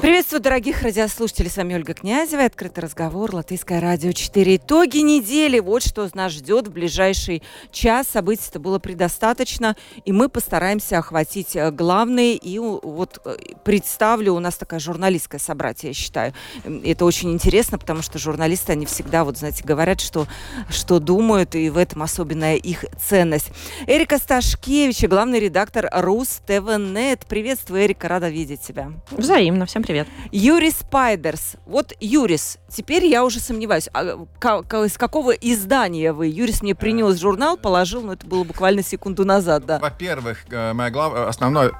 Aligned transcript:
Приветствую, 0.00 0.40
дорогих 0.40 0.80
радиослушателей. 0.82 1.50
С 1.50 1.58
вами 1.58 1.74
Ольга 1.74 1.92
Князева. 1.92 2.44
Открытый 2.44 2.82
разговор. 2.82 3.34
Латвийское 3.34 3.78
радио 3.78 4.12
4. 4.12 4.56
Итоги 4.56 4.98
недели. 4.98 5.58
Вот 5.58 5.82
что 5.82 6.08
нас 6.14 6.32
ждет 6.32 6.68
в 6.68 6.72
ближайший 6.72 7.42
час. 7.70 8.08
Событий-то 8.08 8.58
было 8.58 8.78
предостаточно. 8.78 9.76
И 10.06 10.12
мы 10.12 10.30
постараемся 10.30 10.96
охватить 10.96 11.54
э, 11.56 11.70
главные. 11.70 12.36
И 12.36 12.58
вот 12.58 13.20
э, 13.26 13.36
представлю, 13.64 14.34
у 14.34 14.38
нас 14.38 14.56
такая 14.56 14.80
журналистская 14.80 15.38
собратья, 15.38 15.88
я 15.88 15.94
считаю. 15.94 16.32
Это 16.64 17.04
очень 17.04 17.30
интересно, 17.30 17.76
потому 17.76 18.00
что 18.00 18.18
журналисты, 18.18 18.72
они 18.72 18.86
всегда, 18.86 19.24
вот 19.24 19.36
знаете, 19.36 19.62
говорят, 19.62 20.00
что, 20.00 20.26
что 20.70 21.00
думают. 21.00 21.54
И 21.54 21.68
в 21.68 21.76
этом 21.76 22.02
особенная 22.02 22.56
их 22.56 22.86
ценность. 22.98 23.50
Эрика 23.86 24.16
Сташкевич, 24.16 25.04
главный 25.04 25.38
редактор 25.38 25.90
Рус 25.92 26.40
ТВ.нет. 26.46 27.26
Приветствую, 27.28 27.84
Эрика. 27.84 28.08
Рада 28.08 28.30
видеть 28.30 28.62
тебя. 28.62 28.90
Взаимно. 29.10 29.66
Всем 29.66 29.81
привет. 29.82 30.08
Юрис 30.30 30.78
Спайдерс. 30.78 31.56
Вот 31.66 31.92
Юрис, 32.00 32.58
теперь 32.68 33.06
я 33.06 33.24
уже 33.24 33.40
сомневаюсь, 33.40 33.88
а 33.92 34.02
из 34.04 34.96
какого 34.98 35.32
издания 35.32 36.12
вы? 36.12 36.26
Юрис 36.26 36.62
мне 36.62 36.74
принес 36.74 37.18
журнал, 37.20 37.56
положил, 37.56 38.02
но 38.02 38.14
это 38.14 38.26
было 38.26 38.44
буквально 38.44 38.82
секунду 38.82 39.24
назад, 39.24 39.66
да. 39.66 39.78
Во-первых, 39.78 40.44
э, 40.50 40.72
моя 40.72 40.90
глав... 40.90 41.14
основное, 41.28 41.72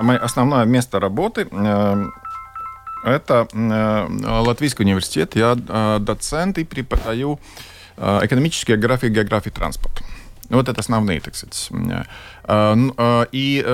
мое 0.00 0.18
основное 0.18 0.64
место 0.64 1.00
работы 1.00 1.48
э, 1.50 2.04
это 3.04 3.48
э, 3.52 4.06
Латвийский 4.40 4.84
университет. 4.84 5.36
Я 5.36 5.54
доцент 6.00 6.58
и 6.58 6.64
преподаю 6.64 7.40
экономические 7.96 8.76
географии, 8.76 9.08
географии 9.08 9.50
транспорта. 9.50 10.04
Вот 10.48 10.68
это 10.68 10.80
основные, 10.80 11.20
так 11.20 11.34
сказать. 11.34 11.70
И 13.32 13.64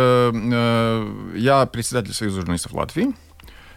я 1.36 1.66
председатель 1.66 2.12
Союза 2.12 2.40
журналистов 2.40 2.72
Латвии. 2.72 3.14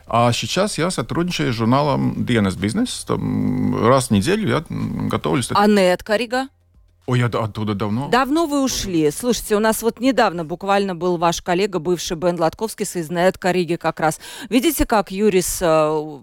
А 0.10 0.32
сейчас 0.34 0.78
я 0.78 0.90
сотрудничаю 0.90 1.54
с 1.54 1.56
журналом 1.56 2.14
DNS 2.14 2.58
Business. 2.58 3.06
Там 3.06 3.88
раз 3.88 4.08
в 4.08 4.12
неделю 4.12 4.50
я 4.50 4.64
готовлюсь. 4.70 5.50
А 5.54 5.68
Нет, 5.68 6.04
Корига? 6.04 6.48
Ой, 7.06 7.20
я 7.20 7.26
оттуда 7.26 7.74
давно. 7.74 8.10
Давно 8.10 8.46
вы 8.46 8.64
ушли. 8.64 9.10
Слушайте, 9.12 9.56
у 9.56 9.60
нас 9.60 9.82
вот 9.82 10.00
недавно 10.00 10.46
буквально 10.46 10.96
был 10.96 11.18
ваш 11.18 11.42
коллега, 11.42 11.80
бывший 11.80 12.18
Бен 12.18 12.40
Латковский 12.40 12.86
с 12.86 13.10
Нет 13.10 13.38
Кориги 13.38 13.76
как 13.76 14.00
раз. 14.00 14.20
Видите, 14.50 14.86
как 14.86 15.12
Юрис 15.12 15.60
э, 15.62 16.20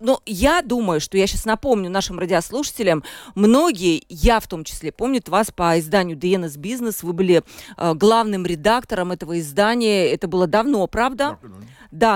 ну, 0.00 0.20
я 0.26 0.62
думаю, 0.62 1.00
что 1.00 1.16
я 1.16 1.26
сейчас 1.26 1.44
напомню 1.44 1.90
нашим 1.90 2.18
радиослушателям, 2.18 3.04
многие, 3.34 4.04
я 4.08 4.40
в 4.40 4.46
том 4.46 4.64
числе, 4.64 4.92
помнят 4.92 5.28
вас 5.28 5.50
по 5.50 5.78
изданию 5.78 6.16
DNS 6.16 6.58
Business, 6.58 6.98
вы 7.02 7.12
были 7.12 7.42
э, 7.76 7.94
главным 7.94 8.46
редактором 8.46 9.12
этого 9.12 9.38
издания, 9.38 10.06
это 10.08 10.28
было 10.28 10.46
давно, 10.46 10.86
правда? 10.86 11.38
Да, 11.42 11.48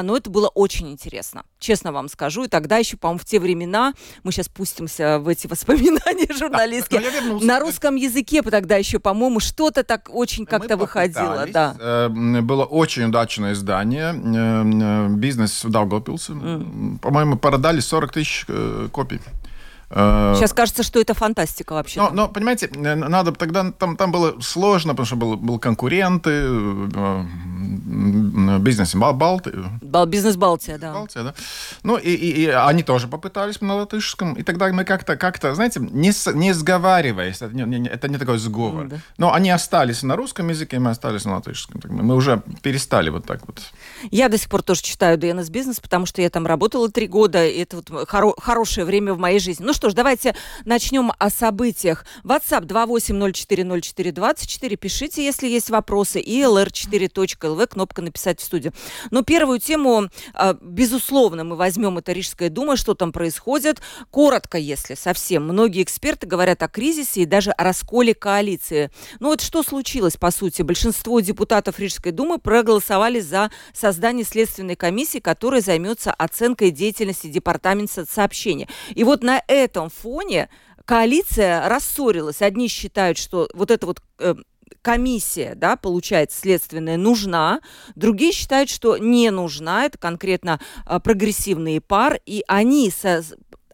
но 0.02 0.16
это 0.16 0.30
было 0.30 0.48
очень 0.48 0.90
интересно, 0.90 1.44
честно 1.58 1.92
вам 1.92 2.08
скажу, 2.08 2.44
и 2.44 2.48
тогда 2.48 2.78
еще, 2.78 2.96
по-моему, 2.96 3.18
в 3.18 3.24
те 3.24 3.40
времена, 3.40 3.94
мы 4.22 4.32
сейчас 4.32 4.48
пустимся 4.48 5.18
в 5.18 5.28
эти 5.28 5.46
воспоминания 5.48 6.32
журналистские, 6.32 7.02
на 7.40 7.60
русском 7.60 7.96
языке 7.96 8.42
тогда 8.42 8.76
еще, 8.76 8.98
по-моему, 8.98 9.40
что-то 9.40 9.82
так 9.82 10.08
очень 10.12 10.46
как-то 10.46 10.76
выходило, 10.76 11.46
да. 11.48 11.76
Э, 11.80 12.08
было 12.08 12.64
очень 12.64 13.04
удачное 13.04 13.52
издание, 13.54 14.14
э, 14.14 15.08
бизнес 15.08 15.64
в 15.64 15.70
Даугавпилсе, 15.70 16.32
по-моему, 17.02 17.36
продали 17.36 17.80
40 17.80 18.12
тысяч 18.12 18.44
э, 18.48 18.88
копий. 18.92 19.20
Э, 19.90 20.34
Сейчас 20.36 20.52
кажется, 20.52 20.82
что 20.82 21.00
это 21.00 21.14
фантастика 21.14 21.72
вообще. 21.72 22.00
Но, 22.00 22.10
но 22.10 22.28
понимаете, 22.28 22.68
надо 22.74 23.32
тогда 23.32 23.70
там, 23.70 23.96
там 23.96 24.10
было 24.10 24.40
сложно, 24.40 24.92
потому 24.92 25.06
что 25.06 25.16
был, 25.16 25.36
был 25.36 25.58
конкуренты, 25.58 26.46
э, 27.94 28.58
бизнес 28.58 28.94
Балти. 28.94 29.52
Бизнес 30.06 30.36
Балтия, 30.36 30.78
да. 30.78 30.92
Балтия, 30.92 31.22
да. 31.22 31.34
Ну, 31.82 31.96
и, 31.96 32.10
и, 32.10 32.42
и 32.42 32.46
они 32.48 32.82
тоже 32.82 33.08
попытались 33.08 33.60
на 33.60 33.76
латышском, 33.76 34.34
и 34.34 34.42
тогда 34.42 34.72
мы 34.72 34.84
как-то, 34.84 35.16
как-то 35.16 35.54
знаете, 35.54 35.80
не, 35.80 36.12
не 36.34 36.52
сговариваясь, 36.52 37.42
это 37.42 37.54
не, 37.54 37.88
это 37.88 38.08
не 38.08 38.18
такой 38.18 38.38
сговор, 38.38 38.88
да. 38.88 38.96
но 39.18 39.32
они 39.32 39.50
остались 39.50 40.02
на 40.02 40.16
русском 40.16 40.48
языке, 40.48 40.78
мы 40.78 40.90
остались 40.90 41.24
на 41.24 41.34
латышском. 41.34 41.80
Мы 41.88 42.14
уже 42.14 42.42
перестали 42.62 43.10
вот 43.10 43.26
так 43.26 43.46
вот. 43.46 43.60
Я 44.10 44.28
до 44.28 44.38
сих 44.38 44.48
пор 44.48 44.62
тоже 44.62 44.82
читаю 44.82 45.18
DNS 45.18 45.50
Бизнес, 45.50 45.80
потому 45.80 46.06
что 46.06 46.22
я 46.22 46.30
там 46.30 46.46
работала 46.46 46.90
три 46.90 47.06
года, 47.06 47.46
и 47.46 47.60
это 47.60 47.76
вот 47.76 47.90
хоро- 47.90 48.40
хорошее 48.40 48.86
время 48.86 49.14
в 49.14 49.18
моей 49.18 49.38
жизни. 49.38 49.64
Ну 49.64 49.72
что 49.72 49.90
ж, 49.90 49.94
давайте 49.94 50.34
начнем 50.64 51.12
о 51.18 51.30
событиях. 51.30 52.04
WhatsApp 52.24 52.66
28040424. 52.66 54.76
Пишите, 54.76 55.24
если 55.24 55.48
есть 55.48 55.70
вопросы. 55.70 56.20
И 56.20 56.42
lr4.lv, 56.42 57.66
кнопка 57.66 57.83
«Написать 58.02 58.40
в 58.40 58.44
студию». 58.44 58.72
Но 59.10 59.22
первую 59.22 59.58
тему, 59.58 60.08
а, 60.32 60.56
безусловно, 60.60 61.44
мы 61.44 61.56
возьмем 61.56 61.98
это 61.98 62.12
Рижская 62.12 62.50
дума, 62.50 62.76
что 62.76 62.94
там 62.94 63.12
происходит. 63.12 63.80
Коротко, 64.10 64.58
если 64.58 64.94
совсем. 64.94 65.44
Многие 65.44 65.82
эксперты 65.82 66.26
говорят 66.26 66.62
о 66.62 66.68
кризисе 66.68 67.22
и 67.22 67.26
даже 67.26 67.50
о 67.50 67.64
расколе 67.64 68.14
коалиции. 68.14 68.90
Ну 69.20 69.28
вот 69.28 69.40
что 69.40 69.62
случилось, 69.62 70.16
по 70.16 70.30
сути? 70.30 70.62
Большинство 70.62 71.20
депутатов 71.20 71.78
Рижской 71.78 72.12
думы 72.12 72.38
проголосовали 72.38 73.20
за 73.20 73.50
создание 73.72 74.24
следственной 74.24 74.76
комиссии, 74.76 75.18
которая 75.18 75.60
займется 75.60 76.12
оценкой 76.12 76.70
деятельности 76.70 77.26
департамента 77.26 78.04
сообщения. 78.06 78.68
И 78.94 79.04
вот 79.04 79.22
на 79.22 79.42
этом 79.46 79.90
фоне 79.90 80.48
коалиция 80.84 81.68
рассорилась. 81.68 82.42
Одни 82.42 82.68
считают, 82.68 83.18
что 83.18 83.48
вот 83.54 83.70
эта 83.70 83.86
вот 83.86 84.02
э, 84.18 84.34
комиссия, 84.82 85.54
да, 85.54 85.76
получается, 85.76 86.40
следственная, 86.40 86.96
нужна. 86.96 87.60
Другие 87.94 88.32
считают, 88.32 88.70
что 88.70 88.96
не 88.98 89.30
нужна. 89.30 89.86
Это 89.86 89.98
конкретно 89.98 90.60
э, 90.86 91.00
прогрессивные 91.00 91.80
пар. 91.80 92.20
И 92.26 92.44
они 92.48 92.90
со, 92.90 93.22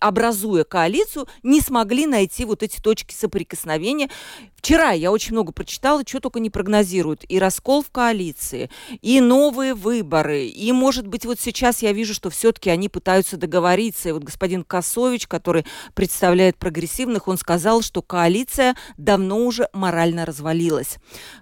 образуя 0.01 0.65
коалицию, 0.65 1.29
не 1.43 1.61
смогли 1.61 2.07
найти 2.07 2.45
вот 2.45 2.63
эти 2.63 2.81
точки 2.81 3.15
соприкосновения. 3.15 4.09
Вчера 4.57 4.91
я 4.91 5.11
очень 5.11 5.33
много 5.33 5.53
прочитала, 5.53 6.03
что 6.07 6.21
только 6.21 6.41
не 6.41 6.51
прогнозируют. 6.51 7.25
И 7.29 7.39
раскол 7.39 7.83
в 7.83 7.91
коалиции, 7.91 8.71
и 9.01 9.21
новые 9.21 9.75
выборы, 9.75 10.47
и, 10.47 10.73
может 10.73 11.07
быть, 11.07 11.25
вот 11.25 11.41
сейчас 11.41 11.83
я 11.83 11.93
вижу, 11.93 12.13
что 12.13 12.29
все-таки 12.31 12.69
они 12.69 12.89
пытаются 12.89 13.37
договориться. 13.37 14.09
И 14.09 14.13
вот 14.13 14.25
господин 14.25 14.65
Косович, 14.65 15.27
который 15.27 15.65
представляет 15.95 16.57
прогрессивных, 16.57 17.29
он 17.29 17.39
сказал, 17.39 17.83
что 17.83 18.03
коалиция 18.03 18.75
давно 18.97 19.39
уже 19.39 19.69
морально 19.73 20.27
развалилась. 20.27 20.97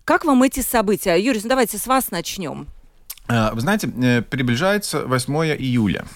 Как 0.05 0.25
вам 0.25 0.43
эти 0.43 0.61
события? 0.61 1.17
Юрий, 1.17 1.41
ну 1.43 1.49
давайте 1.49 1.79
с 1.79 1.87
вас 1.87 2.11
начнем. 2.11 2.69
А, 3.29 3.53
вы 3.53 3.61
знаете, 3.61 3.93
э, 4.03 4.23
приближается 4.23 5.05
8 5.05 5.57
июля. 5.57 6.07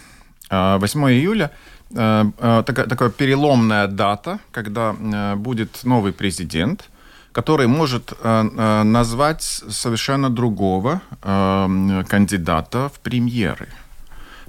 8 0.51 1.05
а, 1.05 1.13
июля 1.13 1.53
такая, 1.95 2.87
такая 2.87 3.11
переломная 3.11 3.87
дата, 3.87 4.39
когда 4.51 4.95
э, 4.99 5.35
будет 5.37 5.85
новый 5.85 6.13
президент, 6.13 6.85
который 7.33 7.67
может 7.67 8.13
назвать 8.23 9.43
совершенно 9.43 10.29
другого 10.29 11.01
кандидата 11.23 12.91
в 12.95 13.01
премьеры. 13.01 13.69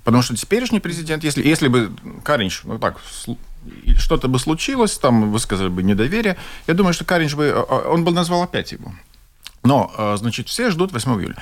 Потому 0.04 0.22
что 0.22 0.36
теперешний 0.36 0.82
президент, 0.82 1.24
если, 1.24 1.48
если 1.48 1.70
бы 1.70 1.92
Каринч, 2.26 2.64
ну 2.66 2.78
так, 2.80 2.98
что-то 3.98 4.28
бы 4.28 4.38
случилось, 4.38 4.98
там 4.98 5.32
высказали 5.32 5.70
бы 5.70 5.82
недоверие, 5.82 6.36
я 6.68 6.74
думаю, 6.74 6.94
что 6.94 7.06
Каринч 7.06 7.36
бы, 7.36 7.54
он 7.88 8.04
бы 8.04 8.12
назвал 8.12 8.44
опять 8.44 8.74
его. 8.74 8.92
Но, 9.64 10.18
значит, 10.18 10.50
все 10.50 10.70
ждут 10.70 10.92
8 10.92 11.12
июля. 11.22 11.36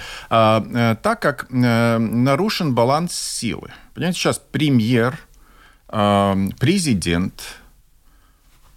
Так 1.01 1.21
как 1.21 1.47
нарушен 1.50 2.75
баланс 2.75 3.15
силы. 3.15 3.71
Понимаете, 3.95 4.19
сейчас 4.19 4.39
премьер– 4.51 5.18
президент, 5.92 7.62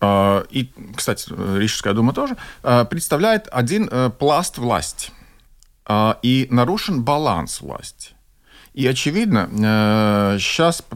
а, 0.05 0.45
и, 0.51 0.71
кстати, 0.95 1.31
Рижская 1.57 1.95
дума 1.95 2.13
тоже, 2.13 2.37
а, 2.63 2.85
представляет 2.85 3.49
один 3.51 3.89
э, 3.91 4.11
пласт 4.11 4.59
власти. 4.59 5.11
А, 5.87 6.19
и 6.23 6.47
нарушен 6.51 7.03
баланс 7.03 7.61
власти. 7.61 8.11
И, 8.75 8.87
очевидно, 8.87 9.49
сейчас 10.39 10.83
э, 10.91 10.95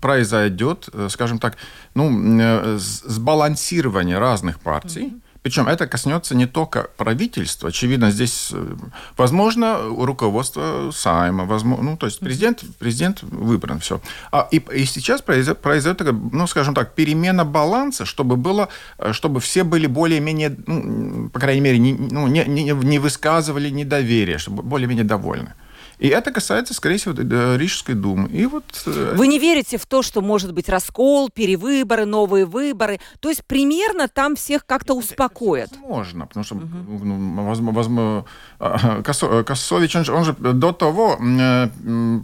произойдет, 0.00 0.88
э, 0.92 1.08
скажем 1.10 1.38
так, 1.38 1.56
ну, 1.94 2.76
сбалансирование 2.78 4.18
разных 4.18 4.60
партий. 4.60 5.14
Причем 5.42 5.68
это 5.68 5.86
коснется 5.86 6.34
не 6.34 6.46
только 6.46 6.90
правительства. 6.96 7.70
Очевидно, 7.70 8.10
здесь, 8.10 8.50
э, 8.52 8.76
возможно, 9.16 9.78
руководство 9.88 10.90
Сайма, 10.92 11.46
возможно, 11.46 11.90
ну, 11.90 11.96
то 11.96 12.06
есть 12.06 12.20
президент, 12.20 12.62
президент 12.78 13.22
выбран, 13.22 13.80
все. 13.80 14.02
А, 14.32 14.46
и, 14.50 14.58
и 14.58 14.84
сейчас 14.84 15.22
произойдет, 15.22 15.62
произойдет, 15.62 16.12
ну, 16.32 16.46
скажем 16.46 16.74
так, 16.74 16.94
перемена 16.94 17.46
баланса, 17.46 18.04
чтобы 18.04 18.36
было, 18.36 18.68
э, 18.98 19.12
чтобы 19.12 19.40
все 19.40 19.64
были 19.64 19.86
более-менее, 19.86 20.56
ну, 20.66 21.30
по 21.30 21.40
крайней 21.40 21.62
мере, 21.62 21.78
не, 21.78 21.94
ну, 21.94 22.26
не, 22.28 22.44
не, 22.44 22.72
не 22.72 22.98
высказывали 22.98 23.70
недоверие, 23.70 24.36
чтобы 24.36 24.62
более-менее 24.62 25.04
довольны. 25.04 25.54
И 26.00 26.08
это 26.08 26.32
касается, 26.32 26.72
скорее 26.72 26.96
всего, 26.96 27.14
Рижской 27.56 27.94
думы. 27.94 28.30
И 28.30 28.46
вот... 28.46 28.64
Э, 28.86 29.14
Вы 29.16 29.26
не 29.26 29.38
верите 29.38 29.76
в 29.76 29.84
то, 29.84 30.00
что 30.00 30.22
может 30.22 30.54
быть 30.54 30.70
раскол, 30.70 31.28
перевыборы, 31.28 32.06
новые 32.06 32.46
выборы? 32.46 33.00
То 33.20 33.28
есть 33.28 33.44
примерно 33.44 34.08
там 34.08 34.34
всех 34.34 34.64
как-то 34.64 34.94
успокоят? 34.94 35.70
Можно, 35.78 36.26
потому 36.26 36.44
что, 36.44 36.54
угу. 36.54 37.04
ну, 37.04 37.44
возможно, 37.44 38.24
Косович, 38.58 39.96
он, 39.96 40.04
он 40.08 40.24
же 40.24 40.32
до 40.32 40.72
того 40.72 41.18
э, 41.20 41.68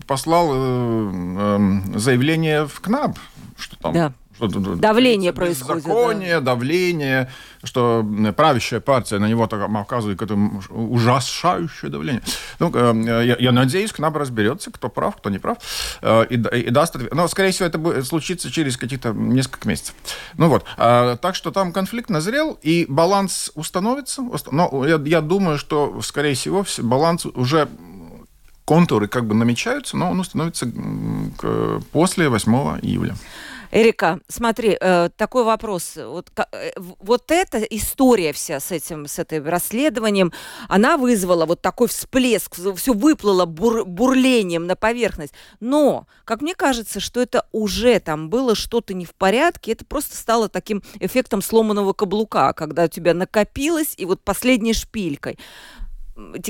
послал 0.06 0.48
э, 0.52 1.80
заявление 1.96 2.66
в 2.66 2.80
КНАБ, 2.80 3.18
что 3.58 3.76
там... 3.76 3.92
Да 3.92 4.12
Давление 4.38 5.32
происходит. 5.32 5.84
Законие, 5.84 6.40
да. 6.40 6.52
давление, 6.52 7.30
что 7.62 8.06
правящая 8.36 8.80
партия 8.80 9.18
на 9.18 9.26
него 9.28 9.46
так 9.46 9.68
оказывает 9.74 10.18
какое-то 10.18 10.72
ужасающее 10.72 11.90
давление. 11.90 12.22
Ну, 12.58 12.70
э, 12.74 13.24
я, 13.24 13.36
я 13.38 13.52
надеюсь, 13.52 13.92
к 13.92 13.98
нам 13.98 14.16
разберется, 14.16 14.70
кто 14.70 14.88
прав, 14.88 15.16
кто 15.16 15.30
не 15.30 15.38
прав, 15.38 15.58
э, 16.02 16.26
и, 16.30 16.34
и 16.34 16.70
даст 16.70 16.96
ответ. 16.96 17.14
Но, 17.14 17.28
скорее 17.28 17.52
всего, 17.52 17.66
это 17.66 17.78
будет 17.78 18.06
случиться 18.06 18.50
через 18.50 18.76
каких-то 18.76 19.12
несколько 19.12 19.68
месяцев. 19.68 19.94
Ну 20.36 20.48
вот. 20.48 20.64
А, 20.76 21.16
так 21.16 21.34
что 21.34 21.50
там 21.50 21.72
конфликт 21.72 22.10
назрел, 22.10 22.58
и 22.62 22.86
баланс 22.88 23.50
установится. 23.54 24.22
Но 24.50 24.86
я, 24.86 25.00
я 25.04 25.20
думаю, 25.20 25.58
что, 25.58 26.00
скорее 26.02 26.34
всего, 26.34 26.64
баланс 26.78 27.26
уже 27.26 27.68
контуры 28.66 29.06
как 29.06 29.26
бы 29.26 29.34
намечаются, 29.34 29.96
но 29.96 30.10
он 30.10 30.20
установится 30.20 30.66
после 31.92 32.28
8 32.28 32.52
июля. 32.82 33.14
Эрика, 33.76 34.20
смотри, 34.26 34.74
э, 34.80 35.10
такой 35.18 35.44
вопрос. 35.44 35.96
Вот, 35.96 36.30
э, 36.50 36.70
вот 36.78 37.30
эта 37.30 37.58
история 37.58 38.32
вся 38.32 38.58
с 38.58 38.72
этим, 38.72 39.06
с 39.06 39.18
этим 39.18 39.46
расследованием, 39.46 40.32
она 40.66 40.96
вызвала 40.96 41.44
вот 41.44 41.60
такой 41.60 41.88
всплеск, 41.88 42.54
все 42.54 42.94
выплыло 42.94 43.44
бур, 43.44 43.84
бурлением 43.84 44.66
на 44.66 44.76
поверхность. 44.76 45.34
Но, 45.60 46.06
как 46.24 46.40
мне 46.40 46.54
кажется, 46.54 47.00
что 47.00 47.20
это 47.20 47.46
уже 47.52 48.00
там 48.00 48.30
было 48.30 48.54
что-то 48.54 48.94
не 48.94 49.04
в 49.04 49.14
порядке, 49.14 49.72
это 49.72 49.84
просто 49.84 50.16
стало 50.16 50.48
таким 50.48 50.82
эффектом 50.98 51.42
сломанного 51.42 51.92
каблука, 51.92 52.54
когда 52.54 52.84
у 52.84 52.88
тебя 52.88 53.12
накопилось, 53.12 53.92
и 53.98 54.06
вот 54.06 54.22
последней 54.22 54.72
шпилькой. 54.72 55.38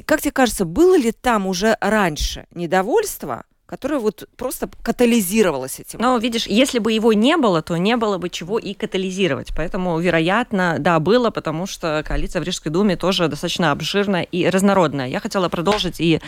Как 0.04 0.20
тебе 0.20 0.30
кажется, 0.30 0.64
было 0.64 0.96
ли 0.96 1.10
там 1.10 1.48
уже 1.48 1.76
раньше 1.80 2.46
недовольство, 2.52 3.46
которое 3.66 3.98
вот 3.98 4.28
просто 4.36 4.68
катализировалось 4.82 5.80
этим. 5.80 5.98
Но 6.00 6.16
видишь, 6.18 6.46
если 6.46 6.78
бы 6.78 6.92
его 6.92 7.12
не 7.12 7.36
было, 7.36 7.62
то 7.62 7.76
не 7.76 7.96
было 7.96 8.16
бы 8.16 8.28
чего 8.28 8.58
и 8.58 8.74
катализировать. 8.74 9.50
Поэтому, 9.56 9.98
вероятно, 9.98 10.76
да, 10.78 11.00
было, 11.00 11.30
потому 11.30 11.66
что 11.66 12.02
коалиция 12.06 12.40
в 12.40 12.44
Рижской 12.44 12.70
думе 12.70 12.96
тоже 12.96 13.26
достаточно 13.26 13.72
обширная 13.72 14.22
и 14.22 14.48
разнородная. 14.48 15.08
Я 15.08 15.18
хотела 15.18 15.48
продолжить 15.48 16.00
и 16.00 16.20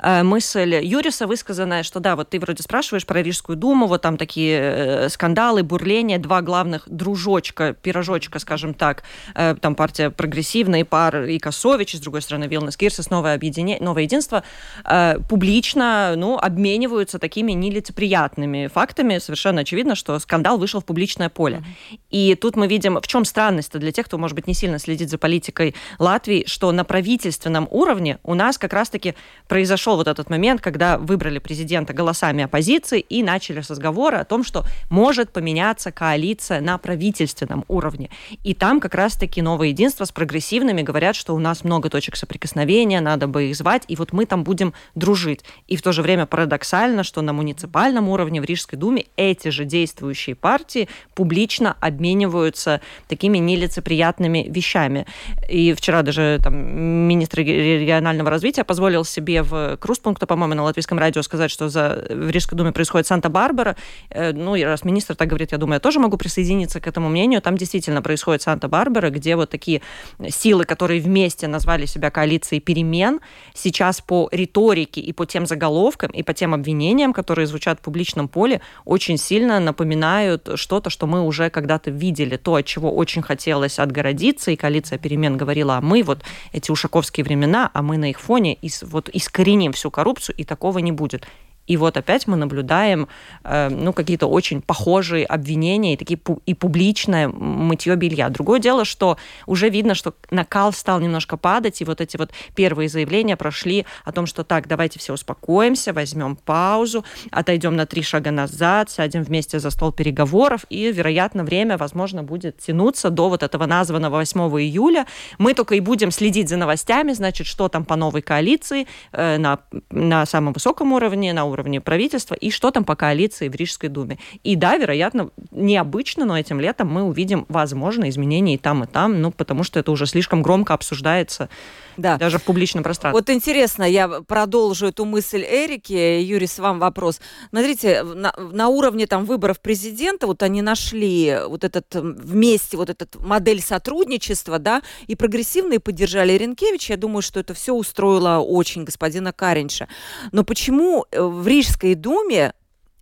э, 0.00 0.22
мысль 0.24 0.80
Юриса 0.82 1.28
высказанная, 1.28 1.84
что 1.84 2.00
да, 2.00 2.16
вот 2.16 2.30
ты 2.30 2.40
вроде 2.40 2.62
спрашиваешь 2.64 3.06
про 3.06 3.22
Рижскую 3.22 3.56
думу, 3.56 3.86
вот 3.86 4.02
там 4.02 4.16
такие 4.16 4.58
э, 4.58 5.08
скандалы, 5.10 5.62
бурления, 5.62 6.18
два 6.18 6.42
главных 6.42 6.88
дружочка, 6.88 7.72
пирожочка, 7.72 8.40
скажем 8.40 8.74
так, 8.74 9.04
э, 9.36 9.54
там 9.60 9.76
партия 9.76 10.10
прогрессивная, 10.10 10.84
пар 10.84 11.22
и 11.22 11.38
Косович, 11.38 11.94
с 11.94 12.00
другой 12.00 12.22
стороны 12.22 12.44
Вилнес 12.44 12.76
Кирсис, 12.76 13.10
новое 13.10 13.34
объединение, 13.34 13.78
новое 13.80 14.02
единство, 14.02 14.42
э, 14.84 15.18
публично, 15.28 16.14
ну, 16.16 16.36
обмен 16.36 16.79
обмениваются 16.80 17.18
такими 17.18 17.52
нелицеприятными 17.52 18.68
фактами. 18.68 19.18
Совершенно 19.18 19.60
очевидно, 19.60 19.94
что 19.94 20.18
скандал 20.18 20.58
вышел 20.58 20.80
в 20.80 20.84
публичное 20.84 21.28
поле. 21.28 21.58
Mm-hmm. 21.58 21.98
И 22.10 22.34
тут 22.34 22.56
мы 22.56 22.68
видим, 22.68 22.98
в 23.00 23.06
чем 23.06 23.24
странность-то 23.24 23.78
для 23.78 23.92
тех, 23.92 24.06
кто, 24.06 24.16
может 24.16 24.34
быть, 24.34 24.46
не 24.46 24.54
сильно 24.54 24.78
следит 24.78 25.10
за 25.10 25.18
политикой 25.18 25.74
Латвии, 25.98 26.44
что 26.46 26.72
на 26.72 26.84
правительственном 26.84 27.68
уровне 27.70 28.18
у 28.22 28.34
нас 28.34 28.56
как 28.56 28.72
раз-таки 28.72 29.14
произошел 29.46 29.96
вот 29.96 30.08
этот 30.08 30.30
момент, 30.30 30.62
когда 30.62 30.96
выбрали 30.96 31.38
президента 31.38 31.92
голосами 31.92 32.44
оппозиции 32.44 33.00
и 33.00 33.22
начали 33.22 33.58
разговоры 33.58 34.16
о 34.16 34.24
том, 34.24 34.42
что 34.42 34.64
может 34.88 35.32
поменяться 35.32 35.92
коалиция 35.92 36.60
на 36.60 36.78
правительственном 36.78 37.64
уровне. 37.68 38.08
И 38.42 38.54
там 38.54 38.80
как 38.80 38.94
раз-таки 38.94 39.42
новое 39.42 39.68
единство 39.68 40.04
с 40.04 40.12
прогрессивными 40.12 40.80
говорят, 40.82 41.14
что 41.14 41.34
у 41.34 41.38
нас 41.38 41.62
много 41.62 41.90
точек 41.90 42.16
соприкосновения, 42.16 43.00
надо 43.00 43.26
бы 43.26 43.50
их 43.50 43.56
звать, 43.56 43.82
и 43.88 43.96
вот 43.96 44.12
мы 44.12 44.24
там 44.24 44.44
будем 44.44 44.72
дружить. 44.94 45.40
И 45.68 45.76
в 45.76 45.82
то 45.82 45.92
же 45.92 46.02
время 46.02 46.24
парадокс 46.24 46.69
парадоксально, 46.70 47.04
что 47.04 47.22
на 47.22 47.32
муниципальном 47.32 48.08
уровне 48.08 48.40
в 48.40 48.44
Рижской 48.44 48.78
думе 48.78 49.06
эти 49.16 49.48
же 49.48 49.64
действующие 49.64 50.36
партии 50.36 50.88
публично 51.14 51.76
обмениваются 51.80 52.80
такими 53.08 53.38
нелицеприятными 53.38 54.46
вещами. 54.48 55.06
И 55.48 55.74
вчера 55.74 56.02
даже 56.02 56.38
там, 56.42 56.54
министр 56.54 57.40
регионального 57.40 58.30
развития 58.30 58.64
позволил 58.64 59.04
себе 59.04 59.42
в 59.42 59.76
Круспункта, 59.78 60.26
по-моему, 60.26 60.54
на 60.54 60.62
латвийском 60.62 60.98
радио 60.98 61.22
сказать, 61.22 61.50
что 61.50 61.68
за, 61.68 62.06
в 62.10 62.30
Рижской 62.30 62.56
думе 62.56 62.72
происходит 62.72 63.06
Санта-Барбара. 63.06 63.76
Э, 64.10 64.32
ну, 64.32 64.54
и 64.54 64.62
раз 64.62 64.84
министр 64.84 65.14
так 65.14 65.28
говорит, 65.28 65.52
я 65.52 65.58
думаю, 65.58 65.74
я 65.74 65.80
тоже 65.80 65.98
могу 65.98 66.16
присоединиться 66.16 66.80
к 66.80 66.86
этому 66.86 67.08
мнению. 67.08 67.40
Там 67.40 67.56
действительно 67.56 68.02
происходит 68.02 68.42
Санта-Барбара, 68.42 69.10
где 69.10 69.36
вот 69.36 69.50
такие 69.50 69.80
силы, 70.28 70.64
которые 70.64 71.00
вместе 71.00 71.48
назвали 71.48 71.86
себя 71.86 72.10
коалицией 72.10 72.60
перемен, 72.60 73.20
сейчас 73.54 74.00
по 74.00 74.28
риторике 74.32 75.00
и 75.00 75.12
по 75.12 75.26
тем 75.26 75.46
заголовкам, 75.46 76.10
и 76.10 76.22
по 76.22 76.32
тем 76.32 76.59
обвинениям, 76.60 77.12
которые 77.12 77.46
звучат 77.46 77.78
в 77.78 77.82
публичном 77.82 78.28
поле, 78.28 78.60
очень 78.84 79.16
сильно 79.16 79.58
напоминают 79.60 80.48
что-то, 80.54 80.90
что 80.90 81.06
мы 81.06 81.22
уже 81.22 81.50
когда-то 81.50 81.90
видели, 81.90 82.36
то, 82.36 82.54
от 82.54 82.66
чего 82.66 82.94
очень 82.94 83.22
хотелось 83.22 83.78
отгородиться, 83.78 84.50
и 84.50 84.56
коалиция 84.56 84.98
перемен 84.98 85.36
говорила, 85.36 85.76
а 85.76 85.80
мы 85.80 86.02
вот 86.02 86.22
эти 86.52 86.70
ушаковские 86.70 87.24
времена, 87.24 87.70
а 87.74 87.82
мы 87.82 87.96
на 87.96 88.10
их 88.10 88.20
фоне 88.20 88.56
ис, 88.62 88.82
вот 88.82 89.08
искореним 89.08 89.72
всю 89.72 89.90
коррупцию, 89.90 90.36
и 90.36 90.44
такого 90.44 90.78
не 90.78 90.92
будет. 90.92 91.26
И 91.70 91.76
вот 91.76 91.96
опять 91.96 92.26
мы 92.26 92.36
наблюдаем 92.36 93.06
э, 93.44 93.68
ну, 93.68 93.92
какие-то 93.92 94.26
очень 94.26 94.60
похожие 94.60 95.24
обвинения 95.24 95.94
и 95.94 95.96
такие 95.96 96.18
и 96.44 96.52
публичное 96.52 97.28
мытье 97.28 97.94
белья. 97.94 98.28
Другое 98.28 98.58
дело, 98.58 98.84
что 98.84 99.18
уже 99.46 99.68
видно, 99.68 99.94
что 99.94 100.14
накал 100.32 100.72
стал 100.72 100.98
немножко 100.98 101.36
падать, 101.36 101.80
и 101.80 101.84
вот 101.84 102.00
эти 102.00 102.16
вот 102.16 102.32
первые 102.56 102.88
заявления 102.88 103.36
прошли 103.36 103.86
о 104.04 104.10
том, 104.10 104.26
что 104.26 104.42
так, 104.42 104.66
давайте 104.66 104.98
все 104.98 105.12
успокоимся, 105.12 105.92
возьмем 105.92 106.34
паузу, 106.34 107.04
отойдем 107.30 107.76
на 107.76 107.86
три 107.86 108.02
шага 108.02 108.32
назад, 108.32 108.90
сядем 108.90 109.22
вместе 109.22 109.60
за 109.60 109.70
стол 109.70 109.92
переговоров, 109.92 110.66
и, 110.70 110.90
вероятно, 110.90 111.44
время, 111.44 111.78
возможно, 111.78 112.24
будет 112.24 112.58
тянуться 112.58 113.10
до 113.10 113.28
вот 113.28 113.44
этого 113.44 113.66
названного 113.66 114.16
8 114.16 114.40
июля. 114.60 115.06
Мы 115.38 115.54
только 115.54 115.76
и 115.76 115.80
будем 115.80 116.10
следить 116.10 116.48
за 116.48 116.56
новостями, 116.56 117.12
значит, 117.12 117.46
что 117.46 117.68
там 117.68 117.84
по 117.84 117.94
новой 117.94 118.22
коалиции 118.22 118.88
э, 119.12 119.38
на, 119.38 119.60
на 119.90 120.26
самом 120.26 120.52
высоком 120.52 120.92
уровне, 120.92 121.32
на 121.32 121.44
уровне 121.44 121.59
уровне 121.60 121.80
правительства 121.80 122.34
и 122.34 122.50
что 122.50 122.70
там 122.70 122.84
по 122.84 122.96
коалиции 122.96 123.48
в 123.48 123.54
Рижской 123.54 123.88
думе. 123.88 124.18
И 124.42 124.56
да, 124.56 124.76
вероятно, 124.76 125.30
необычно, 125.50 126.24
но 126.24 126.38
этим 126.38 126.60
летом 126.60 126.88
мы 126.88 127.02
увидим, 127.02 127.46
возможно, 127.48 128.08
изменения 128.08 128.54
и 128.54 128.58
там, 128.58 128.84
и 128.84 128.86
там, 128.86 129.20
ну, 129.20 129.30
потому 129.30 129.62
что 129.62 129.78
это 129.78 129.92
уже 129.92 130.06
слишком 130.06 130.42
громко 130.42 130.74
обсуждается 130.74 131.48
да. 131.96 132.16
даже 132.16 132.38
в 132.38 132.42
публичном 132.42 132.82
пространстве. 132.82 133.18
Вот 133.18 133.30
интересно, 133.30 133.84
я 133.84 134.08
продолжу 134.08 134.86
эту 134.86 135.04
мысль 135.04 135.42
Эрики. 135.42 136.20
Юрий, 136.20 136.46
с 136.46 136.58
вам 136.58 136.78
вопрос. 136.78 137.20
Смотрите, 137.50 138.02
на, 138.02 138.32
на 138.36 138.68
уровне 138.68 139.06
там 139.06 139.24
выборов 139.24 139.60
президента 139.60 140.26
вот 140.26 140.42
они 140.42 140.62
нашли 140.62 141.38
вот 141.46 141.64
этот 141.64 141.86
вместе 141.94 142.76
вот 142.76 142.90
этот 142.90 143.16
модель 143.16 143.60
сотрудничества, 143.60 144.58
да, 144.58 144.82
и 145.06 145.14
прогрессивные 145.14 145.80
поддержали 145.80 146.32
Ренкевича. 146.32 146.94
Я 146.94 146.96
думаю, 146.96 147.22
что 147.22 147.40
это 147.40 147.54
все 147.54 147.72
устроило 147.74 148.38
очень 148.38 148.84
господина 148.84 149.32
Каринша. 149.32 149.88
Но 150.32 150.44
почему 150.44 151.06
э, 151.10 151.22
в 151.22 151.46
Рижской 151.46 151.94
думе 151.94 152.54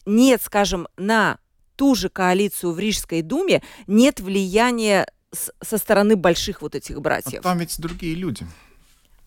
нет, 0.06 0.42
скажем, 0.42 0.88
на 0.96 1.38
ту 1.76 1.94
же 1.94 2.08
коалицию 2.08 2.72
в 2.72 2.78
Рижской 2.78 3.22
думе 3.22 3.62
нет 3.86 4.20
влияния 4.20 5.06
со 5.32 5.78
стороны 5.78 6.16
больших 6.16 6.62
вот 6.62 6.74
этих 6.74 7.00
братьев. 7.00 7.40
А 7.40 7.42
там 7.42 7.58
ведь 7.58 7.78
другие 7.78 8.14
люди. 8.14 8.46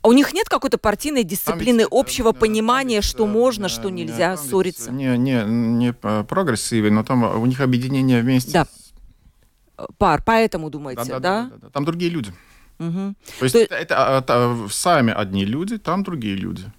А 0.02 0.08
у 0.08 0.14
них 0.14 0.34
нет 0.34 0.50
какой-то 0.50 0.78
партийной 0.78 1.24
дисциплины, 1.24 1.82
ведь, 1.82 1.90
общего 1.92 2.32
понимания, 2.32 2.98
ведь, 2.98 3.04
что 3.04 3.28
можно, 3.28 3.70
что 3.70 3.90
нельзя 3.90 4.36
ссориться? 4.36 4.92
Не, 4.92 5.18
не, 5.18 5.44
не 5.46 5.94
прогрессивы, 5.94 6.90
но 6.90 7.04
там 7.04 7.24
у 7.24 7.46
них 7.46 7.62
объединение 7.62 8.22
вместе. 8.22 8.52
Да. 8.52 8.68
Пар, 9.98 10.24
поэтому 10.26 10.70
думаете, 10.70 11.04
да? 11.06 11.20
да, 11.20 11.20
да? 11.20 11.50
да, 11.52 11.58
да. 11.62 11.70
Там 11.70 11.86
другие 11.86 12.12
люди. 12.12 12.34
Угу. 12.80 13.16
То 13.40 13.46
есть 13.46 13.54
То... 13.54 13.60
это, 13.60 13.76
это, 13.76 14.24
это 14.24 14.68
сами 14.72 15.14
одни 15.14 15.46
люди, 15.46 15.78
там 15.78 16.04
другие 16.04 16.36
люди. 16.36 16.72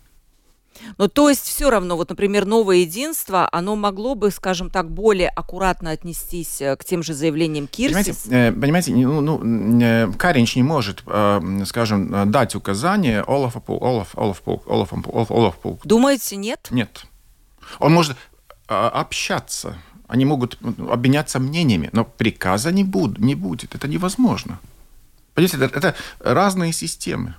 Ну, 0.98 1.08
то 1.08 1.28
есть 1.28 1.46
все 1.46 1.70
равно, 1.70 1.96
вот, 1.96 2.10
например, 2.10 2.46
новое 2.46 2.76
единство, 2.76 3.48
оно 3.52 3.76
могло 3.76 4.14
бы, 4.14 4.30
скажем 4.30 4.70
так, 4.70 4.90
более 4.90 5.28
аккуратно 5.28 5.90
отнестись 5.90 6.60
э, 6.60 6.76
к 6.76 6.84
тем 6.84 7.02
же 7.02 7.14
заявлениям 7.14 7.66
Кирсис? 7.66 8.24
Понимаете, 8.24 8.48
э, 8.48 8.52
понимаете 8.52 8.92
ну, 8.94 9.20
ну, 9.20 10.12
Каринч 10.14 10.56
не 10.56 10.62
может, 10.62 11.02
скажем, 11.66 12.30
дать 12.30 12.54
указание 12.54 13.22
Олафа 13.22 13.60
Пул, 13.60 13.78
Олаф, 13.82 14.16
Олаф 14.16 14.40
Пул, 14.42 14.62
Олаф, 14.66 14.92
Олаф, 14.92 15.30
Олаф 15.30 15.56
Пул. 15.56 15.80
Думаете, 15.84 16.36
нет? 16.36 16.68
Нет. 16.70 17.04
Он 17.78 17.92
может 17.92 18.16
общаться, 18.66 19.78
они 20.08 20.24
могут 20.24 20.58
обменяться 20.90 21.38
мнениями, 21.40 21.90
но 21.92 22.04
приказа 22.04 22.72
не, 22.72 22.84
буд, 22.84 23.18
не 23.18 23.34
будет, 23.34 23.74
это 23.74 23.88
невозможно. 23.88 24.58
Понимаете, 25.34 25.56
это, 25.56 25.78
это 25.78 25.94
разные 26.20 26.72
системы. 26.72 27.34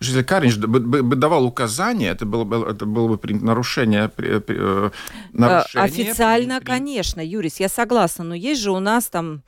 Если 0.00 0.22
Каринч 0.22 0.56
бы, 0.56 0.80
бы, 0.80 1.02
бы 1.02 1.16
давал 1.16 1.44
указания, 1.44 2.10
это 2.10 2.24
было 2.24 2.44
бы, 2.44 2.66
это 2.66 2.86
было 2.86 3.16
бы 3.16 3.34
нарушение, 3.34 4.08
при, 4.08 4.38
при, 4.38 4.56
э, 4.58 4.90
нарушение. 5.32 5.84
Официально, 5.84 6.58
при, 6.60 6.66
конечно, 6.66 7.20
Юрис, 7.20 7.60
я 7.60 7.68
согласна, 7.68 8.24
но 8.24 8.34
есть 8.34 8.62
же 8.62 8.72
у 8.72 8.80
нас 8.80 9.06
там 9.06 9.42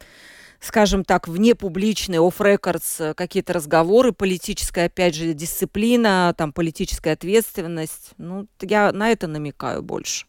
скажем 0.60 1.04
так, 1.04 1.26
вне 1.26 1.54
публичные, 1.56 2.20
off-records, 2.20 3.10
э, 3.10 3.14
какие-то 3.14 3.52
разговоры, 3.52 4.12
политическая, 4.12 4.86
опять 4.86 5.14
же, 5.16 5.34
дисциплина, 5.34 6.32
там, 6.38 6.52
политическая 6.52 7.12
ответственность. 7.12 8.12
Ну, 8.16 8.46
я 8.60 8.92
на 8.92 9.10
это 9.10 9.26
намекаю 9.26 9.82
больше. 9.82 10.26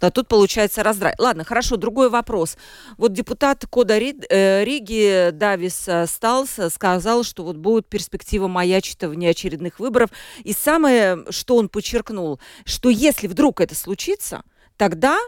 Да, 0.00 0.10
тут 0.10 0.28
получается 0.28 0.82
раздрай. 0.82 1.14
Ладно, 1.18 1.44
хорошо, 1.44 1.76
другой 1.76 2.08
вопрос. 2.08 2.56
Вот 2.96 3.12
депутат 3.12 3.66
Кода 3.66 3.98
э, 3.98 4.64
Риги 4.64 5.30
Давис 5.32 5.88
э, 5.88 6.06
Сталс 6.06 6.58
сказал, 6.70 7.24
что 7.24 7.44
вот 7.44 7.56
будет 7.56 7.88
перспектива 7.88 8.46
маячить 8.46 9.02
в 9.02 9.14
неочередных 9.14 9.80
выборов. 9.80 10.10
И 10.44 10.52
самое, 10.52 11.24
что 11.30 11.56
он 11.56 11.68
подчеркнул, 11.68 12.40
что 12.64 12.90
если 12.90 13.26
вдруг 13.26 13.60
это 13.60 13.74
случится, 13.74 14.42
тогда, 14.76 15.18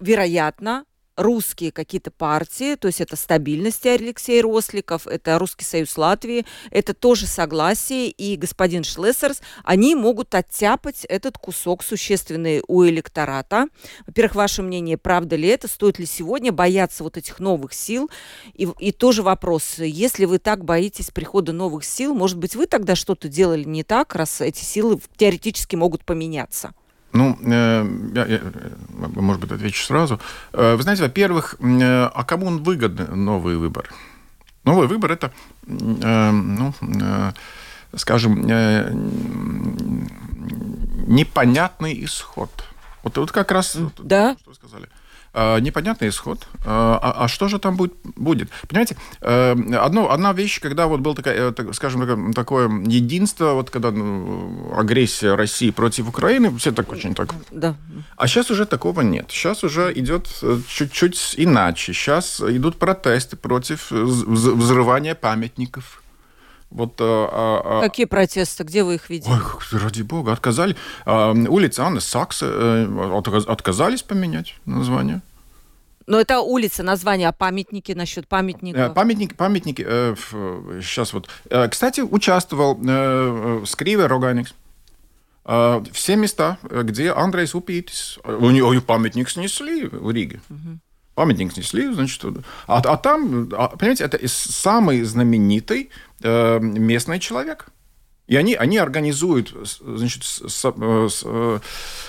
вероятно, 0.00 0.84
русские 1.18 1.72
какие-то 1.72 2.10
партии, 2.10 2.76
то 2.76 2.86
есть 2.86 3.00
это 3.00 3.16
стабильность 3.16 3.84
Алексей 3.84 4.40
Росликов, 4.40 5.06
это 5.06 5.38
Русский 5.38 5.64
союз 5.64 5.98
Латвии, 5.98 6.46
это 6.70 6.94
тоже 6.94 7.26
согласие, 7.26 8.08
и 8.08 8.36
господин 8.36 8.84
Шлессерс, 8.84 9.42
они 9.64 9.96
могут 9.96 10.34
оттяпать 10.34 11.04
этот 11.04 11.36
кусок 11.36 11.82
существенный 11.82 12.62
у 12.68 12.84
электората. 12.86 13.66
Во-первых, 14.06 14.36
ваше 14.36 14.62
мнение, 14.62 14.96
правда 14.96 15.34
ли 15.34 15.48
это, 15.48 15.66
стоит 15.66 15.98
ли 15.98 16.06
сегодня 16.06 16.52
бояться 16.52 17.02
вот 17.02 17.16
этих 17.16 17.40
новых 17.40 17.74
сил? 17.74 18.08
И, 18.54 18.68
и 18.78 18.92
тоже 18.92 19.22
вопрос, 19.22 19.78
если 19.78 20.24
вы 20.24 20.38
так 20.38 20.64
боитесь 20.64 21.10
прихода 21.10 21.52
новых 21.52 21.84
сил, 21.84 22.14
может 22.14 22.38
быть, 22.38 22.54
вы 22.54 22.66
тогда 22.66 22.94
что-то 22.94 23.28
делали 23.28 23.64
не 23.64 23.82
так, 23.82 24.14
раз 24.14 24.40
эти 24.40 24.62
силы 24.62 25.00
теоретически 25.16 25.74
могут 25.74 26.04
поменяться? 26.04 26.72
Ну, 27.18 27.36
э, 27.42 27.84
я, 28.14 28.26
я, 28.26 28.40
может 29.16 29.40
быть, 29.40 29.50
отвечу 29.50 29.84
сразу. 29.84 30.20
Э, 30.52 30.76
вы 30.76 30.82
знаете, 30.84 31.02
во-первых, 31.02 31.56
э, 31.58 32.04
а 32.14 32.22
кому 32.22 32.46
он 32.46 32.62
выгодны 32.62 33.06
новый 33.16 33.56
выбор? 33.56 33.90
Новый 34.62 34.86
выбор 34.86 35.10
это, 35.10 35.32
ну, 35.66 36.72
скажем, 37.96 38.46
непонятный 41.08 42.04
исход. 42.04 42.50
Вот, 43.02 43.16
вот 43.16 43.32
как 43.32 43.50
раз 43.50 43.76
да? 43.98 44.36
что 44.40 44.50
вы 44.50 44.54
сказали. 44.54 44.88
А, 45.40 45.60
непонятный 45.60 46.08
исход. 46.08 46.48
А, 46.64 46.98
а, 47.00 47.24
а 47.24 47.28
что 47.28 47.46
же 47.46 47.60
там 47.60 47.76
будет? 47.76 47.92
будет? 48.16 48.50
Понимаете, 48.66 48.96
э, 49.20 49.52
одно, 49.76 50.10
одна 50.10 50.32
вещь, 50.32 50.60
когда 50.60 50.88
вот 50.88 50.98
было, 50.98 51.14
такая, 51.14 51.54
э, 51.56 51.72
скажем, 51.74 52.32
такое 52.32 52.68
единство, 52.68 53.52
вот 53.52 53.70
когда 53.70 53.92
ну, 53.92 54.74
агрессия 54.76 55.36
России 55.36 55.70
против 55.70 56.08
Украины, 56.08 56.50
все 56.58 56.72
так 56.72 56.90
очень 56.90 57.14
так. 57.14 57.34
Да. 57.52 57.76
А 58.16 58.26
сейчас 58.26 58.50
уже 58.50 58.66
такого 58.66 59.02
нет. 59.02 59.26
Сейчас 59.30 59.62
уже 59.62 59.92
идет 59.94 60.28
э, 60.42 60.58
чуть-чуть 60.66 61.34
иначе. 61.36 61.92
Сейчас 61.92 62.40
идут 62.40 62.76
протесты 62.76 63.36
против 63.36 63.92
взрывания 63.92 65.14
памятников. 65.14 66.02
Вот, 66.70 66.96
а, 67.00 67.62
а... 67.64 67.80
Какие 67.80 68.06
протесты? 68.06 68.64
Где 68.64 68.82
вы 68.82 68.96
их 68.96 69.08
видели? 69.08 69.32
Ой, 69.32 69.78
ради 69.78 70.02
бога, 70.02 70.32
отказали. 70.32 70.76
А, 71.06 71.32
улица 71.32 71.84
Анны 71.84 72.00
Сакса 72.00 72.46
э, 72.50 73.42
отказались 73.46 74.02
поменять 74.02 74.54
название. 74.66 75.22
Но 76.08 76.18
это 76.18 76.40
улица, 76.40 76.82
название, 76.82 77.28
а 77.28 77.32
памятники 77.32 77.92
насчет 77.92 78.26
памятников? 78.26 78.80
Э, 78.80 78.90
памятники, 78.90 79.34
памятники. 79.34 79.84
Э, 79.86 80.14
сейчас 80.80 81.12
вот. 81.12 81.28
Э, 81.50 81.68
кстати, 81.68 82.00
участвовал 82.00 82.80
э, 82.82 83.64
Скриве 83.66 84.06
Роганикс. 84.06 84.54
Э, 85.44 85.84
все 85.92 86.16
места, 86.16 86.56
где 86.62 87.12
Андрей 87.12 87.46
Упитис, 87.52 88.18
у 88.24 88.50
него 88.50 88.80
памятник 88.80 89.28
снесли 89.28 89.86
в 89.86 90.10
Риге. 90.10 90.40
Угу 90.48 90.78
памятник 91.18 91.52
снесли, 91.52 91.92
значит, 91.92 92.24
а, 92.68 92.78
а 92.78 92.96
там, 92.96 93.48
а, 93.52 93.70
понимаете, 93.70 94.04
это 94.04 94.20
самый 94.28 95.02
знаменитый 95.02 95.90
э, 96.22 96.60
местный 96.60 97.18
человек. 97.18 97.70
И 98.28 98.36
они, 98.36 98.54
они 98.54 98.76
организуют 98.76 99.54
значит, 99.80 100.22
с, 100.22 100.42
с, 100.46 100.60
с, 100.62 101.22
э, 101.24 101.58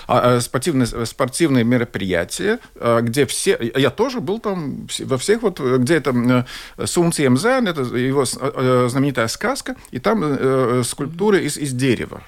а, 0.06 0.36
э, 0.36 0.40
спортивные, 0.40 0.86
спортивные 1.06 1.64
мероприятия, 1.64 2.60
э, 2.74 3.00
где 3.02 3.24
все... 3.24 3.58
Я 3.74 3.90
тоже 3.90 4.20
был 4.20 4.38
там 4.38 4.86
во 5.00 5.18
всех 5.18 5.42
вот... 5.42 5.58
Где 5.58 5.94
это 5.94 6.46
Сунцием 6.84 7.38
Зен, 7.38 7.66
это 7.66 7.82
его 7.82 8.24
знаменитая 8.24 9.28
сказка, 9.28 9.76
и 9.90 9.98
там 9.98 10.84
скульптуры 10.84 11.42
из, 11.42 11.56
из 11.56 11.72
дерева. 11.72 12.22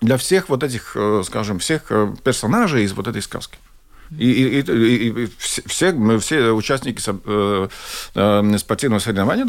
Для 0.00 0.16
всех 0.16 0.48
вот 0.48 0.62
этих, 0.62 0.96
скажем, 1.24 1.58
всех 1.58 1.92
персонажей 2.24 2.84
из 2.84 2.92
вот 2.92 3.08
этой 3.08 3.20
сказки. 3.20 3.58
И, 4.16 4.30
и, 4.30 4.60
и, 4.60 5.24
и 5.24 5.28
все, 5.66 5.92
мы, 5.92 6.18
все 6.18 6.50
участники 6.52 7.02
э, 7.06 7.68
э, 8.14 8.58
спортивного 8.58 9.00
соревнования 9.00 9.46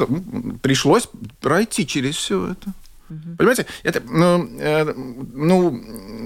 пришлось 0.61 1.07
пройти 1.39 1.87
через 1.87 2.15
все 2.17 2.51
это. 2.51 2.73
Угу. 3.09 3.35
Понимаете, 3.37 3.65
это, 3.83 4.01
ну, 4.01 4.49
э, 4.59 4.93
ну, 5.33 5.71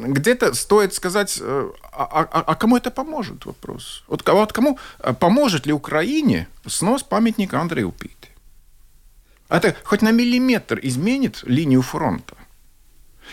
где-то 0.07 0.53
стоит 0.53 0.93
сказать, 0.93 1.39
э, 1.41 1.71
а, 1.91 2.03
а, 2.03 2.41
а 2.41 2.55
кому 2.55 2.77
это 2.77 2.91
поможет, 2.91 3.45
вопрос. 3.45 4.03
Вот, 4.07 4.27
вот 4.27 4.53
кому 4.53 4.77
э, 4.99 5.13
поможет 5.13 5.65
ли 5.65 5.73
Украине 5.73 6.47
снос 6.67 7.03
памятника 7.03 7.59
Андрею 7.59 7.91
Пите? 7.91 8.15
Это 9.49 9.75
хоть 9.83 10.01
на 10.01 10.11
миллиметр 10.11 10.79
изменит 10.83 11.43
линию 11.43 11.81
фронта. 11.81 12.35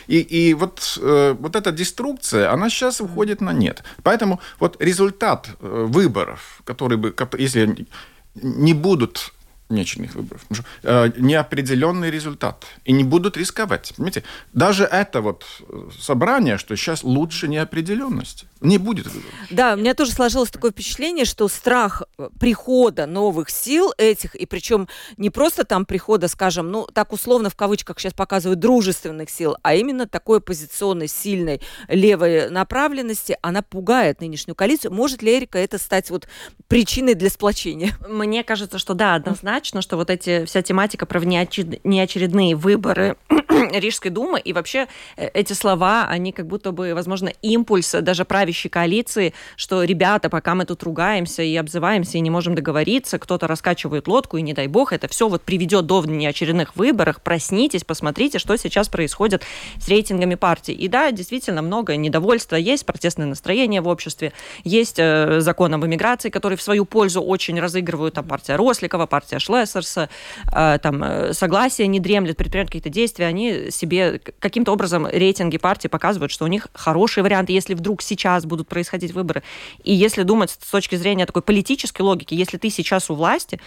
И, 0.06 0.20
и 0.20 0.54
вот, 0.54 0.98
вот 1.02 1.56
эта 1.56 1.72
деструкция, 1.72 2.52
она 2.52 2.70
сейчас 2.70 3.00
уходит 3.00 3.40
на 3.40 3.52
нет. 3.52 3.82
Поэтому 4.02 4.40
вот 4.58 4.80
результат 4.80 5.48
выборов, 5.60 6.62
которые 6.64 6.98
бы, 6.98 7.14
если 7.38 7.86
не 8.34 8.74
будут 8.74 9.32
внеочередных 9.70 10.14
выборов. 10.14 10.44
Э, 10.82 11.10
неопределенный 11.16 12.10
результат. 12.10 12.66
И 12.84 12.92
не 12.92 13.04
будут 13.04 13.36
рисковать. 13.36 13.92
Понимаете? 13.96 14.22
Даже 14.52 14.84
это 14.84 15.20
вот 15.20 15.46
э, 15.68 15.88
собрание, 15.98 16.58
что 16.58 16.76
сейчас 16.76 17.04
лучше 17.04 17.48
неопределенности. 17.48 18.46
Не 18.60 18.78
будет. 18.78 19.06
Да, 19.50 19.74
у 19.74 19.76
меня 19.76 19.94
тоже 19.94 20.12
сложилось 20.12 20.50
такое 20.50 20.70
впечатление, 20.70 21.24
что 21.24 21.48
страх 21.48 22.02
э, 22.18 22.28
прихода 22.38 23.06
новых 23.06 23.50
сил 23.50 23.92
этих, 23.96 24.34
и 24.34 24.46
причем 24.46 24.88
не 25.16 25.30
просто 25.30 25.64
там 25.64 25.84
прихода, 25.84 26.28
скажем, 26.28 26.70
ну, 26.70 26.86
так 26.92 27.12
условно 27.12 27.50
в 27.50 27.56
кавычках 27.56 27.98
сейчас 27.98 28.12
показывают 28.12 28.60
дружественных 28.60 29.30
сил, 29.30 29.56
а 29.62 29.74
именно 29.74 30.06
такой 30.06 30.38
оппозиционной, 30.38 31.08
сильной 31.08 31.60
левой 31.88 32.50
направленности, 32.50 33.38
она 33.42 33.62
пугает 33.62 34.20
нынешнюю 34.20 34.54
коалицию. 34.54 34.92
Может 34.92 35.22
ли, 35.22 35.38
Эрика, 35.38 35.58
это 35.58 35.78
стать 35.78 36.10
вот 36.10 36.28
причиной 36.68 37.14
для 37.14 37.30
сплочения? 37.30 37.96
Мне 38.08 38.44
кажется, 38.44 38.78
что 38.78 38.94
да, 38.94 39.14
однозначно 39.14 39.80
что 39.80 39.96
вот 39.96 40.10
эти 40.10 40.44
вся 40.44 40.62
тематика 40.62 41.06
про 41.06 41.20
неочередные 41.20 42.54
выборы 42.56 43.16
Рижской 43.72 44.10
думы 44.10 44.40
и 44.40 44.52
вообще 44.52 44.86
э, 45.16 45.28
эти 45.28 45.52
слова, 45.52 46.06
они 46.08 46.32
как 46.32 46.46
будто 46.46 46.72
бы, 46.72 46.94
возможно, 46.94 47.32
импульс 47.42 47.92
даже 48.00 48.24
правящей 48.50 48.70
коалиции, 48.70 49.32
что, 49.56 49.84
ребята, 49.84 50.28
пока 50.28 50.54
мы 50.54 50.64
тут 50.64 50.82
ругаемся 50.82 51.42
и 51.42 51.54
обзываемся 51.56 52.18
и 52.18 52.20
не 52.20 52.30
можем 52.30 52.54
договориться, 52.54 53.18
кто-то 53.18 53.46
раскачивает 53.46 54.08
лодку, 54.08 54.38
и 54.38 54.42
не 54.42 54.54
дай 54.54 54.66
бог, 54.66 54.92
это 54.92 55.06
все 55.08 55.28
вот 55.28 55.42
приведет 55.42 55.86
до 55.86 56.02
неочередных 56.04 56.74
выборов, 56.76 57.22
проснитесь, 57.22 57.84
посмотрите, 57.84 58.38
что 58.38 58.56
сейчас 58.56 58.88
происходит 58.88 59.42
с 59.78 59.88
рейтингами 59.88 60.34
партий. 60.34 60.72
И 60.72 60.88
да, 60.88 61.12
действительно, 61.12 61.62
много 61.62 61.96
недовольства 61.96 62.56
есть, 62.56 62.84
протестное 62.84 63.26
настроение 63.26 63.80
в 63.80 63.88
обществе, 63.88 64.32
есть 64.64 64.98
э, 64.98 65.40
закон 65.40 65.74
об 65.74 65.84
иммиграции, 65.84 66.30
который 66.30 66.56
в 66.56 66.62
свою 66.62 66.84
пользу 66.84 67.22
очень 67.22 67.60
разыгрывают, 67.60 68.14
там 68.14 68.26
партия 68.26 68.56
Росликова, 68.56 69.06
партия 69.06 69.38
Шлессерса, 69.38 70.08
э, 70.52 70.78
там 70.82 71.02
э, 71.04 71.32
согласие 71.34 71.86
не 71.86 72.00
дремлет, 72.00 72.36
предпринимают 72.36 72.70
какие-то 72.70 72.90
действия, 72.90 73.26
они 73.26 73.70
себе 73.70 74.20
каким-то 74.40 74.72
образом 74.72 75.06
рейтинги 75.06 75.58
партии 75.58 75.88
показывают, 75.88 76.32
что 76.32 76.44
у 76.44 76.48
них 76.48 76.68
хорошие 76.74 77.22
варианты, 77.22 77.52
если 77.52 77.74
вдруг 77.74 78.02
сейчас 78.02 78.39
будут 78.44 78.68
происходить 78.68 79.12
выборы. 79.12 79.42
И 79.84 79.92
если 79.92 80.22
думать 80.22 80.50
с 80.50 80.70
точки 80.70 80.96
зрения 80.96 81.26
такой 81.26 81.42
политической 81.42 82.02
логики, 82.02 82.34
если 82.34 82.58
ты 82.58 82.70
сейчас 82.70 83.10
у 83.10 83.14
власти, 83.14 83.60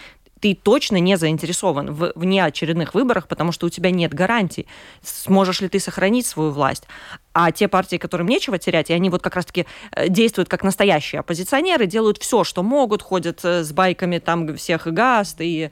ты 0.44 0.54
точно 0.54 0.98
не 0.98 1.16
заинтересован 1.16 1.90
в 1.90 2.12
внеочередных 2.14 2.92
выборах, 2.92 3.28
потому 3.28 3.50
что 3.50 3.66
у 3.66 3.70
тебя 3.70 3.90
нет 3.90 4.12
гарантий, 4.12 4.66
сможешь 5.02 5.62
ли 5.62 5.70
ты 5.70 5.80
сохранить 5.80 6.26
свою 6.26 6.50
власть. 6.50 6.84
А 7.32 7.50
те 7.50 7.66
партии, 7.66 7.96
которым 7.96 8.28
нечего 8.28 8.58
терять, 8.58 8.90
и 8.90 8.92
они 8.92 9.08
вот 9.08 9.22
как 9.22 9.36
раз-таки 9.36 9.64
э, 9.92 10.08
действуют 10.10 10.50
как 10.50 10.62
настоящие 10.62 11.20
оппозиционеры, 11.20 11.86
делают 11.86 12.18
все, 12.18 12.44
что 12.44 12.62
могут, 12.62 13.00
ходят 13.00 13.40
э, 13.42 13.64
с 13.64 13.72
байками 13.72 14.18
там 14.18 14.54
всех 14.56 14.86
и 14.86 14.90
гаст, 14.90 15.36
и 15.40 15.70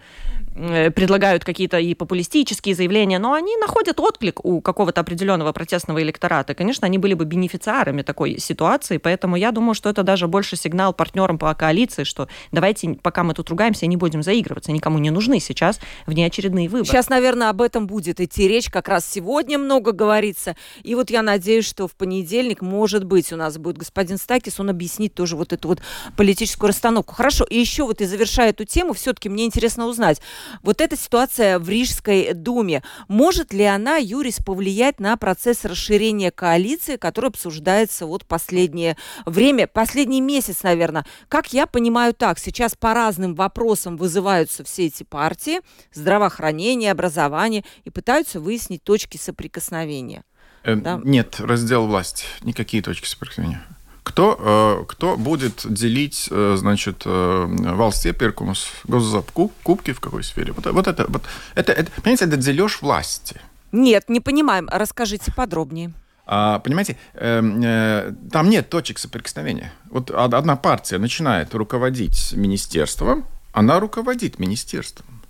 предлагают 0.55 1.45
какие-то 1.45 1.79
и 1.79 1.95
популистические 1.95 2.75
заявления, 2.75 3.19
но 3.19 3.33
они 3.33 3.57
находят 3.57 3.99
отклик 4.01 4.45
у 4.45 4.61
какого-то 4.61 5.01
определенного 5.01 5.53
протестного 5.53 6.03
электората. 6.03 6.55
Конечно, 6.55 6.87
они 6.87 6.99
были 6.99 7.15
бы 7.15 7.25
бенефициарами 7.25 8.03
такой 8.03 8.39
ситуации, 8.39 8.99
поэтому 8.99 9.37
я 9.37 9.51
думаю, 9.51 9.75
что 9.75 9.89
это 9.89 10.03
даже 10.03 10.29
больше 10.29 10.57
сигнал 10.57 10.93
партнерам 10.93 11.39
по 11.39 11.55
коалиции, 11.55 12.05
что 12.05 12.29
давайте, 12.51 12.95
пока 13.03 13.25
мы 13.25 13.35
тут 13.35 13.49
ругаемся, 13.49 13.87
не 13.87 13.97
будем 13.97 14.23
заигрываться, 14.23 14.73
никому 14.73 14.99
не 14.99 15.11
нужны 15.11 15.41
сейчас 15.41 15.81
внеочередные 16.07 16.69
выборы. 16.69 16.89
Сейчас, 16.89 17.09
наверное, 17.09 17.49
об 17.49 17.63
этом 17.63 17.87
будет 17.87 18.21
идти 18.21 18.47
речь, 18.47 18.69
как 18.69 18.89
раз 18.89 19.09
сегодня 19.11 19.59
много 19.59 19.93
говорится, 19.93 20.57
и 20.83 20.95
вот 20.95 21.11
я 21.11 21.23
надеюсь, 21.23 21.65
что 21.65 21.89
в 21.89 21.95
понедельник, 21.95 22.61
может 22.61 23.05
быть, 23.05 23.33
у 23.33 23.37
нас 23.37 23.57
будет 23.57 23.79
господин 23.79 24.19
Стакис, 24.19 24.61
он 24.61 24.71
объяснит 24.71 25.15
тоже 25.15 25.37
вот 25.37 25.53
эту 25.53 25.69
вот 25.69 25.81
политическую 26.17 26.69
расстановку. 26.69 27.15
Хорошо, 27.15 27.45
и 27.45 27.59
еще 27.59 27.85
вот 27.85 28.01
и 28.01 28.05
завершая 28.05 28.51
эту 28.51 28.65
тему, 28.65 28.93
все-таки 28.93 29.29
мне 29.29 29.47
интересно 29.47 29.87
узнать, 29.87 30.21
вот 30.63 30.81
эта 30.81 30.97
ситуация 30.97 31.59
в 31.59 31.69
Рижской 31.69 32.33
думе, 32.35 32.83
может 33.09 33.53
ли 33.53 33.65
она, 33.65 33.97
Юрис, 33.97 34.39
повлиять 34.39 35.01
на 35.01 35.17
процесс 35.17 35.65
расширения 35.65 36.31
коалиции, 36.31 36.97
который 36.97 37.29
обсуждается 37.29 38.07
вот 38.07 38.25
последнее 38.25 38.97
время, 39.27 39.67
последний 39.67 40.21
месяц, 40.21 40.63
наверное? 40.63 41.05
Как 41.29 41.53
я 41.53 41.67
понимаю 41.67 42.15
так, 42.15 42.39
сейчас 42.39 42.75
по 42.75 42.95
разным 42.95 43.35
вопросам 43.35 43.97
вызываются 43.97 44.65
все 44.65 44.87
эти 44.87 45.03
партии, 45.03 45.61
здравоохранение, 45.93 46.93
образование, 46.93 47.65
и 47.85 47.91
пытаются 47.91 48.41
выяснить 48.41 48.83
точки 48.83 49.17
соприкосновения. 49.17 50.25
Э, 50.65 50.77
да? 50.77 51.01
Нет, 51.03 51.41
раздел 51.41 51.87
власти, 51.87 52.25
никакие 52.43 52.83
точки 52.83 53.07
соприкосновения. 53.07 53.63
Кто, 54.03 54.37
э, 54.39 54.85
кто 54.89 55.17
будет 55.17 55.65
делить, 55.65 56.29
э, 56.31 56.57
значит, 56.59 57.03
э, 57.05 57.09
valsts 57.09 58.05
iepirkumus, 58.05 58.67
госзакупки 58.85 59.93
в 59.93 60.01
какой 60.01 60.25
сфере? 60.25 60.53
Вот, 60.53 60.67
вот 60.67 60.87
это, 60.87 61.07
вот 61.09 61.23
это, 61.55 61.73
это, 61.73 61.91
понимаете, 62.03 62.25
это 62.25 62.37
дележ 62.37 62.83
власти. 62.83 63.41
Нет, 63.71 64.09
не 64.09 64.21
понимаем. 64.21 64.69
Расскажите 64.71 65.33
подробнее. 65.33 65.93
А, 66.27 66.59
понимаете, 66.61 66.97
э, 67.15 67.43
э, 67.43 68.13
там 68.31 68.49
нет 68.49 68.69
точек 68.69 68.99
соприкосновения. 68.99 69.73
Вот 69.91 70.11
одна 70.11 70.57
партия 70.57 70.99
начинает 70.99 71.55
руководить 71.55 72.33
министерством, 72.33 73.25
она 73.53 73.81
руководит 73.81 74.39
министерством. 74.39 75.23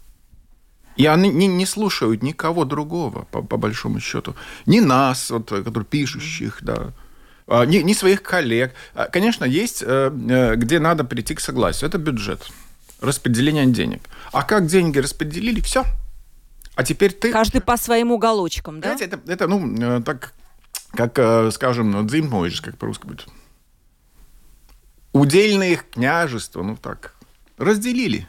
И 0.96 1.06
они 1.06 1.30
не, 1.30 1.46
не 1.46 1.66
слушают 1.66 2.22
никого 2.22 2.64
другого, 2.64 3.26
по, 3.30 3.42
по 3.42 3.56
большому 3.56 4.00
счету. 4.00 4.34
Не 4.66 4.80
нас, 4.80 5.30
вот, 5.30 5.48
которые 5.48 5.84
пишущих, 5.84 6.58
да, 6.60 6.92
а, 7.52 7.66
не, 7.66 7.82
не 7.82 7.94
своих 7.94 8.22
коллег. 8.22 8.72
А, 8.94 9.08
конечно, 9.08 9.44
есть, 9.44 9.82
э, 9.82 9.86
э, 9.86 10.56
где 10.56 10.80
надо 10.80 11.04
прийти 11.04 11.34
к 11.34 11.40
согласию. 11.40 11.90
Это 11.90 11.98
бюджет, 11.98 12.50
распределение 13.02 13.66
денег. 13.66 14.00
А 14.32 14.42
как 14.42 14.66
деньги 14.66 14.98
распределили, 14.98 15.60
все. 15.60 15.84
А 16.76 16.82
теперь 16.82 17.12
ты... 17.12 17.30
Каждый 17.30 17.60
по 17.60 17.76
своим 17.76 18.10
уголочкам, 18.10 18.80
да? 18.80 18.96
Знаете, 18.96 19.04
это, 19.04 19.30
это 19.30 19.48
ну, 19.48 19.98
э, 19.98 20.02
так, 20.02 20.32
как, 20.92 21.52
скажем, 21.52 22.06
дзиммойжис, 22.06 22.62
как 22.62 22.78
по-русски 22.78 23.06
будет. 23.06 23.26
Удельные 25.12 25.76
княжества, 25.76 26.62
ну 26.62 26.76
так, 26.76 27.14
разделили. 27.58 28.26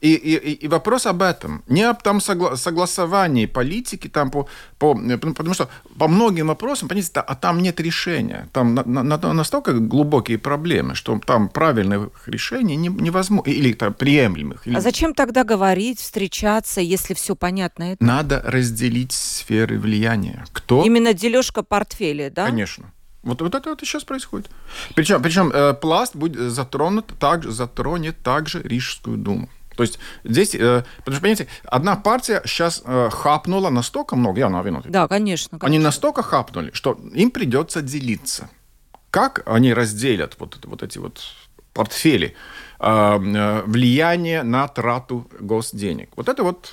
И, 0.00 0.14
и, 0.14 0.52
и 0.52 0.68
вопрос 0.68 1.06
об 1.06 1.22
этом. 1.22 1.62
Не 1.68 1.84
об 1.84 2.02
там 2.02 2.20
согла 2.20 2.56
согласовании 2.56 3.46
политики, 3.46 4.08
там 4.08 4.30
по, 4.30 4.46
по, 4.78 4.94
потому 4.94 5.54
что 5.54 5.68
по 5.98 6.06
многим 6.06 6.48
вопросам, 6.48 6.88
понимаете, 6.88 7.20
а 7.20 7.34
там 7.34 7.60
нет 7.62 7.80
решения. 7.80 8.48
Там 8.52 8.74
на, 8.74 8.84
на, 8.84 9.32
настолько 9.32 9.72
глубокие 9.72 10.38
проблемы, 10.38 10.94
что 10.94 11.18
там 11.24 11.48
правильных 11.48 12.10
решений 12.26 12.76
не, 12.76 12.88
невозможно, 12.88 13.50
или 13.50 13.72
там 13.72 13.94
приемлемых. 13.94 14.66
Или... 14.66 14.76
А 14.76 14.80
зачем 14.80 15.14
тогда 15.14 15.44
говорить, 15.44 16.00
встречаться, 16.00 16.80
если 16.80 17.14
все 17.14 17.34
понятно? 17.34 17.92
Это? 17.92 18.04
Надо 18.04 18.42
разделить 18.44 19.12
сферы 19.12 19.78
влияния. 19.78 20.44
Кто? 20.52 20.84
Именно 20.84 21.14
дележка 21.14 21.62
портфеля, 21.62 22.30
да? 22.30 22.46
Конечно. 22.46 22.92
Вот, 23.22 23.42
вот 23.42 23.54
это 23.54 23.70
вот 23.70 23.80
сейчас 23.80 24.04
происходит. 24.04 24.48
Причем, 24.94 25.20
причем 25.20 25.50
э, 25.52 25.74
пласт 25.74 26.14
будет 26.14 26.52
затронут, 26.52 27.12
также, 27.18 27.50
затронет 27.50 28.22
также 28.22 28.62
Рижскую 28.62 29.16
думу. 29.16 29.48
То 29.76 29.82
есть 29.82 29.98
здесь, 30.24 30.54
э, 30.54 30.84
потому 30.98 31.14
что, 31.14 31.20
понимаете, 31.22 31.46
одна 31.64 31.96
партия 31.96 32.42
сейчас 32.44 32.82
э, 32.84 33.10
хапнула 33.12 33.70
настолько 33.70 34.16
много, 34.16 34.40
я 34.40 34.48
на 34.48 34.62
вино. 34.62 34.82
Да, 34.84 35.06
конечно, 35.06 35.58
конечно. 35.58 35.66
Они 35.66 35.78
настолько 35.78 36.22
хапнули, 36.22 36.70
что 36.72 36.98
им 37.14 37.30
придется 37.30 37.82
делиться. 37.82 38.48
Как 39.10 39.42
они 39.46 39.72
разделят 39.72 40.36
вот, 40.38 40.58
вот 40.64 40.82
эти 40.82 40.98
вот 40.98 41.22
портфели, 41.76 42.34
э, 42.80 42.86
э, 42.86 43.62
влияние 43.66 44.42
на 44.42 44.66
трату 44.68 45.26
госденег. 45.40 46.08
Вот 46.16 46.28
это 46.28 46.42
вот, 46.42 46.72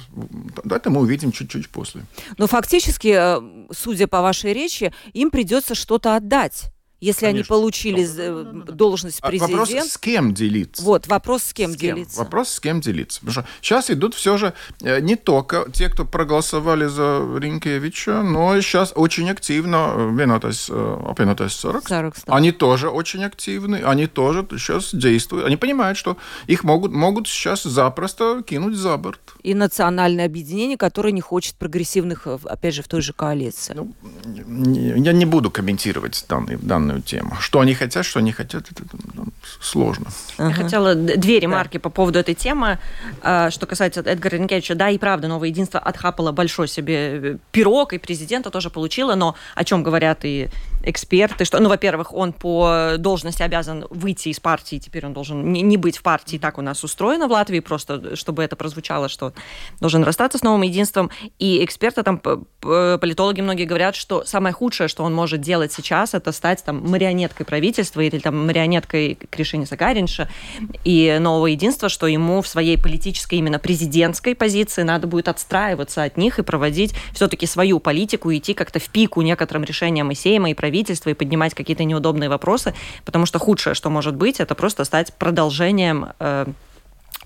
это 0.63 0.89
мы 0.89 1.01
увидим 1.01 1.31
чуть-чуть 1.31 1.69
после. 1.69 2.05
Но 2.37 2.47
фактически, 2.47 3.13
э, 3.15 3.67
судя 3.71 4.07
по 4.07 4.21
вашей 4.21 4.53
речи, 4.53 4.93
им 5.13 5.29
придется 5.29 5.75
что-то 5.75 6.15
отдать 6.15 6.73
если 7.03 7.25
Конечно. 7.25 7.39
они 7.39 7.43
получили 7.43 8.07
да, 8.07 8.71
должность 8.71 9.21
президента. 9.21 9.55
А 9.55 9.59
вопрос, 9.59 9.89
с 9.89 9.97
кем 9.97 10.33
делиться. 10.33 10.83
Вот, 10.83 11.07
вопрос, 11.07 11.43
с 11.43 11.53
кем 11.53 11.71
с 11.71 11.77
кем? 11.77 11.95
делиться. 11.95 12.19
Вопрос, 12.19 12.49
с 12.49 12.59
кем 12.61 12.79
делиться. 12.79 13.19
Потому 13.19 13.33
что 13.33 13.45
сейчас 13.61 13.91
идут 13.91 14.15
все 14.15 14.37
же 14.37 14.53
э, 14.81 15.01
не 15.01 15.17
только 15.17 15.65
те, 15.73 15.89
кто 15.89 16.05
проголосовали 16.05 16.85
за 16.85 17.19
Ринкевича, 17.37 18.21
но 18.21 18.55
и 18.55 18.61
сейчас 18.61 18.93
очень 18.95 19.29
активно 19.29 19.93
э, 19.95 20.11
Венотас, 20.13 20.69
Апенотас 20.69 21.53
40. 21.53 21.87
40 21.87 22.15
они 22.27 22.51
тоже 22.51 22.89
очень 22.89 23.25
активны, 23.25 23.81
они 23.83 24.07
тоже 24.07 24.47
сейчас 24.51 24.95
действуют. 24.95 25.45
Они 25.45 25.57
понимают, 25.57 25.97
что 25.97 26.17
их 26.47 26.63
могут, 26.63 26.93
могут 26.93 27.27
сейчас 27.27 27.63
запросто 27.63 28.43
кинуть 28.47 28.75
за 28.75 28.95
борт. 28.95 29.19
И 29.43 29.53
национальное 29.53 30.25
объединение, 30.25 30.77
которое 30.77 31.11
не 31.11 31.21
хочет 31.21 31.55
прогрессивных, 31.55 32.27
э, 32.27 32.37
опять 32.45 32.75
же, 32.75 32.81
в 32.81 32.87
той 32.87 33.01
же 33.01 33.11
коалиции. 33.11 33.73
Ну, 33.73 33.93
я 34.23 35.11
не 35.11 35.25
буду 35.25 35.51
комментировать 35.51 36.25
данные, 36.29 36.57
данные 36.57 36.92
данную 36.93 37.01
тему. 37.01 37.35
Что 37.39 37.59
они 37.59 37.73
хотят, 37.73 38.05
что 38.05 38.19
они 38.19 38.31
хотят, 38.31 38.71
это 38.71 38.83
ну, 39.13 39.25
сложно. 39.61 40.07
Я 40.37 40.45
uh 40.45 40.53
хотела 40.53 40.95
две 40.95 41.39
ремарки 41.39 41.77
да. 41.77 41.79
по 41.79 41.89
поводу 41.89 42.19
этой 42.19 42.35
темы. 42.35 42.77
А, 43.21 43.49
что 43.51 43.65
касается 43.65 44.01
Эдгара 44.01 44.35
Ренкевича, 44.35 44.75
да, 44.75 44.89
и 44.89 44.97
правда, 44.97 45.27
новое 45.27 45.49
единство 45.49 45.79
отхапало 45.79 46.31
большой 46.31 46.67
себе 46.67 46.95
э, 46.95 47.37
пирог, 47.51 47.93
и 47.93 47.97
президента 47.97 48.49
тоже 48.49 48.69
получила, 48.69 49.15
но 49.15 49.35
о 49.55 49.63
чем 49.63 49.83
говорят 49.83 50.25
и 50.25 50.49
эксперты, 50.83 51.45
что, 51.45 51.59
ну, 51.59 51.69
во-первых, 51.69 52.13
он 52.13 52.33
по 52.33 52.95
должности 52.97 53.43
обязан 53.43 53.85
выйти 53.89 54.29
из 54.29 54.39
партии, 54.39 54.79
теперь 54.79 55.05
он 55.05 55.13
должен 55.13 55.51
не, 55.51 55.61
не 55.61 55.77
быть 55.77 55.97
в 55.97 56.03
партии, 56.03 56.37
так 56.37 56.57
у 56.57 56.61
нас 56.61 56.83
устроено 56.83 57.27
в 57.27 57.31
Латвии, 57.31 57.59
просто 57.59 58.15
чтобы 58.15 58.43
это 58.43 58.55
прозвучало, 58.55 59.09
что 59.09 59.33
должен 59.79 60.03
расстаться 60.03 60.37
с 60.37 60.43
новым 60.43 60.61
единством. 60.63 61.09
И 61.39 61.63
эксперты, 61.63 62.03
там, 62.03 62.19
политологи 62.59 63.41
многие 63.41 63.65
говорят, 63.65 63.95
что 63.95 64.23
самое 64.25 64.53
худшее, 64.53 64.87
что 64.87 65.03
он 65.03 65.13
может 65.13 65.41
делать 65.41 65.71
сейчас, 65.71 66.13
это 66.13 66.31
стать 66.31 66.63
там 66.63 66.82
марионеткой 66.83 67.45
правительства 67.45 68.01
или 68.01 68.19
там 68.19 68.45
марионеткой 68.45 69.17
Кришини 69.29 69.65
Сагаринша 69.65 70.29
и 70.83 71.17
нового 71.19 71.47
единства, 71.47 71.89
что 71.89 72.07
ему 72.07 72.41
в 72.41 72.47
своей 72.47 72.77
политической, 72.77 73.35
именно 73.35 73.59
президентской 73.59 74.35
позиции 74.35 74.83
надо 74.83 75.07
будет 75.07 75.27
отстраиваться 75.27 76.03
от 76.03 76.17
них 76.17 76.39
и 76.39 76.43
проводить 76.43 76.93
все-таки 77.13 77.45
свою 77.45 77.79
политику, 77.79 78.33
идти 78.33 78.53
как-то 78.53 78.79
в 78.79 78.89
пику 78.89 79.21
некоторым 79.21 79.63
решениям 79.63 80.11
и 80.11 80.15
Сейма, 80.15 80.51
и 80.51 80.53
правительства 80.53 81.09
и 81.09 81.13
поднимать 81.13 81.53
какие-то 81.53 81.83
неудобные 81.83 82.29
вопросы, 82.29 82.73
потому 83.05 83.25
что 83.25 83.39
худшее, 83.39 83.73
что 83.73 83.89
может 83.89 84.15
быть, 84.15 84.39
это 84.39 84.55
просто 84.55 84.83
стать 84.83 85.13
продолжением 85.13 86.07
э, 86.19 86.45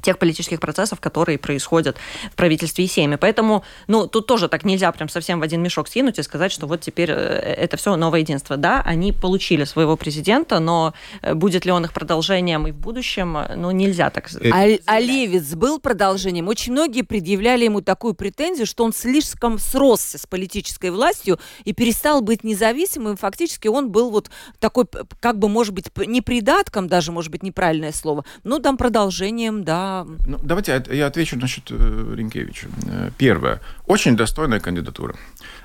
тех 0.02 0.18
политических 0.18 0.60
процессов, 0.60 1.00
которые 1.00 1.38
происходят 1.38 1.98
в 2.32 2.36
правительстве 2.36 2.86
и 2.86 2.88
Сейме. 2.88 3.18
Поэтому, 3.18 3.64
ну, 3.88 4.08
тут 4.08 4.28
тоже 4.28 4.48
так 4.48 4.66
нельзя 4.66 4.92
прям 4.92 5.10
совсем 5.10 5.40
в 5.40 5.44
один 5.44 5.62
мешок 5.62 5.88
скинуть 5.88 6.20
и 6.20 6.24
сказать, 6.24 6.52
что 6.52 6.68
вот 6.68 6.82
теперь 6.82 7.12
э, 7.12 7.14
это 7.14 7.78
все 7.78 7.96
новое 7.96 8.22
единство. 8.22 8.58
Да, 8.58 8.82
они 8.86 9.14
получили 9.14 9.64
своего 9.64 9.98
президента, 9.98 10.60
но 10.60 10.94
э, 11.22 11.34
будет 11.34 11.66
ли 11.66 11.72
он 11.72 11.86
их 11.86 11.94
продолжением 11.94 12.68
и 12.68 12.72
в 12.72 12.78
будущем, 12.78 13.38
э, 13.38 13.56
ну, 13.56 13.72
нельзя 13.72 14.10
так 14.10 14.30
а, 14.52 14.66
а 14.86 15.00
Левиц 15.00 15.56
был 15.56 15.80
продолжением. 15.80 16.48
Очень 16.48 16.74
многие 16.74 17.02
предъявляли 17.02 17.66
ему 17.66 17.82
такую 17.82 18.14
претензию, 18.14 18.66
что 18.66 18.84
он 18.84 18.94
слишком 18.94 19.60
сросся 19.60 20.18
с 20.18 20.26
политической 20.26 20.92
властью 20.92 21.40
и 21.66 21.74
перестал 21.74 22.22
быть 22.22 22.44
независимым. 22.44 23.18
Фактически 23.18 23.68
он 23.68 23.90
был 23.92 24.12
вот 24.12 24.30
такой, 24.60 24.86
как 25.20 25.40
бы, 25.40 25.50
может 25.50 25.74
быть, 25.74 25.86
не 26.06 26.22
придатком, 26.22 26.88
даже, 26.88 27.12
может 27.12 27.32
быть, 27.32 27.44
неправильное 27.44 27.92
слово, 27.92 28.26
но 28.44 28.60
там 28.60 28.78
продолжением, 28.78 29.64
да, 29.64 29.87
ну, 30.26 30.40
давайте 30.44 30.84
я 30.92 31.08
отвечу 31.08 31.38
насчет 31.38 31.64
э, 31.70 32.14
Ринкевича. 32.16 32.68
Э, 32.86 33.12
первое. 33.18 33.62
Очень 33.86 34.16
достойная 34.16 34.60
кандидатура. 34.60 35.16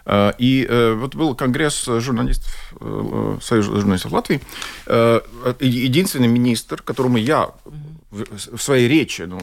Э, 0.05 0.33
и 0.39 0.69
вот 0.97 1.15
был 1.15 1.35
конгресс 1.35 1.85
журналистов 1.85 2.75
Союза 3.43 3.77
журналистов 3.77 4.13
Латвии. 4.13 4.41
Единственный 5.61 6.29
министр, 6.29 6.83
которому 6.83 7.19
я 7.19 7.51
в 8.11 8.59
своей 8.59 8.89
речи, 8.89 9.23
ну, 9.23 9.41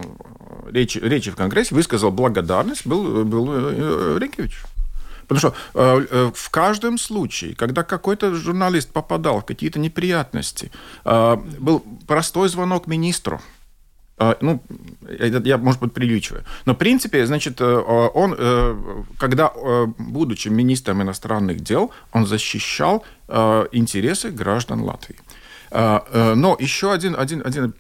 речи, 0.72 1.00
речи 1.00 1.32
в 1.32 1.36
Конгрессе 1.36 1.74
высказал 1.74 2.12
благодарность, 2.12 2.86
был, 2.86 3.26
был 3.26 4.18
Ринкевич. 4.18 4.62
Потому 5.28 5.40
что 5.40 6.32
в 6.36 6.50
каждом 6.50 6.98
случае, 6.98 7.56
когда 7.56 7.84
какой-то 7.84 8.34
журналист 8.36 8.92
попадал 8.92 9.42
в 9.42 9.46
какие-то 9.46 9.80
неприятности, 9.80 10.72
был 11.04 11.84
простой 12.08 12.50
звонок 12.50 12.88
министру, 12.88 13.42
ну, 14.42 14.62
это 15.08 15.42
я, 15.46 15.58
может 15.58 15.82
быть, 15.82 15.94
приличиваю. 15.94 16.44
Но, 16.66 16.74
в 16.74 16.78
принципе, 16.78 17.26
значит, 17.26 17.62
э, 17.62 17.66
он, 17.66 18.36
э, 18.38 18.76
когда, 19.18 19.52
будучи 19.98 20.50
министром 20.50 21.02
иностранных 21.02 21.62
дел, 21.62 21.92
он 22.12 22.26
защищал 22.26 23.04
интересы 23.72 24.32
граждан 24.32 24.82
Латвии. 24.82 25.20
Но 25.72 26.58
еще 26.60 26.92
один, 26.92 27.16
один, 27.16 27.44
один 27.46 27.76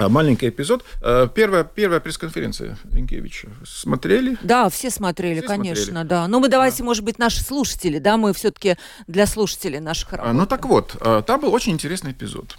а, 0.00 0.08
маленький 0.08 0.48
эпизод. 0.48 0.82
Э, 1.02 1.28
первая, 1.32 1.62
первая 1.62 2.00
пресс-конференция 2.00 2.78
Ренкевича. 2.90 3.48
Смотрели? 3.66 4.38
Да, 4.42 4.70
все 4.70 4.90
смотрели, 4.90 5.40
все 5.40 5.46
конечно, 5.46 5.84
смотрели. 5.84 6.08
да. 6.08 6.26
Но 6.26 6.40
мы 6.40 6.48
давайте, 6.48 6.78
да. 6.78 6.84
может 6.84 7.04
быть, 7.04 7.18
наши 7.18 7.42
слушатели, 7.42 7.98
да, 7.98 8.16
мы 8.16 8.32
все-таки 8.32 8.76
для 9.06 9.26
слушателей 9.26 9.78
наших 9.78 10.12
работаем. 10.12 10.38
Ну 10.38 10.46
так 10.46 10.64
вот, 10.64 10.96
э, 11.00 11.22
там 11.26 11.40
был 11.40 11.52
очень 11.52 11.72
интересный 11.72 12.12
эпизод. 12.12 12.56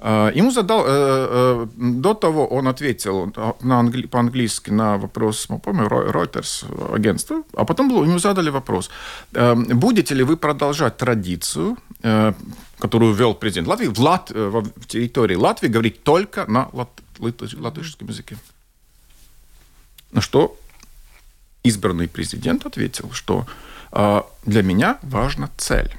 Э, 0.00 0.30
ему 0.34 0.50
задал, 0.50 0.84
до 1.76 2.14
того 2.14 2.46
он 2.46 2.68
ответил 2.68 3.32
на 3.60 3.78
англи, 3.78 4.06
по-английски 4.06 4.70
на 4.70 4.96
вопрос, 4.96 5.48
помню, 5.62 5.86
Reuters 5.86 6.94
агентство, 6.94 7.42
а 7.56 7.64
потом 7.64 7.88
ему 7.88 8.18
задали 8.18 8.50
вопрос, 8.50 8.90
будете 9.32 10.14
ли 10.14 10.22
вы 10.22 10.36
продолжать 10.36 10.96
традицию 10.96 11.76
которую 12.78 13.12
ввел 13.12 13.34
президент 13.34 13.68
Латвии, 13.68 13.88
в, 13.88 13.98
Лат... 13.98 14.30
Э, 14.34 14.48
в 14.48 14.86
территории 14.86 15.34
Латвии 15.34 15.68
говорить 15.68 16.02
только 16.02 16.46
на 16.46 16.68
лат... 16.72 16.90
латышском 17.18 18.08
языке. 18.08 18.36
На 20.12 20.20
что 20.20 20.56
избранный 21.64 22.08
президент 22.08 22.66
ответил, 22.66 23.10
что 23.12 23.46
э, 23.92 24.22
для 24.46 24.62
меня 24.62 24.98
важна 25.02 25.50
цель. 25.56 25.92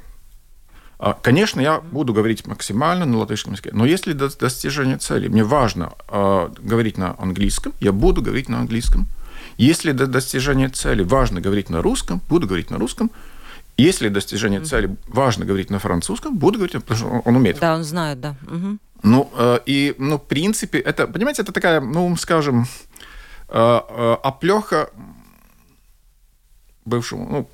Э, 1.00 1.14
конечно, 1.22 1.62
я 1.62 1.80
буду 1.80 2.14
говорить 2.14 2.46
максимально 2.46 3.06
на 3.06 3.18
латышском 3.18 3.54
языке, 3.54 3.72
но 3.74 3.86
если 3.86 4.14
до 4.14 4.36
достижения 4.38 4.98
цели 4.98 5.28
мне 5.28 5.44
важно 5.44 5.94
э, 6.08 6.50
говорить 6.60 6.98
на 6.98 7.16
английском, 7.18 7.74
я 7.80 7.92
буду 7.92 8.22
говорить 8.22 8.50
на 8.50 8.60
английском. 8.60 9.08
Если 9.58 9.92
до 9.92 10.08
достижения 10.08 10.70
цели 10.70 11.04
важно 11.04 11.42
говорить 11.42 11.70
на 11.70 11.82
русском, 11.82 12.22
буду 12.30 12.48
говорить 12.48 12.70
на 12.70 12.78
русском. 12.78 13.12
Если 13.78 14.10
достижение 14.10 14.62
цели 14.62 14.96
важно 15.08 15.46
говорить 15.46 15.70
на 15.70 15.80
французском, 15.80 16.38
буду 16.38 16.60
говорить, 16.60 16.74
потому 16.84 16.98
что 16.98 17.22
он 17.24 17.36
умеет. 17.36 17.60
Да, 17.60 17.76
он 17.76 17.84
знает, 17.84 18.20
да. 18.20 18.36
Угу. 18.48 18.78
Ну, 19.04 19.32
э, 19.38 19.60
и, 19.66 19.96
ну, 19.98 20.18
в 20.18 20.24
принципе, 20.24 20.80
это, 20.80 21.08
понимаете, 21.08 21.44
это 21.44 21.54
такая, 21.54 21.80
ну, 21.80 22.16
скажем, 22.18 22.66
э, 23.48 23.80
э, 23.90 24.18
оплеха 24.22 24.90
бывшему, 26.86 27.28
ну, 27.30 27.50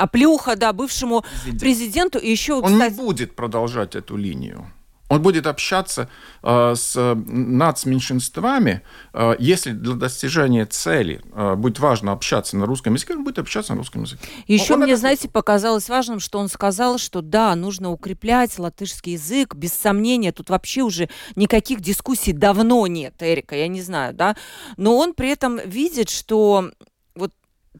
Оплюха, 0.00 0.56
да, 0.56 0.72
бывшему 0.72 1.22
президенту. 1.22 1.60
президенту. 1.60 2.18
И 2.18 2.30
еще, 2.30 2.54
Он 2.54 2.72
кстати... 2.72 2.92
не 2.92 2.96
будет 2.96 3.36
продолжать 3.36 3.94
эту 3.94 4.16
линию. 4.16 4.66
Он 5.10 5.20
будет 5.22 5.48
общаться 5.48 6.08
э, 6.42 6.74
с 6.76 7.14
нацменьшинствами, 7.26 8.82
э, 9.12 9.34
если 9.40 9.72
для 9.72 9.94
достижения 9.94 10.66
цели 10.66 11.20
э, 11.34 11.56
будет 11.56 11.80
важно 11.80 12.12
общаться 12.12 12.56
на 12.56 12.64
русском 12.64 12.94
языке, 12.94 13.14
он 13.14 13.24
будет 13.24 13.40
общаться 13.40 13.72
на 13.72 13.78
русском 13.78 14.02
языке. 14.02 14.22
Еще 14.46 14.74
он 14.74 14.80
мне, 14.80 14.92
это... 14.92 15.00
знаете, 15.00 15.28
показалось 15.28 15.88
важным, 15.88 16.20
что 16.20 16.38
он 16.38 16.48
сказал, 16.48 16.98
что 16.98 17.22
да, 17.22 17.56
нужно 17.56 17.90
укреплять 17.90 18.56
латышский 18.56 19.14
язык, 19.14 19.56
без 19.56 19.72
сомнения, 19.72 20.30
тут 20.30 20.48
вообще 20.48 20.82
уже 20.82 21.08
никаких 21.34 21.80
дискуссий 21.80 22.32
давно 22.32 22.86
нет, 22.86 23.14
Эрика, 23.18 23.56
я 23.56 23.66
не 23.66 23.82
знаю, 23.82 24.14
да, 24.14 24.36
но 24.76 24.96
он 24.96 25.14
при 25.14 25.30
этом 25.30 25.58
видит, 25.58 26.08
что 26.08 26.70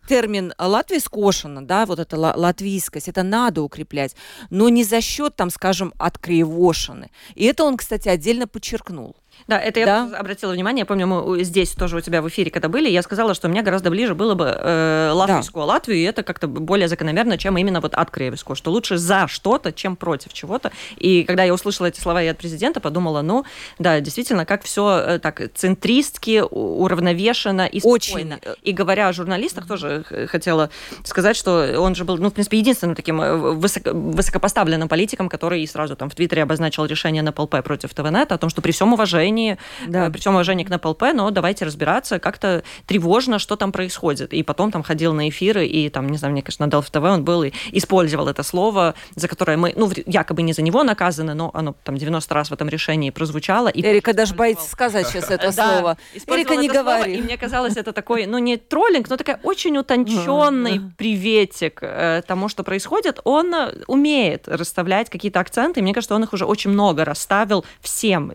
термин 0.08 0.52
Латвия 0.58 1.00
скошена, 1.00 1.62
да, 1.62 1.86
вот 1.86 1.98
эта 1.98 2.16
латвийскость, 2.16 3.08
это 3.08 3.22
надо 3.22 3.62
укреплять, 3.62 4.14
но 4.50 4.68
не 4.68 4.84
за 4.84 5.00
счет, 5.00 5.36
там, 5.36 5.50
скажем, 5.50 5.92
откривошины. 5.98 7.10
И 7.34 7.44
это 7.44 7.64
он, 7.64 7.76
кстати, 7.76 8.08
отдельно 8.08 8.46
подчеркнул. 8.46 9.16
Да, 9.46 9.58
это 9.58 9.84
да? 9.84 10.08
я 10.10 10.18
обратила 10.18 10.52
внимание. 10.52 10.82
Я 10.82 10.86
помню, 10.86 11.06
мы 11.06 11.42
здесь 11.42 11.70
тоже 11.72 11.96
у 11.96 12.00
тебя 12.00 12.22
в 12.22 12.28
эфире, 12.28 12.50
когда 12.50 12.68
были, 12.68 12.88
я 12.88 13.02
сказала, 13.02 13.34
что 13.34 13.48
мне 13.48 13.62
гораздо 13.62 13.90
ближе 13.90 14.14
было 14.14 14.34
бы 14.34 14.46
э, 14.46 15.10
латвийскую 15.12 15.66
да. 15.66 15.74
Латвию, 15.74 15.98
и 15.98 16.02
это 16.02 16.22
как-то 16.22 16.48
более 16.48 16.88
закономерно, 16.88 17.38
чем 17.38 17.56
именно 17.58 17.80
вот 17.80 17.94
от 17.94 18.10
Кривиску, 18.10 18.54
что 18.54 18.70
лучше 18.70 18.96
за 18.96 19.26
что-то, 19.28 19.72
чем 19.72 19.96
против 19.96 20.32
чего-то. 20.32 20.70
И 20.96 21.24
когда 21.24 21.44
я 21.44 21.54
услышала 21.54 21.86
эти 21.86 22.00
слова 22.00 22.22
и 22.22 22.26
от 22.26 22.38
президента, 22.38 22.80
подумала, 22.80 23.22
ну, 23.22 23.44
да, 23.78 24.00
действительно, 24.00 24.46
как 24.46 24.62
все 24.64 24.98
э, 25.06 25.18
так 25.18 25.42
центристски, 25.54 26.42
уравновешенно 26.50 27.66
и 27.66 27.80
спокойно. 27.80 28.36
Очень. 28.36 28.56
И 28.62 28.72
говоря 28.72 29.08
о 29.08 29.12
журналистах, 29.12 29.66
тоже 29.66 30.04
хотела 30.28 30.70
сказать, 31.04 31.36
что 31.36 31.80
он 31.80 31.94
же 31.94 32.04
был, 32.04 32.18
ну, 32.18 32.30
в 32.30 32.34
принципе, 32.34 32.58
единственным 32.58 32.94
таким 32.94 33.20
э, 33.20 33.36
высоко, 33.36 33.90
высокопоставленным 33.92 34.88
политиком, 34.88 35.28
который 35.28 35.66
сразу 35.66 35.96
там 35.96 36.10
в 36.10 36.14
Твиттере 36.14 36.42
обозначил 36.42 36.84
решение 36.84 37.22
на 37.22 37.32
ПЛП 37.32 37.62
против 37.64 37.94
ТВНет 37.94 38.32
о 38.32 38.38
том, 38.38 38.50
что 38.50 38.62
при 38.62 38.72
всем 38.72 38.92
уважении 38.92 39.29
уважении, 39.30 39.58
да. 39.86 40.06
Э, 40.06 40.10
при 40.10 40.18
всем 40.18 40.34
уважении 40.34 40.64
к 40.64 40.70
НПЛП, 40.70 41.02
но 41.14 41.30
давайте 41.30 41.64
разбираться, 41.64 42.18
как-то 42.18 42.62
тревожно, 42.86 43.38
что 43.38 43.56
там 43.56 43.72
происходит. 43.72 44.32
И 44.32 44.42
потом 44.42 44.70
там 44.70 44.82
ходил 44.82 45.12
на 45.12 45.28
эфиры, 45.28 45.66
и 45.66 45.88
там, 45.88 46.08
не 46.08 46.18
знаю, 46.18 46.32
мне 46.32 46.42
кажется, 46.42 46.64
на 46.66 46.70
Delft 46.70 46.90
ТВ 46.90 47.02
он 47.02 47.24
был 47.24 47.44
и 47.44 47.52
использовал 47.72 48.28
это 48.28 48.42
слово, 48.42 48.94
за 49.14 49.28
которое 49.28 49.56
мы, 49.56 49.72
ну, 49.76 49.90
якобы 50.06 50.42
не 50.42 50.52
за 50.52 50.62
него 50.62 50.82
наказаны, 50.82 51.34
но 51.34 51.50
оно 51.54 51.74
там 51.84 51.96
90 51.96 52.34
раз 52.34 52.50
в 52.50 52.52
этом 52.52 52.68
решении 52.68 53.10
прозвучало. 53.10 53.68
И 53.68 53.82
Эрика 53.82 54.12
даже 54.12 54.34
боится 54.34 54.68
сказать 54.68 55.06
сейчас 55.08 55.30
это 55.30 55.52
слово. 55.52 55.96
Эрика, 56.26 56.56
не 56.56 56.68
говори. 56.68 57.16
И 57.16 57.22
мне 57.22 57.36
казалось, 57.36 57.76
это 57.76 57.92
такой, 57.92 58.26
ну, 58.26 58.38
не 58.38 58.56
троллинг, 58.56 59.08
но 59.08 59.16
такой 59.16 59.36
очень 59.42 59.76
утонченный 59.78 60.80
приветик 60.96 61.78
э, 61.82 62.22
тому, 62.26 62.48
что 62.48 62.62
происходит. 62.62 63.20
Он 63.24 63.54
э, 63.54 63.74
умеет 63.86 64.48
расставлять 64.48 65.10
какие-то 65.10 65.40
акценты, 65.40 65.80
и 65.80 65.82
мне 65.82 65.94
кажется, 65.94 66.14
он 66.14 66.24
их 66.24 66.32
уже 66.32 66.44
очень 66.44 66.70
много 66.70 67.04
расставил 67.04 67.64
всем, 67.80 68.32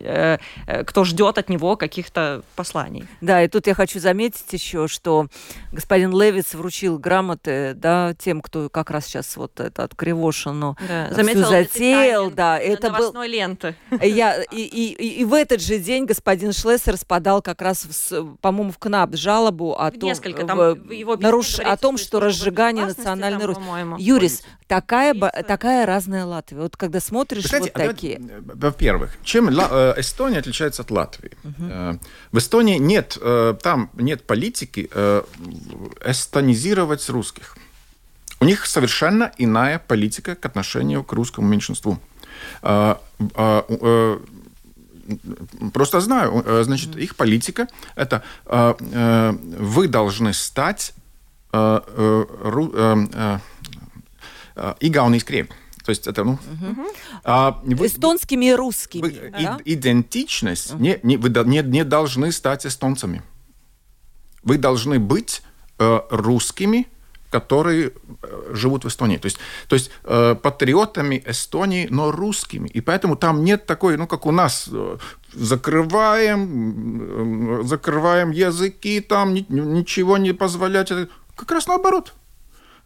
кто 0.86 1.04
ждет 1.04 1.38
от 1.38 1.48
него 1.48 1.76
каких-то 1.76 2.42
посланий. 2.54 3.06
Да, 3.20 3.42
и 3.42 3.48
тут 3.48 3.66
я 3.66 3.74
хочу 3.74 4.00
заметить 4.00 4.50
еще, 4.52 4.88
что 4.88 5.26
господин 5.72 6.18
Левиц 6.18 6.54
вручил 6.54 6.98
грамоты 6.98 7.74
да, 7.74 8.14
тем, 8.18 8.40
кто 8.40 8.68
как 8.68 8.90
раз 8.90 9.06
сейчас 9.06 9.36
вот 9.36 9.60
это 9.60 9.84
от 9.84 9.94
Кривошину 9.94 10.76
да. 10.88 11.12
Заметил 11.12 11.46
затеял. 11.46 12.30
Да, 12.30 12.58
это 12.58 12.90
был... 12.90 13.22
ленты. 13.22 13.76
Я, 14.00 14.42
и, 14.42 14.62
и, 14.62 14.92
и, 14.92 15.20
и 15.20 15.24
в 15.24 15.34
этот 15.34 15.60
же 15.60 15.78
день 15.78 16.06
господин 16.06 16.52
Шлессер 16.52 16.96
подал 17.06 17.42
как 17.42 17.62
раз, 17.62 17.84
в, 17.84 18.36
по-моему, 18.36 18.72
в 18.72 18.78
КНАП 18.78 19.14
жалобу 19.14 19.74
о 19.74 19.90
том, 19.90 20.08
Несколько, 20.08 20.46
там 20.46 20.58
в, 20.58 20.90
его 20.90 21.16
наруш... 21.16 21.58
о 21.58 21.76
том 21.76 21.98
что 21.98 22.20
разжигание 22.20 22.86
национальной 22.86 23.44
Руси. 23.44 23.60
Юрис, 23.98 24.42
такая, 24.66 25.14
такая 25.14 25.86
разная 25.86 26.24
Латвия. 26.24 26.58
Вот 26.58 26.76
когда 26.76 27.00
смотришь 27.00 27.44
Кстати, 27.44 27.70
вот 27.74 27.82
а 27.82 27.86
такие. 27.88 28.20
Во-первых, 28.40 29.16
чем 29.22 29.48
э, 29.48 29.94
Эстония 29.96 30.38
отличается 30.38 30.65
отличается 30.66 30.82
от 30.82 30.90
Латвии. 30.90 31.32
Угу. 31.44 32.00
В 32.32 32.38
Эстонии 32.38 32.78
нет, 32.78 33.18
э, 33.20 33.54
там 33.62 33.90
нет 33.94 34.24
политики 34.24 34.88
э, 34.90 35.22
эстонизировать 36.04 37.08
русских. 37.08 37.56
У 38.40 38.44
них 38.44 38.66
совершенно 38.66 39.32
иная 39.38 39.78
политика 39.78 40.34
к 40.34 40.44
отношению 40.46 41.02
к 41.04 41.12
русскому 41.12 41.48
меньшинству. 41.48 41.98
Просто 45.72 46.00
знаю, 46.00 46.44
значит, 46.64 46.96
их 46.96 47.16
политика 47.16 47.66
это 47.94 48.22
вы 48.46 49.88
должны 49.88 50.32
стать 50.34 50.92
Игауnis 54.80 55.24
Крievi. 55.24 55.48
То 55.86 55.90
есть 55.90 56.08
это, 56.08 56.24
ну... 56.24 56.32
Угу. 56.32 56.86
А, 57.22 57.60
вы, 57.62 57.86
Эстонскими 57.86 58.46
и 58.46 58.54
русскими. 58.54 59.02
Вы, 59.02 59.30
да? 59.30 59.60
Идентичность. 59.64 60.74
Угу. 60.74 60.82
Не, 60.82 60.98
не, 61.04 61.16
вы 61.16 61.28
не, 61.44 61.62
не 61.62 61.84
должны 61.84 62.32
стать 62.32 62.66
эстонцами. 62.66 63.22
Вы 64.42 64.58
должны 64.58 64.98
быть 64.98 65.42
э, 65.78 66.00
русскими, 66.10 66.88
которые 67.30 67.92
э, 68.22 68.52
живут 68.52 68.84
в 68.84 68.88
Эстонии. 68.88 69.18
То 69.18 69.26
есть, 69.26 69.38
то 69.68 69.74
есть 69.76 69.92
э, 70.02 70.34
патриотами 70.34 71.22
Эстонии, 71.24 71.86
но 71.88 72.10
русскими. 72.10 72.66
И 72.66 72.80
поэтому 72.80 73.14
там 73.14 73.44
нет 73.44 73.66
такой, 73.66 73.96
ну, 73.96 74.08
как 74.08 74.26
у 74.26 74.32
нас, 74.32 74.68
э, 74.72 74.98
закрываем, 75.34 76.40
э, 77.60 77.62
закрываем 77.62 78.32
языки, 78.32 78.98
там 79.00 79.34
ни, 79.34 79.46
ничего 79.48 80.18
не 80.18 80.32
позволять. 80.32 80.90
Как 81.36 81.52
раз 81.52 81.68
наоборот. 81.68 82.12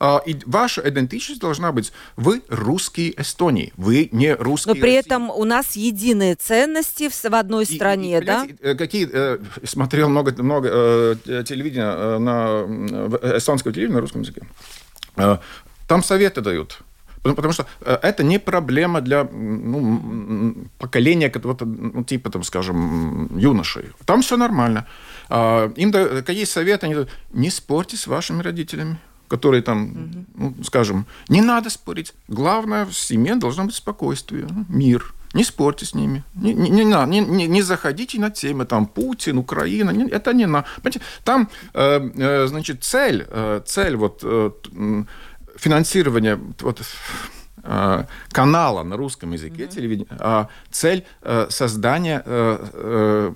А, 0.03 0.23
и 0.25 0.35
ваша 0.47 0.81
идентичность 0.89 1.43
должна 1.43 1.73
быть 1.73 1.93
вы 2.17 2.41
русские 2.49 3.21
Эстонии, 3.21 3.75
вы 3.77 4.09
не 4.13 4.35
русские. 4.35 4.75
Но 4.75 4.81
при 4.81 4.97
России. 4.97 5.07
этом 5.07 5.29
у 5.29 5.45
нас 5.45 5.77
единые 5.77 6.37
ценности 6.37 7.11
в, 7.11 7.13
в 7.13 7.35
одной 7.35 7.65
и, 7.65 7.77
стране, 7.77 8.17
и, 8.17 8.25
да? 8.25 8.47
Э, 8.63 8.75
какие 8.75 9.07
э, 9.13 9.39
смотрел 9.65 10.09
много 10.09 10.43
много 10.43 10.71
э, 10.73 11.45
телевидения 11.47 11.95
э, 11.95 12.19
на 12.19 13.37
эстонского 13.37 13.75
телевидения 13.75 13.97
на 13.97 14.01
русском 14.01 14.23
языке. 14.23 14.41
Э, 15.17 15.37
там 15.87 16.03
советы 16.03 16.41
дают. 16.41 16.79
Потому 17.23 17.53
что 17.53 17.67
это 17.81 18.23
не 18.23 18.39
проблема 18.39 19.03
для 19.03 19.25
ну, 19.25 20.65
поколения, 20.79 21.31
вот, 21.43 21.61
ну, 21.61 22.03
типа, 22.03 22.31
там, 22.31 22.43
скажем, 22.45 23.37
юношей. 23.37 23.91
Там 24.07 24.23
все 24.23 24.39
нормально. 24.39 24.87
А, 25.29 25.71
им 25.77 25.93
какие 25.93 26.47
советы? 26.47 26.87
Они 26.87 26.95
дают, 26.95 27.11
не 27.35 27.51
спорьте 27.51 27.99
с 27.99 28.07
вашими 28.07 28.41
родителями. 28.41 28.99
Которые 29.31 29.63
там, 29.63 30.27
ну, 30.35 30.55
скажем, 30.65 31.07
не 31.29 31.41
надо 31.41 31.71
спорить. 31.71 32.13
Главное 32.29 32.85
в 32.85 32.93
семье 32.93 33.37
должно 33.37 33.65
быть 33.65 33.75
спокойствие, 33.75 34.49
мир. 34.69 35.15
Не 35.33 35.45
спорьте 35.45 35.87
с 35.87 35.95
ними. 35.95 36.25
Не, 36.35 36.55
не, 36.55 36.71
не, 36.71 36.85
не, 36.85 37.21
не, 37.21 37.47
не 37.47 37.63
заходите 37.63 38.19
на 38.19 38.31
темы 38.31 38.65
там 38.65 38.87
Путин, 38.87 39.39
Украина. 39.39 39.91
Не, 39.91 40.09
это 40.11 40.33
не 40.33 40.47
на. 40.47 40.65
Там, 41.25 41.49
э, 41.73 42.11
э, 42.17 42.47
значит, 42.49 42.83
цель, 42.83 43.25
э, 43.29 43.61
цель 43.65 43.95
вот 43.95 44.21
э, 44.25 44.51
финансирования 45.57 46.41
вот, 46.61 46.83
канала 48.31 48.83
на 48.83 48.97
русском 48.97 49.33
языке 49.33 49.65
mm-hmm. 49.65 49.75
телевидения, 49.75 50.07
а 50.19 50.49
цель 50.71 51.05
э, 51.23 51.47
создания 51.51 52.23
э, 52.25 53.33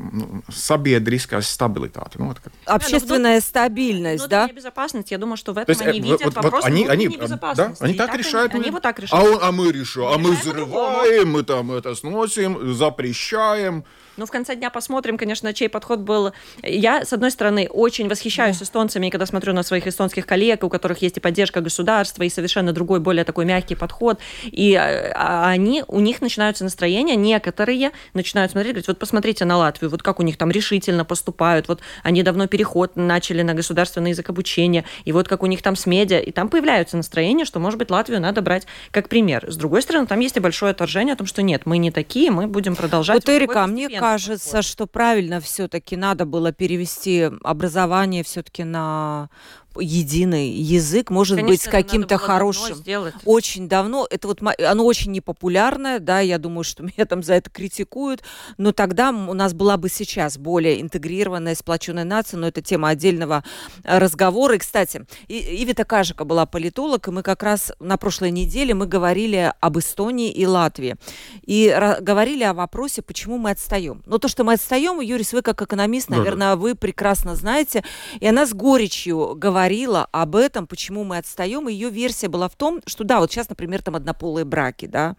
собедрической 0.52 1.42
стабилитаты. 1.42 2.18
Ну, 2.18 2.28
вот 2.28 2.40
как. 2.40 2.52
Общественная 2.66 3.36
ну, 3.36 3.40
стабильность, 3.40 4.24
ну, 4.24 4.28
да? 4.28 4.48
безопасность. 4.48 5.10
Я 5.10 5.18
думаю, 5.18 5.36
что 5.36 5.52
в 5.52 5.58
этом 5.58 5.72
есть, 5.72 5.82
они 5.82 6.00
видят 6.00 6.24
вот, 6.24 6.34
вопрос 6.34 6.52
вот 6.52 6.64
они, 6.64 6.86
они, 6.86 7.08
да, 7.08 7.74
они 7.80 7.94
так, 7.94 8.10
так 8.10 8.18
решают. 8.18 8.54
Они, 8.54 8.64
они 8.64 8.70
вот 8.70 8.82
так 8.82 8.98
решают. 8.98 9.42
А, 9.42 9.48
а 9.48 9.52
мы 9.52 9.72
решаем, 9.72 10.14
а 10.14 10.18
мы 10.18 10.32
взрываем, 10.32 11.30
мы 11.30 11.42
там 11.42 11.72
это 11.72 11.94
сносим, 11.94 12.74
запрещаем. 12.74 13.84
Ну, 14.16 14.26
в 14.26 14.30
конце 14.30 14.54
дня 14.54 14.70
посмотрим, 14.70 15.18
конечно, 15.18 15.52
чей 15.52 15.68
подход 15.68 16.00
был. 16.00 16.32
Я, 16.62 17.04
с 17.04 17.12
одной 17.12 17.30
стороны, 17.30 17.68
очень 17.68 18.08
восхищаюсь 18.08 18.58
да. 18.58 18.64
эстонцами, 18.64 19.10
когда 19.10 19.26
смотрю 19.26 19.52
на 19.52 19.62
своих 19.62 19.86
эстонских 19.86 20.24
коллег, 20.26 20.62
у 20.62 20.68
которых 20.68 21.02
есть 21.02 21.16
и 21.16 21.20
поддержка 21.20 21.60
государства, 21.60 22.22
и 22.22 22.28
совершенно 22.28 22.72
другой, 22.72 23.00
более 23.00 23.24
такой 23.24 23.44
мягкий 23.44 23.74
подход. 23.74 24.20
И 24.44 24.74
а, 24.74 25.48
они, 25.48 25.84
у 25.88 26.00
них 26.00 26.20
начинаются 26.20 26.64
настроения, 26.64 27.16
некоторые 27.16 27.90
начинают 28.12 28.52
смотреть, 28.52 28.74
говорить, 28.74 28.88
вот 28.88 28.98
посмотрите 28.98 29.44
на 29.44 29.56
Латвию, 29.56 29.90
вот 29.90 30.02
как 30.02 30.20
у 30.20 30.22
них 30.22 30.36
там 30.36 30.50
решительно 30.50 31.04
поступают, 31.04 31.68
вот 31.68 31.80
они 32.02 32.22
давно 32.22 32.46
переход 32.46 32.96
начали 32.96 33.42
на 33.42 33.54
государственный 33.54 34.10
язык 34.10 34.30
обучения, 34.30 34.84
и 35.04 35.12
вот 35.12 35.28
как 35.28 35.42
у 35.42 35.46
них 35.46 35.62
там 35.62 35.76
с 35.76 35.86
медиа, 35.86 36.18
и 36.18 36.30
там 36.32 36.48
появляются 36.48 36.96
настроения, 36.96 37.44
что, 37.44 37.60
может 37.60 37.78
быть, 37.78 37.90
Латвию 37.90 38.20
надо 38.20 38.42
брать 38.42 38.66
как 38.90 39.08
пример. 39.08 39.50
С 39.50 39.56
другой 39.56 39.82
стороны, 39.82 40.06
там 40.06 40.20
есть 40.20 40.36
и 40.36 40.40
большое 40.40 40.70
отторжение 40.70 41.14
о 41.14 41.16
том, 41.16 41.26
что 41.26 41.42
нет, 41.42 41.62
мы 41.66 41.78
не 41.78 41.90
такие, 41.90 42.30
мы 42.30 42.46
будем 42.46 42.76
продолжать. 42.76 43.16
Вот, 43.16 43.28
Эрика, 43.28 43.66
мне 43.66 43.88
кажется, 44.04 44.60
что 44.62 44.86
правильно 44.86 45.40
все-таки 45.40 45.96
надо 45.96 46.26
было 46.26 46.52
перевести 46.52 47.30
образование 47.42 48.22
все-таки 48.22 48.62
на 48.64 49.30
единый 49.78 50.50
язык, 50.50 51.10
может 51.10 51.36
Конечно, 51.36 51.48
быть, 51.48 51.62
с 51.62 51.68
каким-то 51.68 52.18
хорошим. 52.18 52.82
Давно 52.84 53.12
очень 53.24 53.68
давно. 53.68 54.06
Это 54.10 54.28
вот 54.28 54.40
оно 54.42 54.84
очень 54.84 55.12
непопулярное, 55.12 55.98
да, 55.98 56.20
я 56.20 56.38
думаю, 56.38 56.64
что 56.64 56.82
меня 56.82 57.04
там 57.06 57.22
за 57.22 57.34
это 57.34 57.50
критикуют, 57.50 58.22
но 58.58 58.72
тогда 58.72 59.10
у 59.10 59.34
нас 59.34 59.54
была 59.54 59.76
бы 59.76 59.88
сейчас 59.88 60.38
более 60.38 60.80
интегрированная, 60.80 61.54
сплоченная 61.54 62.04
нация, 62.04 62.38
но 62.38 62.48
это 62.48 62.62
тема 62.62 62.90
отдельного 62.90 63.44
э, 63.82 63.98
разговора. 63.98 64.56
И, 64.56 64.58
кстати, 64.58 65.06
Ивита 65.28 65.84
Кажика 65.84 66.24
была 66.24 66.46
политолог, 66.46 67.08
и 67.08 67.10
мы 67.10 67.22
как 67.22 67.42
раз 67.42 67.72
на 67.80 67.96
прошлой 67.96 68.30
неделе 68.30 68.74
мы 68.74 68.86
говорили 68.86 69.52
об 69.60 69.78
Эстонии 69.78 70.30
и 70.30 70.46
Латвии. 70.46 70.96
И 71.42 71.74
говорили 72.00 72.44
о 72.44 72.54
вопросе, 72.54 73.02
почему 73.02 73.38
мы 73.38 73.50
отстаем. 73.50 74.02
Но 74.06 74.18
то, 74.18 74.28
что 74.28 74.44
мы 74.44 74.54
отстаем, 74.54 75.00
Юрис, 75.00 75.32
вы 75.32 75.42
как 75.42 75.62
экономист, 75.62 76.08
наверное, 76.08 76.48
да, 76.48 76.54
да. 76.54 76.56
вы 76.56 76.74
прекрасно 76.74 77.34
знаете, 77.34 77.84
и 78.20 78.26
она 78.26 78.46
с 78.46 78.52
горечью 78.52 79.34
говорит, 79.34 79.63
говорила 79.64 80.06
об 80.12 80.36
этом, 80.36 80.66
почему 80.66 81.04
мы 81.04 81.16
отстаем. 81.16 81.68
Ее 81.68 81.88
версия 81.88 82.28
была 82.28 82.48
в 82.48 82.54
том, 82.54 82.82
что 82.86 83.02
да, 83.02 83.20
вот 83.20 83.30
сейчас, 83.30 83.48
например, 83.48 83.82
там 83.82 83.96
однополые 83.96 84.44
браки, 84.44 84.84
да, 84.86 85.16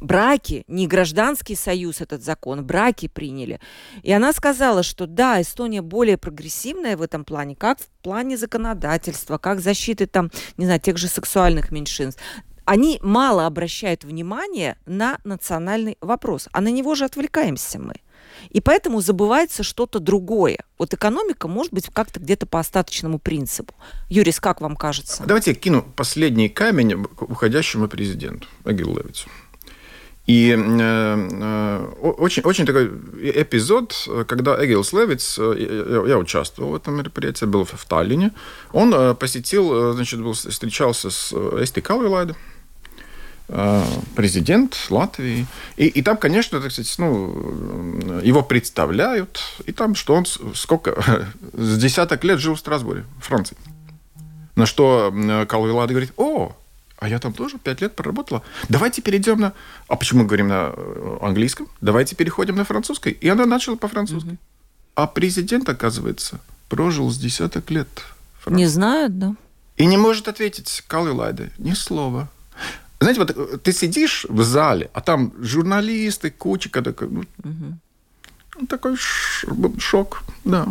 браки, 0.00 0.64
не 0.66 0.88
гражданский 0.88 1.54
союз 1.54 2.00
этот 2.00 2.24
закон, 2.24 2.64
браки 2.66 3.06
приняли. 3.06 3.60
И 4.02 4.12
она 4.12 4.32
сказала, 4.32 4.82
что 4.82 5.06
да, 5.06 5.40
Эстония 5.40 5.80
более 5.80 6.16
прогрессивная 6.16 6.96
в 6.96 7.02
этом 7.02 7.24
плане, 7.24 7.54
как 7.54 7.78
в 7.78 7.86
плане 8.02 8.36
законодательства, 8.36 9.38
как 9.38 9.60
защиты 9.60 10.06
там, 10.06 10.32
не 10.56 10.64
знаю, 10.64 10.80
тех 10.80 10.96
же 10.98 11.06
сексуальных 11.06 11.70
меньшинств. 11.70 12.20
Они 12.64 12.98
мало 13.00 13.46
обращают 13.46 14.02
внимание 14.02 14.76
на 14.86 15.18
национальный 15.22 15.98
вопрос, 16.00 16.48
а 16.50 16.60
на 16.60 16.72
него 16.72 16.96
же 16.96 17.04
отвлекаемся 17.04 17.78
мы. 17.78 17.94
И 18.50 18.60
поэтому 18.60 19.00
забывается 19.00 19.62
что-то 19.62 19.98
другое. 19.98 20.58
Вот 20.78 20.94
экономика 20.94 21.48
может 21.48 21.72
быть 21.72 21.88
как-то 21.92 22.20
где-то 22.20 22.46
по 22.46 22.60
остаточному 22.60 23.18
принципу. 23.18 23.74
Юрис, 24.08 24.40
как 24.40 24.60
вам 24.60 24.76
кажется? 24.76 25.24
Давайте 25.26 25.52
я 25.52 25.56
кину 25.56 25.82
последний 25.82 26.48
камень 26.48 27.06
уходящему 27.20 27.88
президенту 27.88 28.46
Агилу 28.64 28.96
Левицу. 28.96 29.28
И 30.26 30.50
э, 30.50 30.56
э, 30.58 31.86
очень, 32.00 32.42
очень 32.42 32.66
такой 32.66 32.86
эпизод, 32.86 34.26
когда 34.26 34.56
Эгилс 34.64 34.92
Левиц, 34.92 35.38
э, 35.38 36.02
я, 36.04 36.08
я 36.10 36.18
участвовал 36.18 36.72
в 36.72 36.74
этом 36.74 36.96
мероприятии, 36.96 37.44
был 37.44 37.64
в, 37.64 37.74
в 37.74 37.84
Таллине, 37.84 38.32
он 38.72 38.92
э, 38.92 39.14
посетил, 39.14 39.90
э, 39.90 39.92
значит, 39.92 40.20
был, 40.20 40.32
встречался 40.32 41.10
с 41.10 41.32
Эсти 41.32 41.78
Калвилайдом, 41.78 42.34
Э, 42.34 42.55
президент 43.48 44.76
Латвии. 44.90 45.46
И, 45.76 45.86
и 45.86 46.02
там, 46.02 46.16
конечно, 46.16 46.60
так 46.60 46.72
сказать, 46.72 46.94
ну, 46.98 48.20
его 48.22 48.42
представляют. 48.42 49.40
И 49.66 49.72
там, 49.72 49.94
что 49.94 50.14
он 50.14 50.26
сколько, 50.54 51.26
с 51.52 51.78
десяток 51.78 52.24
лет 52.24 52.40
жил 52.40 52.54
в 52.54 52.58
Страсбурге, 52.58 53.04
Франции. 53.20 53.56
На 54.56 54.66
что 54.66 55.14
Калвилада 55.48 55.92
говорит, 55.92 56.12
о, 56.16 56.56
а 56.98 57.08
я 57.08 57.18
там 57.18 57.32
тоже 57.32 57.58
пять 57.58 57.80
лет 57.80 57.94
проработала. 57.94 58.42
Давайте 58.68 59.02
перейдем 59.02 59.38
на... 59.38 59.52
А 59.86 59.96
почему 59.96 60.22
мы 60.22 60.26
говорим 60.26 60.48
на 60.48 60.72
э, 60.74 61.18
английском? 61.20 61.68
Давайте 61.82 62.16
переходим 62.16 62.56
на 62.56 62.64
французский. 62.64 63.10
И 63.10 63.28
она 63.28 63.44
начала 63.44 63.76
по-французски. 63.76 64.28
Угу. 64.28 64.38
А 64.94 65.06
президент, 65.06 65.68
оказывается, 65.68 66.40
прожил 66.70 67.10
с 67.10 67.18
десяток 67.18 67.70
лет. 67.70 67.88
Не 68.46 68.66
знает, 68.66 69.18
да? 69.18 69.36
И 69.76 69.84
не 69.84 69.98
может 69.98 70.26
ответить 70.26 70.82
Калвилайде 70.88 71.52
ни 71.58 71.74
слова. 71.74 72.30
Знаете, 73.00 73.20
вот 73.20 73.30
э, 73.30 73.58
ты 73.58 73.72
сидишь 73.72 74.26
в 74.28 74.42
зале, 74.42 74.90
а 74.94 75.00
там 75.00 75.32
журналисты, 75.38 76.30
куча, 76.30 76.70
такой, 76.70 77.08
ну, 77.08 77.24
угу. 77.44 78.66
такой 78.66 78.96
шок, 78.96 80.22
да. 80.44 80.66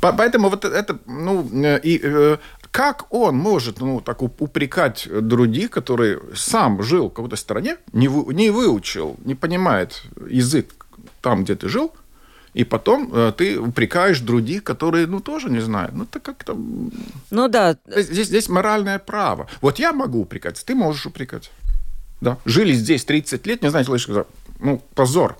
Поэтому 0.00 0.48
вот 0.48 0.64
это, 0.64 0.98
ну, 1.06 1.48
э, 1.64 1.80
и 1.82 2.00
э, 2.02 2.38
как 2.70 3.12
он 3.12 3.36
может, 3.36 3.80
ну, 3.80 4.00
так 4.00 4.22
упрекать 4.22 5.08
других, 5.10 5.70
которые 5.70 6.20
сам 6.34 6.82
жил 6.82 7.08
в 7.08 7.12
какой-то 7.12 7.36
стране, 7.36 7.76
не, 7.92 8.08
вы, 8.08 8.32
не 8.34 8.50
выучил, 8.50 9.16
не 9.24 9.34
понимает 9.34 10.02
язык 10.28 10.86
там, 11.20 11.42
где 11.44 11.54
ты 11.54 11.68
жил, 11.68 11.92
и 12.54 12.64
потом 12.64 13.10
э, 13.12 13.32
ты 13.36 13.58
упрекаешь 13.58 14.20
других, 14.20 14.64
которые, 14.64 15.06
ну, 15.06 15.20
тоже 15.20 15.50
не 15.50 15.60
знают. 15.60 15.94
Ну, 15.94 16.04
это 16.04 16.20
как-то... 16.20 16.54
Ну, 17.30 17.48
да. 17.48 17.76
Здесь, 17.86 18.26
здесь 18.26 18.48
моральное 18.48 18.98
право. 18.98 19.48
Вот 19.60 19.78
я 19.78 19.92
могу 19.92 20.20
упрекать, 20.20 20.62
ты 20.64 20.74
можешь 20.74 21.06
упрекать. 21.06 21.50
Да. 22.20 22.38
Жили 22.44 22.72
здесь 22.72 23.04
30 23.04 23.46
лет, 23.46 23.62
не 23.62 23.70
знаете, 23.70 23.86
слышишь, 23.86 24.26
ну, 24.58 24.82
позор. 24.94 25.36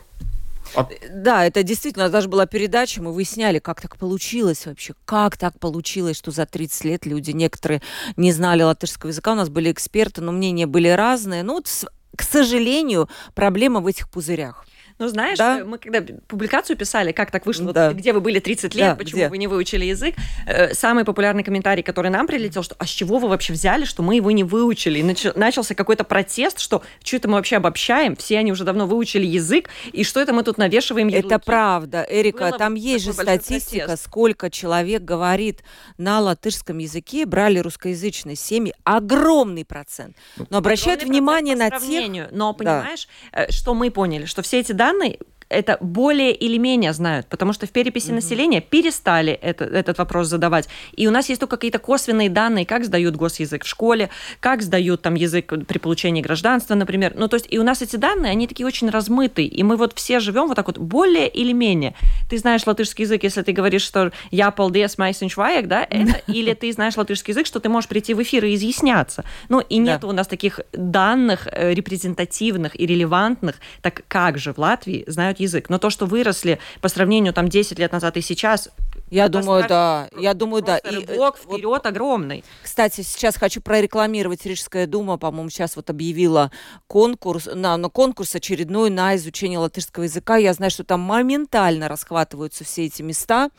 А... 0.74 0.88
Да, 1.12 1.44
это 1.44 1.62
действительно, 1.62 2.08
даже 2.08 2.28
была 2.28 2.46
передача, 2.46 3.02
мы 3.02 3.12
выясняли, 3.12 3.58
как 3.58 3.80
так 3.80 3.96
получилось 3.96 4.66
вообще, 4.66 4.94
как 5.04 5.36
так 5.36 5.58
получилось, 5.58 6.16
что 6.16 6.30
за 6.30 6.46
30 6.46 6.84
лет 6.84 7.06
люди, 7.06 7.32
некоторые 7.32 7.82
не 8.16 8.32
знали 8.32 8.62
латышского 8.62 9.10
языка, 9.10 9.32
у 9.32 9.34
нас 9.34 9.48
были 9.48 9.72
эксперты, 9.72 10.20
но 10.20 10.30
мнения 10.32 10.66
были 10.66 10.88
разные. 10.88 11.42
Ну, 11.42 11.54
вот, 11.54 11.68
к 12.16 12.22
сожалению, 12.22 13.08
проблема 13.34 13.80
в 13.80 13.86
этих 13.88 14.08
пузырях. 14.08 14.64
Ну, 15.00 15.08
знаешь, 15.08 15.38
да? 15.38 15.64
мы 15.64 15.78
когда 15.78 16.02
публикацию 16.28 16.76
писали, 16.76 17.12
как 17.12 17.30
так 17.30 17.46
вышло, 17.46 17.72
да. 17.72 17.94
где 17.94 18.12
вы 18.12 18.20
были 18.20 18.38
30 18.38 18.74
лет, 18.74 18.88
да, 18.90 18.94
почему 18.94 19.22
где? 19.22 19.28
вы 19.30 19.38
не 19.38 19.46
выучили 19.46 19.86
язык, 19.86 20.14
э, 20.46 20.74
самый 20.74 21.06
популярный 21.06 21.42
комментарий, 21.42 21.82
который 21.82 22.10
нам 22.10 22.26
прилетел, 22.26 22.62
что 22.62 22.76
а 22.78 22.84
с 22.84 22.90
чего 22.90 23.18
вы 23.18 23.28
вообще 23.28 23.54
взяли, 23.54 23.86
что 23.86 24.02
мы 24.02 24.16
его 24.16 24.30
не 24.30 24.44
выучили? 24.44 24.98
И 24.98 25.02
нач- 25.02 25.32
начался 25.38 25.74
какой-то 25.74 26.04
протест, 26.04 26.60
что 26.60 26.82
что 27.02 27.16
это 27.16 27.28
мы 27.28 27.36
вообще 27.36 27.56
обобщаем, 27.56 28.14
все 28.14 28.38
они 28.38 28.52
уже 28.52 28.64
давно 28.64 28.86
выучили 28.86 29.24
язык, 29.24 29.70
и 29.90 30.04
что 30.04 30.20
это 30.20 30.34
мы 30.34 30.42
тут 30.42 30.58
навешиваем 30.58 31.08
ярлыки? 31.08 31.34
Это 31.34 31.38
правда, 31.38 32.06
Эрика, 32.06 32.48
Было 32.48 32.58
там 32.58 32.74
есть 32.74 33.06
же 33.06 33.14
статистика, 33.14 33.86
протест. 33.86 34.04
сколько 34.04 34.50
человек 34.50 35.02
говорит 35.02 35.62
на 35.96 36.20
латышском 36.20 36.76
языке, 36.76 37.24
брали 37.24 37.58
русскоязычные 37.58 38.36
семьи, 38.36 38.74
огромный 38.84 39.64
процент. 39.64 40.14
Но 40.50 40.58
обращают 40.58 41.00
огромный 41.00 41.20
внимание 41.20 41.56
на 41.56 41.70
тех... 41.70 42.28
Но 42.32 42.52
понимаешь, 42.52 43.08
да. 43.32 43.44
Э, 43.44 43.50
что 43.50 43.72
мы 43.72 43.90
поняли, 43.90 44.26
что 44.26 44.42
все 44.42 44.60
эти 44.60 44.72
данные 44.72 44.89
данные 44.90 45.18
это 45.50 45.76
более 45.80 46.32
или 46.32 46.56
менее 46.56 46.92
знают, 46.92 47.26
потому 47.26 47.52
что 47.52 47.66
в 47.66 47.70
переписи 47.70 48.10
mm-hmm. 48.10 48.14
населения 48.14 48.60
перестали 48.60 49.32
это, 49.32 49.64
этот 49.64 49.98
вопрос 49.98 50.28
задавать. 50.28 50.68
И 50.94 51.08
у 51.08 51.10
нас 51.10 51.28
есть 51.28 51.40
только 51.40 51.56
какие-то 51.56 51.80
косвенные 51.80 52.30
данные, 52.30 52.64
как 52.64 52.84
сдают 52.84 53.16
госязык 53.16 53.64
в 53.64 53.68
школе, 53.68 54.10
как 54.38 54.62
сдают 54.62 55.02
там 55.02 55.14
язык 55.14 55.52
при 55.66 55.78
получении 55.78 56.22
гражданства, 56.22 56.74
например. 56.74 57.14
Ну, 57.16 57.28
то 57.28 57.34
есть, 57.34 57.46
и 57.50 57.58
у 57.58 57.64
нас 57.64 57.82
эти 57.82 57.96
данные, 57.96 58.30
они 58.30 58.46
такие 58.46 58.66
очень 58.66 58.88
размытые, 58.88 59.48
и 59.48 59.62
мы 59.62 59.76
вот 59.76 59.92
все 59.96 60.20
живем 60.20 60.46
вот 60.46 60.54
так 60.54 60.68
вот 60.68 60.78
более 60.78 61.28
или 61.28 61.52
менее. 61.52 61.94
Ты 62.28 62.38
знаешь 62.38 62.64
латышский 62.64 63.04
язык, 63.04 63.24
если 63.24 63.42
ты 63.42 63.52
говоришь, 63.52 63.82
что 63.82 64.12
я 64.30 64.52
полдес 64.52 64.98
майсеншваек, 64.98 65.66
да, 65.66 65.84
это, 65.90 66.22
или 66.28 66.54
ты 66.54 66.72
знаешь 66.72 66.96
латышский 66.96 67.32
язык, 67.32 67.46
что 67.46 67.58
ты 67.58 67.68
можешь 67.68 67.88
прийти 67.88 68.14
в 68.14 68.22
эфир 68.22 68.44
и 68.44 68.54
изъясняться. 68.54 69.24
Ну, 69.48 69.60
и 69.60 69.78
нет 69.78 70.02
да. 70.02 70.06
у 70.06 70.12
нас 70.12 70.28
таких 70.28 70.60
данных 70.72 71.48
э, 71.50 71.74
репрезентативных 71.74 72.78
и 72.78 72.86
релевантных, 72.86 73.56
так 73.82 74.02
как 74.06 74.38
же 74.38 74.52
в 74.52 74.58
Латвии 74.58 75.04
знают 75.08 75.39
язык. 75.40 75.68
Но 75.68 75.78
то, 75.78 75.90
что 75.90 76.06
выросли 76.06 76.58
по 76.80 76.88
сравнению 76.88 77.32
там 77.32 77.48
10 77.48 77.78
лет 77.78 77.92
назад 77.92 78.16
и 78.16 78.20
сейчас, 78.20 78.70
Я 79.10 79.28
думаю, 79.28 79.66
да. 79.68 80.08
Я 80.16 80.34
думаю, 80.34 80.62
да. 80.62 80.78
И 80.78 80.88
рывок 80.94 81.36
э, 81.36 81.42
вперед 81.42 81.64
вот, 81.64 81.86
огромный. 81.86 82.44
Кстати, 82.62 83.00
сейчас 83.02 83.36
хочу 83.36 83.60
прорекламировать 83.60 84.46
Рижская 84.46 84.86
дума, 84.86 85.18
по-моему, 85.18 85.50
сейчас 85.50 85.76
вот 85.76 85.90
объявила 85.90 86.52
конкурс, 86.86 87.48
на, 87.52 87.76
на 87.76 87.88
конкурс 87.88 88.34
очередной 88.34 88.90
на 88.90 89.16
изучение 89.16 89.58
латышского 89.58 90.04
языка. 90.04 90.36
Я 90.36 90.52
знаю, 90.52 90.70
что 90.70 90.84
там 90.84 91.00
моментально 91.00 91.88
расхватываются 91.88 92.64
все 92.64 92.86
эти 92.86 93.02
места. 93.02 93.50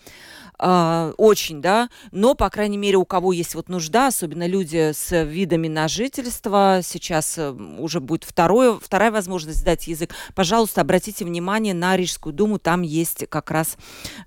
А, 0.63 1.13
очень, 1.17 1.59
да, 1.59 1.89
но, 2.11 2.35
по 2.35 2.47
крайней 2.51 2.77
мере, 2.77 2.97
у 2.97 3.03
кого 3.03 3.33
есть 3.33 3.55
вот 3.55 3.67
нужда, 3.67 4.07
особенно 4.07 4.45
люди 4.45 4.91
с 4.93 5.23
видами 5.23 5.67
на 5.67 5.87
жительство, 5.87 6.81
сейчас 6.83 7.35
э, 7.39 7.49
уже 7.79 7.99
будет 7.99 8.25
второе, 8.25 8.77
вторая 8.79 9.09
возможность 9.09 9.57
сдать 9.57 9.87
язык, 9.87 10.13
пожалуйста, 10.35 10.81
обратите 10.81 11.25
внимание 11.25 11.73
на 11.73 11.97
Рижскую 11.97 12.31
думу, 12.31 12.59
там 12.59 12.83
есть 12.83 13.25
как 13.27 13.49
раз 13.49 13.75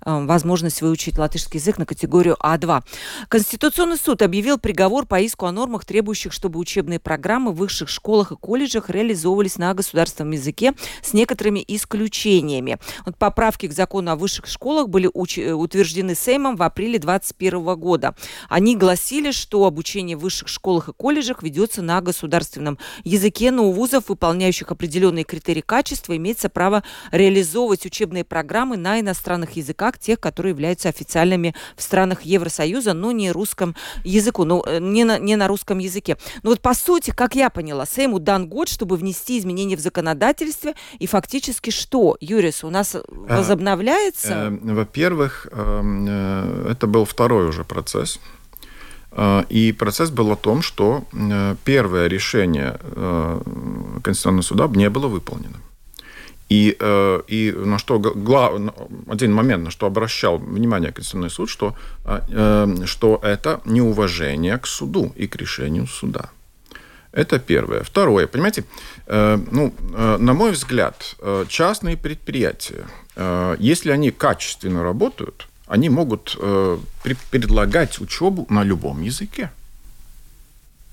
э, 0.05 0.25
возможность 0.25 0.81
выучить 0.81 1.17
латышский 1.17 1.57
язык 1.57 1.77
на 1.77 1.85
категорию 1.85 2.35
А2. 2.43 2.83
Конституционный 3.29 3.97
суд 3.97 4.21
объявил 4.21 4.57
приговор 4.57 5.05
по 5.05 5.21
иску 5.21 5.45
о 5.45 5.53
нормах, 5.53 5.85
требующих, 5.85 6.33
чтобы 6.33 6.59
учебные 6.59 6.99
программы 6.99 7.53
в 7.53 7.55
высших 7.55 7.87
школах 7.87 8.33
и 8.33 8.35
колледжах 8.35 8.89
реализовывались 8.89 9.57
на 9.57 9.73
государственном 9.73 10.31
языке 10.31 10.73
с 11.01 11.13
некоторыми 11.13 11.63
исключениями. 11.65 12.77
Вот 13.05 13.15
поправки 13.17 13.69
к 13.69 13.71
закону 13.71 14.11
о 14.11 14.17
высших 14.17 14.47
школах 14.47 14.89
были 14.89 15.09
уч- 15.09 15.53
утверждены 15.53 16.13
Сеймом 16.25 16.55
в 16.55 16.63
апреле 16.63 16.97
2021 16.97 17.75
года. 17.75 18.15
Они 18.49 18.75
гласили, 18.75 19.29
что 19.29 19.65
обучение 19.65 20.17
в 20.17 20.21
высших 20.21 20.47
школах 20.47 20.89
и 20.89 20.93
колледжах 20.93 21.43
ведется 21.43 21.83
на 21.83 22.01
государственном 22.01 22.79
языке, 23.03 23.51
но 23.51 23.65
у 23.65 23.71
вузов, 23.71 24.09
выполняющих 24.09 24.71
определенные 24.71 25.23
критерии 25.23 25.61
качества, 25.61 26.17
имеется 26.17 26.49
право 26.49 26.83
реализовывать 27.11 27.85
учебные 27.85 28.23
программы 28.23 28.75
на 28.75 28.99
иностранных 28.99 29.55
языках, 29.55 29.99
тех, 29.99 30.19
которые 30.19 30.51
являются 30.51 30.89
официальными 30.89 31.53
в 31.77 31.83
странах 31.83 32.23
Евросоюза, 32.23 32.93
но 32.93 33.11
не 33.11 33.31
русском 33.31 33.75
языку, 34.03 34.45
ну, 34.45 34.63
э, 34.65 34.79
не 34.79 35.03
на, 35.03 35.19
не 35.19 35.35
на 35.35 35.47
русском 35.47 35.77
языке. 35.77 36.17
Но 36.41 36.49
вот 36.49 36.61
по 36.61 36.73
сути, 36.73 37.11
как 37.11 37.35
я 37.35 37.51
поняла, 37.51 37.85
Сейму 37.85 38.19
дан 38.19 38.49
год, 38.49 38.67
чтобы 38.67 38.95
внести 38.95 39.37
изменения 39.37 39.75
в 39.75 39.79
законодательстве, 39.79 40.73
и 40.97 41.05
фактически 41.05 41.69
что, 41.69 42.17
Юрис, 42.19 42.63
у 42.63 42.71
нас 42.71 42.95
э, 42.95 43.03
возобновляется? 43.07 44.33
Э, 44.33 44.49
во-первых, 44.73 45.47
эм, 45.51 46.14
это 46.69 46.87
был 46.87 47.05
второй 47.05 47.47
уже 47.47 47.63
процесс. 47.63 48.19
Э, 49.15 49.43
и 49.49 49.71
процесс 49.71 50.09
был 50.09 50.31
о 50.31 50.35
том, 50.35 50.61
что 50.61 51.03
э, 51.13 51.55
первое 51.63 52.07
решение 52.07 52.77
Конституционного 54.03 54.43
суда 54.43 54.67
не 54.67 54.89
было 54.89 55.07
выполнено. 55.07 55.57
И, 56.47 56.77
и 57.27 57.53
на 57.57 57.79
что 57.79 57.97
глав, 57.97 58.61
один 59.09 59.33
момент, 59.33 59.63
на 59.63 59.71
что 59.71 59.87
обращал 59.87 60.37
внимание 60.37 60.91
Конституционный 60.91 61.31
суд, 61.31 61.49
что, 61.49 61.75
что 62.85 63.19
это 63.23 63.61
неуважение 63.65 64.55
к 64.59 64.67
суду 64.67 65.11
и 65.15 65.25
к 65.25 65.35
решению 65.37 65.87
суда. 65.87 66.29
Это 67.11 67.39
первое. 67.39 67.81
Второе, 67.81 68.27
понимаете, 68.27 68.63
ну, 69.07 69.73
на 70.19 70.33
мой 70.33 70.51
взгляд, 70.51 71.15
частные 71.47 71.97
предприятия, 71.97 72.85
если 73.57 73.89
они 73.89 74.11
качественно 74.11 74.83
работают, 74.83 75.47
они 75.67 75.89
могут 75.89 76.37
э, 76.39 76.77
предлагать 77.31 77.99
учебу 77.99 78.45
на 78.49 78.63
любом 78.63 79.01
языке. 79.01 79.49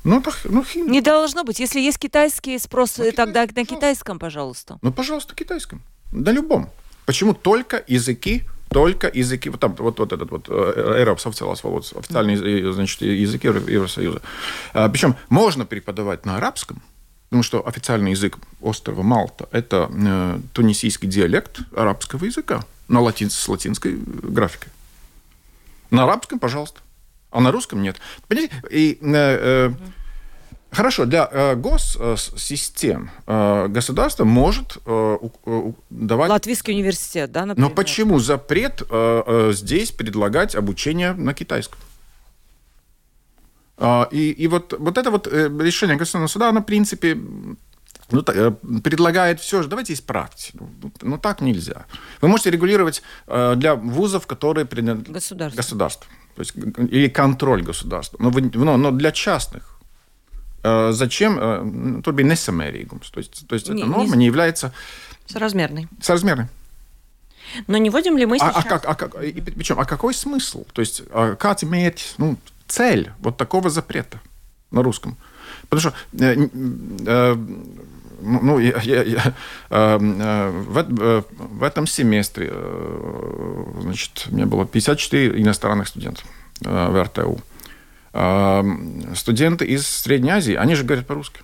Ну, 0.04 0.20
так, 0.20 0.40
ну, 0.44 0.64
хим... 0.64 0.90
Не 0.90 1.00
должно 1.00 1.44
быть. 1.44 1.60
Если 1.60 1.80
есть 1.80 1.98
китайский 1.98 2.58
спрос, 2.58 2.98
ну, 2.98 3.12
тогда 3.12 3.46
китайский, 3.46 3.74
на 3.74 3.78
китайском, 3.78 4.18
пожалуйста. 4.18 4.78
Ну, 4.82 4.92
пожалуйста, 4.92 5.34
китайском. 5.34 5.80
На 6.10 6.30
любом. 6.30 6.68
Почему 7.06 7.34
только 7.34 7.84
языки, 7.86 8.42
только 8.70 9.10
языки, 9.12 9.50
вот 9.50 9.60
там, 9.60 9.74
вот, 9.78 9.98
вот 9.98 10.12
этот 10.12 10.30
вот, 10.30 10.48
Эропс 10.48 11.26
официальные, 11.26 12.72
значит, 12.72 13.02
языки 13.02 13.46
Евросоюза. 13.46 14.22
А, 14.72 14.88
причем 14.88 15.14
можно 15.28 15.66
преподавать 15.66 16.26
на 16.26 16.36
арабском, 16.36 16.82
потому 17.28 17.42
что 17.42 17.66
официальный 17.66 18.12
язык 18.12 18.38
острова 18.60 19.02
Малта– 19.02 19.48
это 19.52 19.90
э, 19.90 20.40
тунисийский 20.52 21.08
диалект 21.08 21.60
арабского 21.76 22.24
языка 22.24 22.64
на 22.92 23.00
латин, 23.00 23.30
с 23.30 23.48
латинской 23.48 23.96
графикой. 23.96 24.68
На 25.90 26.04
арабском, 26.04 26.38
пожалуйста. 26.38 26.80
А 27.30 27.40
на 27.40 27.50
русском 27.50 27.82
нет. 27.82 27.96
Понимаете? 28.28 28.54
И, 28.70 28.98
э, 29.00 29.08
э, 29.12 29.72
Хорошо, 30.70 31.04
для 31.04 31.28
э, 31.30 31.54
госсистем 31.54 33.10
э, 33.26 33.66
государство 33.68 34.24
может 34.24 34.78
э, 34.86 35.18
э, 35.44 35.72
давать... 35.90 36.30
Латвийский 36.30 36.72
университет, 36.72 37.30
да, 37.30 37.44
например? 37.44 37.68
Но 37.68 37.74
почему 37.74 38.18
запрет 38.18 38.80
э, 38.80 39.22
э, 39.26 39.52
здесь 39.52 39.90
предлагать 39.90 40.54
обучение 40.54 41.12
на 41.12 41.34
китайском? 41.34 41.78
Э, 43.76 44.06
и, 44.10 44.30
и 44.30 44.48
вот, 44.48 44.72
вот 44.78 44.96
это 44.96 45.10
вот 45.10 45.26
э, 45.26 45.50
решение 45.60 45.98
Конституционного 45.98 46.28
суда, 46.28 46.48
оно, 46.48 46.60
в 46.60 46.64
принципе, 46.64 47.18
ну, 48.12 48.22
э, 48.26 48.50
предлагает 48.82 49.40
все 49.40 49.62
же, 49.62 49.68
давайте 49.68 49.92
исправьте. 49.92 50.52
Ну, 50.54 50.70
ну, 50.82 50.92
ну, 51.02 51.18
так 51.18 51.40
нельзя. 51.40 51.86
Вы 52.20 52.28
можете 52.28 52.50
регулировать 52.50 53.02
э, 53.26 53.54
для 53.56 53.74
вузов, 53.74 54.26
которые 54.26 54.64
принадлежат 54.64 55.12
государству. 55.12 55.56
государству. 55.56 56.10
То 56.36 56.40
есть, 56.40 56.54
или 56.56 57.08
контроль 57.08 57.62
государства. 57.62 58.18
Но, 58.20 58.30
вы, 58.30 58.42
но, 58.54 58.76
но 58.76 58.90
для 58.90 59.12
частных. 59.12 59.78
Э, 60.62 60.92
зачем? 60.92 61.38
Э, 61.40 62.02
тут 62.02 62.14
бы 62.14 62.22
несамеригумс. 62.22 63.10
То 63.10 63.18
есть, 63.18 63.46
то 63.46 63.54
есть 63.54 63.68
не, 63.68 63.82
эта 63.82 63.90
норма 63.90 64.12
не, 64.12 64.18
не 64.18 64.26
является... 64.26 64.72
Соразмерной. 65.26 65.88
Соразмерной. 66.00 66.48
Но 67.66 67.78
не 67.78 67.90
вводим 67.90 68.16
ли 68.16 68.26
мы 68.26 68.38
сейчас... 68.38 68.56
А, 68.56 68.60
а, 68.60 68.62
как, 68.62 68.86
а, 68.86 68.94
как, 68.94 69.22
и, 69.22 69.40
причем, 69.40 69.78
а 69.78 69.84
какой 69.84 70.14
смысл? 70.14 70.64
То 70.72 70.80
есть, 70.80 71.02
а, 71.10 71.34
как 71.36 71.62
иметь 71.64 72.14
ну, 72.18 72.36
цель 72.66 73.12
вот 73.20 73.36
такого 73.36 73.70
запрета 73.70 74.20
на 74.70 74.82
русском? 74.82 75.16
Потому 75.68 75.80
что 75.80 76.24
э, 76.24 76.48
э, 77.06 77.36
ну, 78.22 78.40
ну, 78.42 78.58
я, 78.58 78.78
я, 78.82 79.02
я, 79.02 79.34
эм, 79.70 80.20
э, 80.20 80.50
в, 80.50 80.78
э, 80.78 81.22
в 81.38 81.62
этом 81.62 81.86
семестре, 81.86 82.50
э, 82.52 83.64
значит, 83.80 84.28
у 84.30 84.34
меня 84.34 84.46
было 84.46 84.64
54 84.64 85.40
иностранных 85.40 85.88
студентов 85.88 86.24
в 86.60 87.02
РТУ. 87.02 87.40
Эм, 88.12 89.14
студенты 89.16 89.64
из 89.64 89.86
Средней 89.86 90.30
Азии, 90.30 90.54
они 90.54 90.74
же 90.74 90.84
говорят 90.84 91.06
по-русски. 91.06 91.40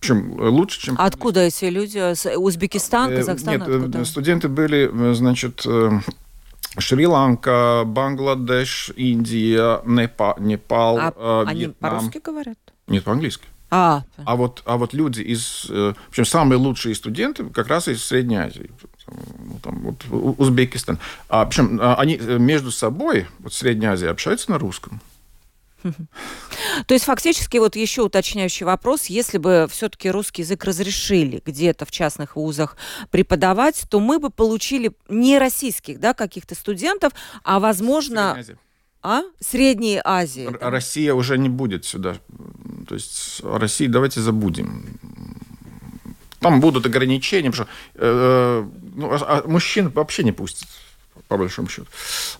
Причем 0.00 0.34
лучше, 0.38 0.80
чем... 0.80 0.96
Откуда 0.98 1.40
эти 1.40 1.66
люди? 1.66 1.98
Узбекистан, 2.36 3.14
Казахстан? 3.14 3.52
Нет, 3.52 3.68
откуда? 3.68 4.04
студенты 4.04 4.48
были, 4.48 4.90
значит, 5.14 5.64
Шри-Ланка, 6.78 7.84
Бангладеш, 7.86 8.90
Индия, 8.96 9.80
Непа, 9.84 10.34
Непал, 10.38 10.98
а 10.98 11.44
Вьетнам. 11.44 11.48
они 11.48 11.66
по-русски 11.68 12.20
говорят? 12.24 12.58
Нет, 12.88 13.04
по-английски. 13.04 13.46
А, 13.74 14.04
а, 14.26 14.36
вот, 14.36 14.62
а 14.66 14.76
вот 14.76 14.92
люди 14.92 15.22
из... 15.22 15.64
Э, 15.70 15.94
причем 16.10 16.26
самые 16.26 16.58
лучшие 16.58 16.94
студенты 16.94 17.44
как 17.46 17.68
раз 17.68 17.88
из 17.88 18.04
Средней 18.04 18.36
Азии. 18.36 18.70
Ну, 19.06 19.58
там, 19.62 19.80
вот, 19.80 20.04
Узбекистан. 20.38 20.98
А, 21.30 21.46
причем 21.46 21.80
а, 21.80 21.94
они 21.94 22.18
э, 22.20 22.36
между 22.36 22.70
собой, 22.70 23.28
вот 23.38 23.54
Средняя 23.54 23.92
Азия, 23.92 24.10
общаются 24.10 24.50
на 24.50 24.58
русском. 24.58 25.00
То 25.82 26.92
есть 26.92 27.06
фактически 27.06 27.56
вот 27.56 27.74
еще 27.74 28.02
уточняющий 28.02 28.66
вопрос, 28.66 29.06
если 29.06 29.38
бы 29.38 29.66
все-таки 29.70 30.10
русский 30.10 30.42
язык 30.42 30.64
разрешили 30.64 31.42
где-то 31.42 31.86
в 31.86 31.90
частных 31.90 32.36
вузах 32.36 32.76
преподавать, 33.10 33.82
то 33.88 34.00
мы 34.00 34.18
бы 34.18 34.28
получили 34.28 34.92
не 35.08 35.38
российских, 35.38 35.98
да, 35.98 36.12
каких-то 36.12 36.54
студентов, 36.54 37.14
а 37.42 37.58
возможно... 37.58 38.36
А? 39.02 39.22
Средней 39.40 40.00
Азии. 40.04 40.46
Р- 40.46 40.58
Россия 40.60 41.14
уже 41.14 41.38
не 41.38 41.48
будет 41.48 41.84
сюда. 41.84 42.16
То 42.88 42.94
есть 42.94 43.40
о 43.42 43.58
России 43.58 43.86
давайте 43.86 44.20
забудем. 44.20 44.98
Там 46.40 46.60
будут 46.60 46.86
ограничения, 46.86 47.50
потому 47.50 47.66
что 47.66 47.74
э, 47.94 48.64
ну, 48.94 49.12
а, 49.12 49.42
а 49.44 49.48
мужчин 49.48 49.90
вообще 49.90 50.24
не 50.24 50.32
пустят 50.32 50.68
по 51.28 51.38
большому 51.38 51.66
счету, 51.68 51.86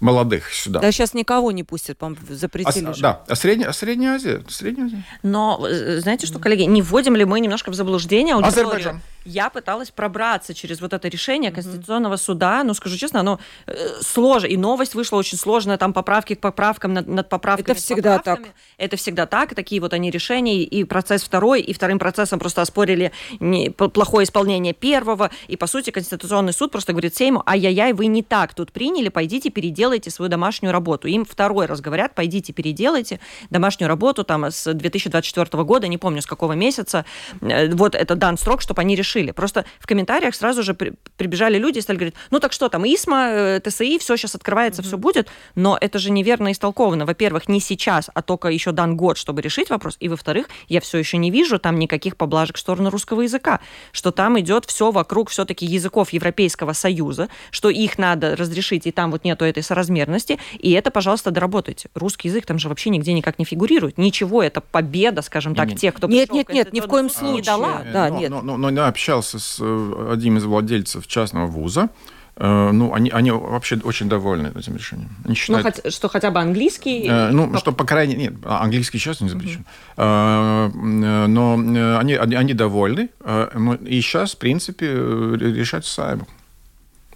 молодых 0.01 0.53
сюда. 0.53 0.81
Да, 0.81 0.92
сейчас 0.92 1.14
никого 1.14 1.51
не 1.51 1.64
пустят, 1.64 1.96
по 1.96 2.14
запретили 2.29 2.85
а, 2.85 2.92
же. 2.92 3.01
Да, 3.01 3.22
а 3.27 3.35
Средняя, 3.35 3.70
а 3.70 3.72
Средняя 3.72 4.16
Азия? 4.16 4.44
Средняя 4.51 4.87
Азия. 4.87 5.05
Но, 5.22 5.66
э, 5.66 6.01
знаете 6.01 6.27
что, 6.27 6.38
коллеги, 6.38 6.62
не 6.64 6.83
вводим 6.83 7.16
ли 7.16 7.25
мы 7.25 7.40
немножко 7.40 7.70
в 7.70 7.75
заблуждение 7.75 8.35
аудиторию? 8.35 8.66
Азербайджан 8.66 9.03
я 9.24 9.50
пыталась 9.50 9.90
пробраться 9.90 10.54
через 10.54 10.80
вот 10.80 10.92
это 10.92 11.08
решение 11.08 11.50
Конституционного 11.50 12.14
mm-hmm. 12.14 12.24
суда. 12.24 12.64
Ну, 12.64 12.74
скажу 12.74 12.96
честно, 12.96 13.20
оно 13.20 13.40
э, 13.66 14.00
сложно. 14.00 14.46
И 14.46 14.56
новость 14.56 14.94
вышла 14.94 15.16
очень 15.16 15.38
сложная, 15.38 15.78
там 15.78 15.92
поправки 15.92 16.35
к 16.35 16.40
поправкам, 16.40 16.92
над, 16.92 17.06
над 17.06 17.28
поправками. 17.28 17.72
Это 17.72 17.74
всегда 17.74 18.18
так. 18.18 18.40
Это 18.78 18.96
всегда 18.96 19.26
так. 19.26 19.54
Такие 19.54 19.80
вот 19.80 19.92
они 19.92 20.11
решения. 20.11 20.62
И 20.62 20.85
процесс 20.85 21.22
второй, 21.22 21.61
и 21.61 21.72
вторым 21.72 21.98
процессом 21.98 22.38
просто 22.38 22.62
оспорили 22.62 23.12
не, 23.40 23.70
плохое 23.70 24.25
исполнение 24.25 24.75
первого. 24.75 25.31
И, 25.48 25.56
по 25.56 25.66
сути, 25.66 25.90
Конституционный 25.90 26.52
суд 26.52 26.73
просто 26.73 26.92
говорит 26.92 27.14
Сейму, 27.16 27.42
ай-яй-яй, 27.46 27.92
вы 27.92 28.06
не 28.06 28.23
так 28.23 28.54
тут 28.54 28.73
приняли, 28.73 29.08
пойдите 29.08 29.50
переделайте 29.50 30.10
свою 30.10 30.29
домашнюю 30.29 30.73
работу. 30.73 31.08
Им 31.08 31.25
второй 31.25 31.66
раз 31.66 31.81
говорят, 31.81 32.14
пойдите 32.14 32.52
переделайте 32.52 33.20
домашнюю 33.50 33.88
работу 33.88 34.25
там 34.25 34.44
с 34.44 34.73
2024 34.73 35.64
года, 35.64 35.88
не 35.88 35.98
помню 35.98 36.23
с 36.23 36.27
какого 36.27 36.52
месяца. 36.52 37.04
Э, 37.40 37.73
вот 37.73 37.94
это 37.94 38.14
дан 38.14 38.37
срок, 38.38 38.60
чтобы 38.60 38.81
они 38.81 38.96
решили 38.96 39.12
решили. 39.13 39.33
Просто 39.33 39.65
в 39.79 39.87
комментариях 39.87 40.35
сразу 40.35 40.63
же 40.63 40.75
при, 40.75 40.94
прибежали 41.17 41.58
люди 41.58 41.79
и 41.79 41.81
стали 41.81 41.96
говорить, 41.96 42.15
ну 42.31 42.40
так 42.40 42.52
что 42.52 42.69
там, 42.69 42.85
ИСМА, 42.85 43.29
э, 43.31 43.60
ТСИ, 43.60 43.98
все 43.98 44.17
сейчас 44.17 44.35
открывается, 44.35 44.83
mm-hmm. 44.83 44.87
все 44.87 44.98
будет. 44.98 45.29
Но 45.54 45.79
это 45.81 45.98
же 45.98 46.10
неверно 46.10 46.52
истолковано. 46.52 47.06
Во-первых, 47.06 47.48
не 47.48 47.60
сейчас, 47.60 48.10
а 48.13 48.23
только 48.23 48.48
еще 48.48 48.73
дан 48.73 48.96
год, 48.96 49.19
чтобы 49.19 49.42
решить 49.42 49.71
вопрос. 49.71 49.96
И 50.00 50.08
во-вторых, 50.08 50.48
я 50.69 50.81
все 50.81 50.98
еще 50.98 51.19
не 51.19 51.31
вижу 51.31 51.58
там 51.58 51.79
никаких 51.79 52.17
поблажек 52.17 52.56
в 52.56 52.60
сторону 52.60 52.90
русского 52.90 53.23
языка. 53.23 53.60
Что 53.92 54.10
там 54.10 54.38
идет 54.40 54.65
все 54.67 54.90
вокруг 54.90 55.31
все-таки 55.31 55.67
языков 55.67 56.13
Европейского 56.13 56.73
Союза, 56.73 57.29
что 57.50 57.69
их 57.69 57.98
надо 57.98 58.37
разрешить, 58.37 58.87
и 58.87 58.92
там 58.92 59.10
вот 59.10 59.25
нету 59.25 59.44
этой 59.44 59.63
соразмерности. 59.63 60.38
И 60.58 60.73
это, 60.73 60.90
пожалуйста, 60.90 61.31
доработайте. 61.31 61.88
Русский 61.94 62.29
язык 62.29 62.46
там 62.46 62.58
же 62.58 62.69
вообще 62.69 62.90
нигде 62.90 63.13
никак 63.13 63.38
не 63.38 63.44
фигурирует. 63.44 63.98
Ничего, 63.98 64.42
это 64.42 64.60
победа, 64.60 65.23
скажем 65.23 65.54
так, 65.54 65.69
нет, 65.69 65.79
тех, 65.79 65.94
кто 65.94 66.08
Нет, 66.08 66.33
нет, 66.33 66.48
нет, 66.48 66.73
ни 66.73 66.81
в 66.81 66.87
коем 66.87 67.10
случае. 67.10 67.33
Не 67.33 67.42
дала. 67.42 67.83
Да, 67.92 68.08
но, 68.08 68.19
нет. 68.19 68.31
Но, 68.31 68.42
но, 68.42 68.56
но 68.56 68.71
я 68.71 68.88
общался 69.03 69.38
с 69.38 69.57
э, 69.61 70.09
одним 70.13 70.37
из 70.38 70.44
владельцев 70.44 71.07
частного 71.07 71.46
вуза, 71.46 71.88
Э, 72.35 72.71
ну, 72.73 72.94
они, 72.94 73.11
они 73.11 73.31
вообще 73.31 73.77
очень 73.85 74.09
довольны 74.09 74.53
этим 74.59 74.75
решением. 74.77 75.11
Они 75.25 75.29
Ну, 75.29 75.35
считают, 75.35 75.81
хоть- 75.83 75.92
что 75.92 76.09
хотя 76.09 76.31
бы 76.31 76.40
английский. 76.40 77.07
э, 77.07 77.31
ну, 77.31 77.59
что, 77.59 77.73
по 77.73 77.85
крайней 77.85 78.17
мере, 78.17 78.31
нет, 78.33 78.40
а, 78.44 78.63
английский 78.65 78.98
сейчас 78.98 79.21
не 79.21 79.29
запрещен. 79.29 79.67
Э, 79.98 80.71
э, 80.73 81.27
но 81.27 81.53
они, 82.00 82.15
они, 82.15 82.35
они 82.35 82.55
довольны. 82.55 83.11
но 83.55 83.75
И 83.75 84.00
сейчас, 84.00 84.33
в 84.35 84.38
принципе, 84.38 84.87
решать 84.87 85.85
Сайб. 85.85 86.21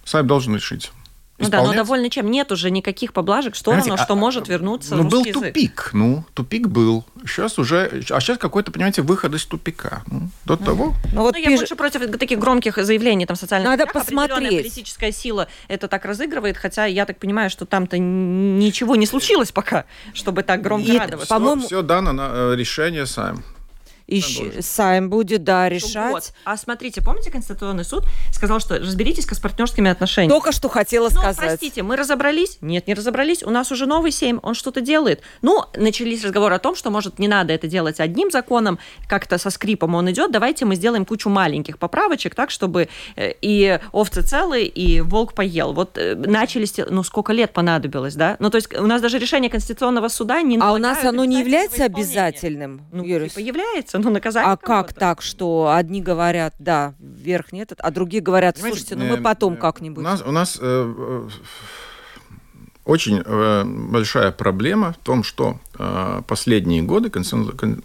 Сайб 0.05 0.27
должен 0.27 0.53
решить. 0.55 0.91
Ну 1.39 1.49
да, 1.49 1.61
но 1.61 1.71
довольно 1.73 2.09
чем? 2.09 2.31
Нет 2.31 2.51
уже 2.51 2.71
никаких 2.71 3.13
поблажек 3.13 3.53
в 3.53 3.57
сторону, 3.57 3.81
Понимаете, 3.83 4.03
что 4.05 4.13
а- 4.13 4.15
может 4.15 4.47
вернуться 4.47 4.95
Ну, 4.95 5.03
был 5.03 5.23
язык. 5.23 5.33
тупик. 5.45 5.91
Ну, 5.93 6.25
тупик 6.33 6.67
был. 6.67 7.05
Сейчас 7.27 7.59
уже... 7.59 8.03
А 8.09 8.19
сейчас 8.19 8.39
какой-то, 8.39 8.71
понимаете, 8.71 9.03
выход 9.03 9.35
из 9.35 9.45
тупика. 9.45 10.01
Ну, 10.07 10.29
до 10.45 10.57
того... 10.57 10.95
Ну, 11.13 11.21
вот 11.21 11.35
Ну, 11.35 11.39
я 11.39 11.49
пиш- 11.51 11.57
больше 11.57 11.75
против 11.75 12.17
таких 12.17 12.39
громких 12.39 12.77
заявлений 12.83 13.27
там 13.27 13.35
социальных 13.37 13.69
Надо 13.69 13.83
сетях. 13.83 14.03
Посмотреть. 14.03 14.63
политическая 14.63 15.11
сила 15.11 15.47
это 15.67 15.87
так 15.87 16.05
разыгрывает, 16.05 16.57
хотя 16.57 16.85
я 16.85 17.05
так 17.05 17.19
понимаю, 17.19 17.51
что 17.51 17.65
там-то 17.65 17.99
ничего 17.99 18.95
не 18.95 19.05
случилось 19.05 19.51
пока, 19.51 19.85
чтобы 20.15 20.41
так 20.41 20.61
громко 20.63 20.91
И- 20.91 20.97
радоваться. 20.97 21.29
По-моему- 21.33 21.61
Все 21.67 21.83
дано 21.83 22.13
на 22.13 22.29
э, 22.33 22.55
решение 22.55 23.05
Сайм. 23.05 23.43
Ищ- 24.07 24.61
Сайм 24.61 25.09
будет, 25.09 25.43
да, 25.43 25.63
Вот. 25.65 25.71
решать. 25.73 26.33
А 26.45 26.55
смотрите, 26.57 27.01
помните, 27.01 27.29
Конституционный 27.29 27.83
суд 27.83 28.03
сказал, 28.31 28.59
что 28.59 28.77
разберитесь-ка 28.77 29.35
с 29.35 29.39
партнерскими 29.39 29.89
отношениями. 29.91 30.31
Только 30.31 30.51
что 30.51 30.69
хотела 30.69 31.05
Ну, 31.09 31.19
сказать. 31.19 31.37
простите, 31.37 31.83
мы 31.83 31.95
разобрались? 31.97 32.57
Нет, 32.61 32.87
не 32.87 32.93
разобрались. 32.93 33.43
У 33.43 33.49
нас 33.49 33.71
уже 33.71 33.85
новый 33.85 34.11
семь, 34.11 34.39
он 34.43 34.53
что-то 34.53 34.79
делает. 34.81 35.21
Ну, 35.41 35.63
начались 35.75 36.23
разговоры 36.23 36.55
о 36.55 36.59
том, 36.59 36.75
что, 36.75 36.89
может, 36.89 37.19
не 37.19 37.27
надо 37.27 37.51
это 37.53 37.67
делать 37.67 37.99
одним 37.99 38.31
законом, 38.31 38.79
как-то 39.09 39.37
со 39.37 39.49
скрипом 39.49 39.93
он 39.95 40.09
идет. 40.09 40.31
Давайте 40.31 40.63
мы 40.65 40.75
сделаем 40.75 41.05
кучу 41.05 41.29
маленьких 41.29 41.77
поправочек, 41.77 42.33
так, 42.35 42.49
чтобы 42.49 42.87
э, 43.17 43.33
и 43.41 43.79
овцы 43.91 44.21
целые, 44.21 44.67
и 44.67 45.01
волк 45.01 45.33
поел. 45.33 45.73
Вот 45.73 45.97
э, 45.97 46.15
начались, 46.15 46.73
ну, 46.89 47.03
сколько 47.03 47.33
лет 47.33 47.51
понадобилось, 47.53 48.15
да? 48.15 48.37
Ну, 48.39 48.49
то 48.49 48.55
есть 48.55 48.73
у 48.73 48.87
нас 48.87 49.01
даже 49.01 49.19
решение 49.19 49.49
Конституционного 49.49 50.07
суда 50.07 50.41
не 50.41 50.57
А 50.61 50.71
у 50.71 50.77
нас 50.77 51.03
оно 51.03 51.25
не 51.25 51.39
является 51.39 51.83
обязательным, 51.85 52.81
Ну, 52.91 53.03
Юрий? 53.03 53.29
типа 53.29 53.39
является, 53.39 53.96
ну, 53.99 54.09
наказание 54.09 54.51
А 54.51 54.57
как 54.57 54.93
так, 54.93 55.21
что 55.21 55.73
одни 55.75 56.01
говорят, 56.01 56.53
да, 56.59 56.93
вверх 56.99 57.51
нет, 57.51 57.73
а 57.77 57.91
другие 57.91 58.21
говорят, 58.21 58.55
Понимаете, 58.55 58.77
слушайте, 58.79 58.95
ну 58.95 59.05
мы 59.09 59.17
э, 59.19 59.21
потом 59.21 59.53
э, 59.53 59.57
как-нибудь. 59.57 59.99
У 59.99 60.03
нас, 60.07 60.21
у 60.25 60.31
нас 60.31 60.57
э, 60.59 60.93
э, 60.97 61.29
очень 62.85 63.21
э, 63.23 63.63
большая 63.65 64.31
проблема 64.31 64.93
в 64.93 64.97
том, 64.97 65.23
что 65.23 65.59
э, 65.77 66.21
последние 66.27 66.81
годы 66.83 67.09
Конституционный- 67.09 67.81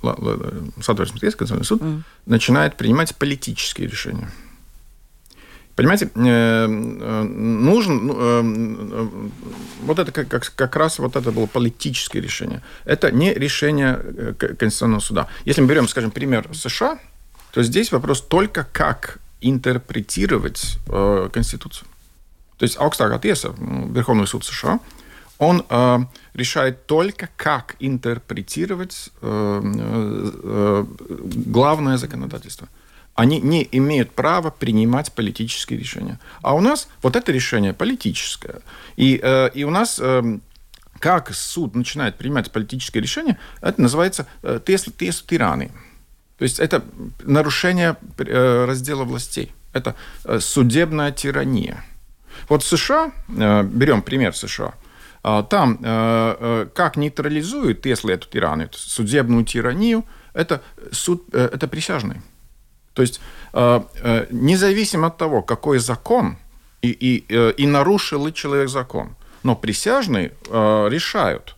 Конституционный 0.81 1.65
суд 1.65 1.83
Мгм. 1.83 2.05
начинает 2.27 2.77
принимать 2.77 3.17
политические 3.17 3.89
решения. 3.89 4.31
Понимаете, 5.77 6.11
э, 6.15 6.67
нужен 6.67 8.07
ну, 8.07 8.15
э, 8.19 8.43
э, 8.45 9.09
вот 9.83 9.99
это 9.99 10.13
как, 10.13 10.53
как, 10.55 10.77
раз 10.77 10.99
вот 10.99 11.17
это 11.17 11.33
было 11.33 11.47
политическое 11.47 12.21
решение. 12.21 12.63
Это 12.85 13.11
не 13.11 13.33
решение 13.33 14.35
Конституционного 14.39 15.01
суда. 15.01 15.29
Если 15.47 15.63
мы 15.63 15.69
берем, 15.69 15.89
скажем, 15.89 16.11
пример 16.11 16.47
США, 16.53 16.99
то 17.53 17.63
здесь 17.63 17.91
вопрос 17.93 18.21
только 18.21 18.67
как 18.73 19.19
интерпретировать 19.41 20.79
Конституцию. 21.33 21.89
То 22.59 22.65
есть 22.65 22.79
ну, 22.79 23.89
Верховный 23.93 24.27
суд 24.27 24.45
США, 24.45 24.79
он 25.39 25.65
э, 25.69 25.99
решает 26.35 26.87
только, 26.87 27.29
как 27.37 27.75
интерпретировать 27.81 29.11
э, 29.21 29.61
э, 29.65 30.85
главное 31.47 31.97
законодательство. 31.97 32.69
Они 33.15 33.41
не 33.41 33.69
имеют 33.73 34.13
права 34.13 34.51
принимать 34.51 35.13
политические 35.13 35.79
решения. 35.79 36.19
А 36.41 36.55
у 36.55 36.61
нас 36.61 36.89
вот 37.03 37.17
это 37.17 37.31
решение 37.33 37.75
политическое. 37.75 38.63
И, 38.97 39.21
э, 39.23 39.51
и 39.55 39.65
у 39.65 39.71
нас 39.71 40.01
э, 40.01 40.39
как 40.99 41.35
суд 41.35 41.75
начинает 41.75 42.17
принимать 42.17 42.51
политические 42.51 43.03
решения, 43.03 43.39
это 43.61 43.81
называется 43.83 44.27
э, 44.43 44.61
тесла, 44.65 44.93
тесла 44.97 45.27
тираны. 45.29 45.71
То 46.39 46.45
есть 46.45 46.59
это 46.59 46.83
нарушение 47.23 47.97
э, 48.19 48.65
раздела 48.65 49.05
властей. 49.05 49.53
Это 49.73 49.95
э, 50.25 50.41
судебная 50.41 51.13
тирания. 51.13 51.85
Вот 52.49 52.65
США, 52.65 53.13
э, 53.29 53.63
берем 53.65 54.03
пример 54.03 54.35
США, 54.35 54.75
а, 55.25 55.45
там 55.45 55.79
э, 55.83 56.37
э, 56.41 56.67
как 56.75 56.97
нейтрализуют, 56.97 57.87
если 57.87 58.15
эту 58.15 58.29
тирану, 58.29 58.65
эту 58.65 58.79
судебную 58.79 59.45
тиранию, 59.45 60.05
это, 60.35 60.63
суд, 60.91 61.29
э, 61.33 61.49
это 61.53 61.69
присяжный. 61.69 62.21
То 62.95 63.03
есть 63.03 63.21
э, 63.53 63.81
э, 64.03 64.27
независимо 64.31 65.07
от 65.07 65.17
того, 65.17 65.43
какой 65.43 65.79
закон, 65.79 66.37
и, 66.83 66.91
и, 66.91 67.25
э, 67.29 67.53
и 67.57 67.67
нарушил 67.67 68.27
ли 68.27 68.35
человек 68.35 68.69
закон, 68.69 69.15
но 69.43 69.57
присяжные 69.57 70.33
решают. 70.51 71.57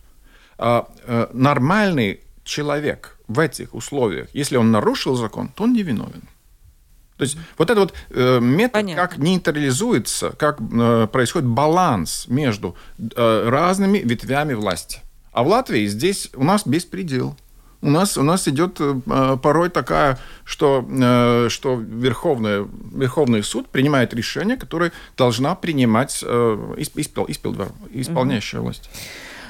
А, 0.57 0.87
нормальный 1.33 2.21
человек 2.45 3.17
в 3.27 3.39
этих 3.39 3.75
условиях, 3.75 4.29
если 4.33 4.55
он 4.55 4.71
нарушил 4.71 5.15
закон, 5.15 5.49
то 5.49 5.63
он 5.63 5.73
не 5.73 5.83
виновен. 5.83 6.23
То 7.17 7.23
есть 7.23 7.37
вот 7.57 7.69
этот 7.69 7.91
вот 7.91 8.41
метод, 8.41 8.71
Понятно. 8.71 9.07
как 9.07 9.17
нейтрализуется, 9.17 10.31
как 10.31 10.57
происходит 11.11 11.49
баланс 11.49 12.25
между 12.27 12.75
разными 12.97 13.97
ветвями 13.97 14.53
власти. 14.53 15.01
А 15.33 15.43
в 15.43 15.47
Латвии 15.47 15.85
здесь 15.87 16.29
у 16.33 16.45
нас 16.45 16.65
беспредел. 16.65 17.35
У 17.81 17.89
нас, 17.89 18.17
у 18.17 18.23
нас 18.23 18.47
идет 18.47 18.77
э, 18.79 19.37
порой 19.41 19.69
такая, 19.69 20.17
что, 20.43 20.83
э, 20.89 21.49
что 21.49 21.75
Верховный, 21.75 22.67
Верховный 22.93 23.43
суд 23.43 23.67
принимает 23.69 24.13
решение, 24.13 24.57
которое 24.57 24.91
должна 25.17 25.55
принимать 25.55 26.23
э, 26.23 26.73
исп- 26.77 26.95
испол- 26.95 27.27
испол- 27.27 27.71
исполняющая 27.93 28.59
власть. 28.59 28.89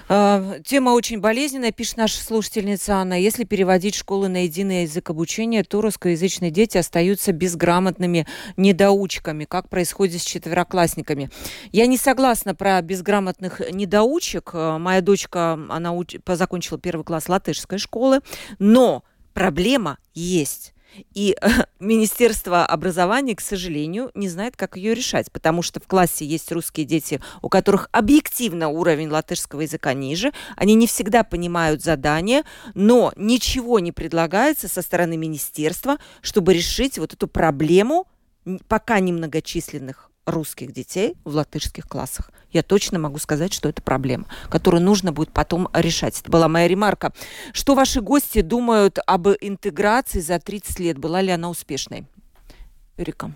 А, 0.07 0.59
Тема 0.63 0.91
очень 0.91 1.19
болезненная, 1.19 1.71
пишет 1.71 1.97
наша 1.97 2.21
слушательница 2.21 2.95
Анна. 2.97 3.19
Если 3.19 3.43
переводить 3.43 3.95
школы 3.95 4.27
на 4.27 4.43
единый 4.43 4.83
язык 4.83 5.09
обучения, 5.09 5.63
то 5.63 5.81
русскоязычные 5.81 6.51
дети 6.51 6.77
остаются 6.77 7.31
безграмотными 7.31 8.27
недоучками, 8.55 9.45
как 9.45 9.67
происходит 9.69 10.21
с 10.21 10.25
четвероклассниками. 10.25 11.31
Я 11.71 11.87
не 11.87 11.97
согласна 11.97 12.53
про 12.53 12.79
безграмотных 12.81 13.61
недоучек. 13.71 14.51
А, 14.53 14.77
Моя 14.77 15.01
дочка, 15.01 15.53
она 15.69 15.95
уч- 15.95 16.21
закончила 16.35 16.77
первый 16.79 17.03
класс 17.03 17.27
латышской 17.27 17.79
школы, 17.79 18.19
но 18.59 19.03
проблема 19.33 19.97
есть. 20.13 20.74
И 21.13 21.35
Министерство 21.79 22.65
образования, 22.65 23.35
к 23.35 23.41
сожалению, 23.41 24.11
не 24.13 24.29
знает, 24.29 24.55
как 24.55 24.77
ее 24.77 24.93
решать, 24.93 25.31
потому 25.31 25.61
что 25.61 25.79
в 25.79 25.87
классе 25.87 26.25
есть 26.25 26.51
русские 26.51 26.85
дети, 26.85 27.21
у 27.41 27.49
которых 27.49 27.89
объективно 27.91 28.69
уровень 28.69 29.09
латышского 29.09 29.61
языка 29.61 29.93
ниже, 29.93 30.31
они 30.55 30.73
не 30.75 30.87
всегда 30.87 31.23
понимают 31.23 31.83
задание, 31.83 32.43
но 32.73 33.13
ничего 33.15 33.79
не 33.79 33.91
предлагается 33.91 34.67
со 34.67 34.81
стороны 34.81 35.17
министерства, 35.17 35.97
чтобы 36.21 36.53
решить 36.53 36.97
вот 36.97 37.13
эту 37.13 37.27
проблему 37.27 38.07
пока 38.67 38.99
немногочисленных 38.99 40.11
русских 40.25 40.71
детей 40.71 41.15
в 41.23 41.35
латышских 41.35 41.87
классах. 41.87 42.31
Я 42.51 42.63
точно 42.63 42.99
могу 42.99 43.17
сказать, 43.19 43.53
что 43.53 43.69
это 43.69 43.81
проблема, 43.81 44.27
которую 44.49 44.81
нужно 44.81 45.11
будет 45.11 45.31
потом 45.31 45.69
решать. 45.73 46.19
Это 46.19 46.31
была 46.31 46.47
моя 46.47 46.67
ремарка. 46.67 47.13
Что 47.53 47.75
ваши 47.75 48.01
гости 48.01 48.41
думают 48.41 48.99
об 49.05 49.27
интеграции 49.27 50.19
за 50.19 50.39
30 50.39 50.79
лет? 50.79 50.97
Была 50.97 51.21
ли 51.21 51.31
она 51.31 51.49
успешной? 51.49 52.05
Юрика. 52.97 53.31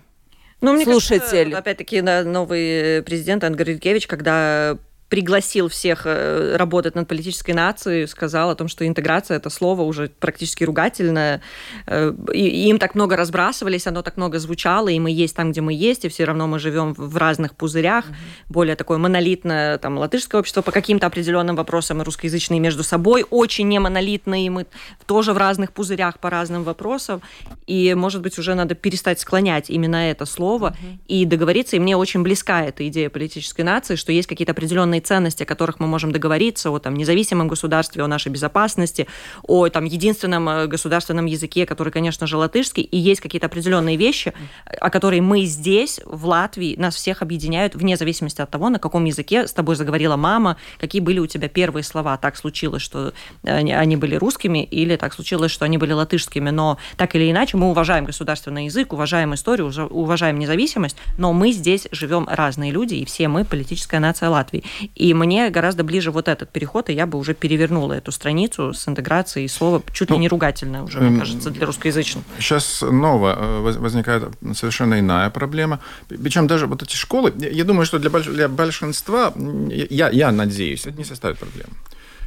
Ну, 0.60 0.74
мне 0.74 0.84
Слушатель. 0.84 1.52
кажется, 1.52 1.58
опять-таки, 1.58 2.02
новый 2.02 3.02
президент 3.02 3.44
Ангар 3.44 3.70
Юркевич, 3.70 4.06
когда 4.06 4.76
пригласил 5.10 5.68
всех 5.68 6.02
э, 6.04 6.56
работать 6.56 6.94
над 6.94 7.08
политической 7.08 7.50
нацией, 7.50 8.06
сказал 8.06 8.50
о 8.50 8.54
том, 8.54 8.68
что 8.68 8.86
интеграция 8.86 9.36
это 9.36 9.50
слово 9.50 9.82
уже 9.82 10.08
практически 10.20 10.62
ругательное, 10.62 11.42
э, 11.86 12.14
и 12.32 12.68
им 12.68 12.78
так 12.78 12.94
много 12.94 13.16
разбрасывались, 13.16 13.88
оно 13.88 14.02
так 14.02 14.16
много 14.16 14.38
звучало, 14.38 14.88
и 14.88 15.00
мы 15.00 15.10
есть 15.10 15.34
там, 15.34 15.50
где 15.50 15.60
мы 15.62 15.74
есть, 15.74 16.04
и 16.04 16.08
все 16.08 16.24
равно 16.24 16.46
мы 16.46 16.60
живем 16.60 16.94
в 16.94 17.16
разных 17.16 17.56
пузырях, 17.56 18.04
mm-hmm. 18.06 18.44
более 18.48 18.76
такое 18.76 18.98
монолитное 18.98 19.78
там 19.78 19.98
латышское 19.98 20.40
общество 20.40 20.62
по 20.62 20.70
каким-то 20.70 21.08
определенным 21.08 21.56
вопросам, 21.56 22.00
и 22.00 22.04
русскоязычные 22.04 22.60
между 22.60 22.84
собой 22.84 23.26
очень 23.30 23.66
не 23.66 23.80
монолитные, 23.80 24.48
мы 24.48 24.66
тоже 25.06 25.32
в 25.32 25.38
разных 25.38 25.72
пузырях 25.72 26.20
по 26.20 26.30
разным 26.30 26.62
вопросам, 26.62 27.20
и, 27.66 27.94
может 27.94 28.22
быть, 28.22 28.38
уже 28.38 28.54
надо 28.54 28.76
перестать 28.76 29.18
склонять 29.18 29.70
именно 29.70 29.96
это 29.96 30.24
слово 30.24 30.68
mm-hmm. 30.68 30.98
и 31.08 31.24
договориться, 31.24 31.74
и 31.74 31.80
мне 31.80 31.96
очень 31.96 32.22
близка 32.22 32.64
эта 32.64 32.86
идея 32.86 33.10
политической 33.10 33.62
нации, 33.62 33.96
что 33.96 34.12
есть 34.12 34.28
какие-то 34.28 34.52
определенные 34.52 34.99
определенные 35.00 35.10
ценности, 35.10 35.42
о 35.42 35.46
которых 35.46 35.80
мы 35.80 35.86
можем 35.86 36.12
договориться, 36.12 36.70
о 36.70 36.78
там, 36.78 36.94
независимом 36.94 37.48
государстве, 37.48 38.02
о 38.02 38.08
нашей 38.08 38.32
безопасности, 38.32 39.06
о 39.42 39.68
там, 39.68 39.84
единственном 39.84 40.48
э, 40.48 40.66
государственном 40.66 41.26
языке, 41.26 41.66
который, 41.66 41.92
конечно 41.92 42.26
же, 42.26 42.36
латышский, 42.36 42.82
и 42.82 42.96
есть 42.96 43.20
какие-то 43.20 43.46
определенные 43.46 43.96
вещи, 43.96 44.32
о 44.80 44.90
которых 44.90 45.20
мы 45.20 45.44
здесь, 45.46 46.00
в 46.04 46.26
Латвии, 46.26 46.76
нас 46.78 46.94
всех 46.94 47.22
объединяют, 47.22 47.74
вне 47.74 47.96
зависимости 47.96 48.42
от 48.42 48.50
того, 48.50 48.70
на 48.70 48.78
каком 48.78 49.06
языке 49.06 49.46
с 49.46 49.52
тобой 49.52 49.76
заговорила 49.76 50.16
мама, 50.16 50.56
какие 50.78 51.02
были 51.02 51.20
у 51.20 51.26
тебя 51.26 51.48
первые 51.48 51.82
слова. 51.82 52.16
Так 52.16 52.36
случилось, 52.36 52.82
что 52.82 53.12
они, 53.42 53.72
они 53.72 53.96
были 53.96 54.16
русскими, 54.16 54.64
или 54.64 54.96
так 54.96 55.14
случилось, 55.14 55.50
что 55.52 55.64
они 55.64 55.78
были 55.78 55.92
латышскими, 55.92 56.50
но 56.50 56.76
так 56.96 57.16
или 57.16 57.30
иначе 57.30 57.56
мы 57.56 57.70
уважаем 57.70 58.04
государственный 58.04 58.66
язык, 58.66 58.92
уважаем 58.92 59.32
историю, 59.34 59.72
уважаем 59.90 60.38
независимость, 60.38 60.96
но 61.18 61.32
мы 61.32 61.52
здесь 61.52 61.88
живем 61.92 62.26
разные 62.30 62.72
люди, 62.72 62.94
и 62.94 63.04
все 63.04 63.28
мы 63.28 63.44
политическая 63.44 64.00
нация 64.00 64.28
Латвии. 64.30 64.62
И 64.94 65.14
мне 65.14 65.50
гораздо 65.50 65.84
ближе 65.84 66.10
вот 66.10 66.28
этот 66.28 66.50
переход, 66.50 66.90
и 66.90 66.92
я 66.92 67.06
бы 67.06 67.18
уже 67.18 67.34
перевернула 67.34 67.94
эту 67.94 68.12
страницу 68.12 68.72
с 68.74 68.88
интеграцией 68.88 69.48
слова 69.48 69.82
чуть 69.92 70.10
ли 70.10 70.16
ну, 70.16 70.20
не 70.20 70.28
ругательное 70.28 70.82
уже, 70.82 71.00
мне 71.00 71.18
кажется, 71.18 71.50
для 71.50 71.66
русскоязычных. 71.66 72.24
Сейчас 72.38 72.82
ново 72.82 73.36
э, 73.38 73.78
возникает 73.78 74.24
совершенно 74.54 74.98
иная 74.98 75.30
проблема. 75.30 75.80
Причем 76.08 76.46
даже 76.46 76.66
вот 76.66 76.82
эти 76.82 76.96
школы, 76.96 77.32
я 77.38 77.64
думаю, 77.64 77.86
что 77.86 77.98
для, 77.98 78.10
для 78.10 78.48
большинства, 78.48 79.32
я, 79.68 80.10
я 80.10 80.32
надеюсь, 80.32 80.86
это 80.86 80.98
не 80.98 81.04
составит 81.04 81.38
проблем. 81.38 81.68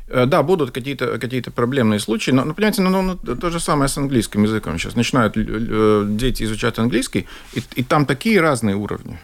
Э, 0.08 0.26
да, 0.26 0.44
будут 0.44 0.72
какие-то 0.72 1.20
какие 1.20 1.42
проблемные 1.42 2.00
случаи, 2.00 2.32
но, 2.32 2.46
ну, 2.46 2.54
понимаете, 2.54 2.82
ну, 2.82 2.90
ну, 2.90 3.20
ну, 3.22 3.36
то 3.36 3.50
же 3.50 3.60
самое 3.60 3.88
с 3.88 3.98
английским 3.98 4.44
языком. 4.44 4.78
Сейчас 4.80 4.96
начинают 4.96 5.34
э, 5.38 6.06
дети 6.08 6.44
изучать 6.44 6.80
английский, 6.80 7.28
и, 7.54 7.64
и 7.76 7.84
там 7.84 8.06
такие 8.06 8.42
разные 8.42 8.76
уровни. 8.76 9.20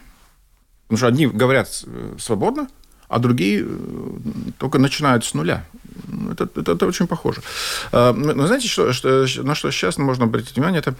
Потому 0.87 0.97
что 0.97 1.07
одни 1.07 1.27
говорят 1.27 1.69
свободно, 2.17 2.67
а 3.09 3.19
другие 3.19 3.65
э, 3.65 3.77
только 4.59 4.77
начинают 4.77 5.25
с 5.25 5.33
нуля. 5.33 5.65
Это, 6.31 6.47
это, 6.55 6.71
это 6.73 6.85
очень 6.85 7.07
похоже. 7.07 7.41
А, 7.91 8.13
но 8.13 8.45
знаете, 8.45 8.67
что, 8.67 8.93
что, 8.93 9.25
на 9.43 9.55
что 9.55 9.71
сейчас 9.71 9.97
можно 9.97 10.25
обратить 10.25 10.55
внимание? 10.55 10.79
Это, 10.79 10.93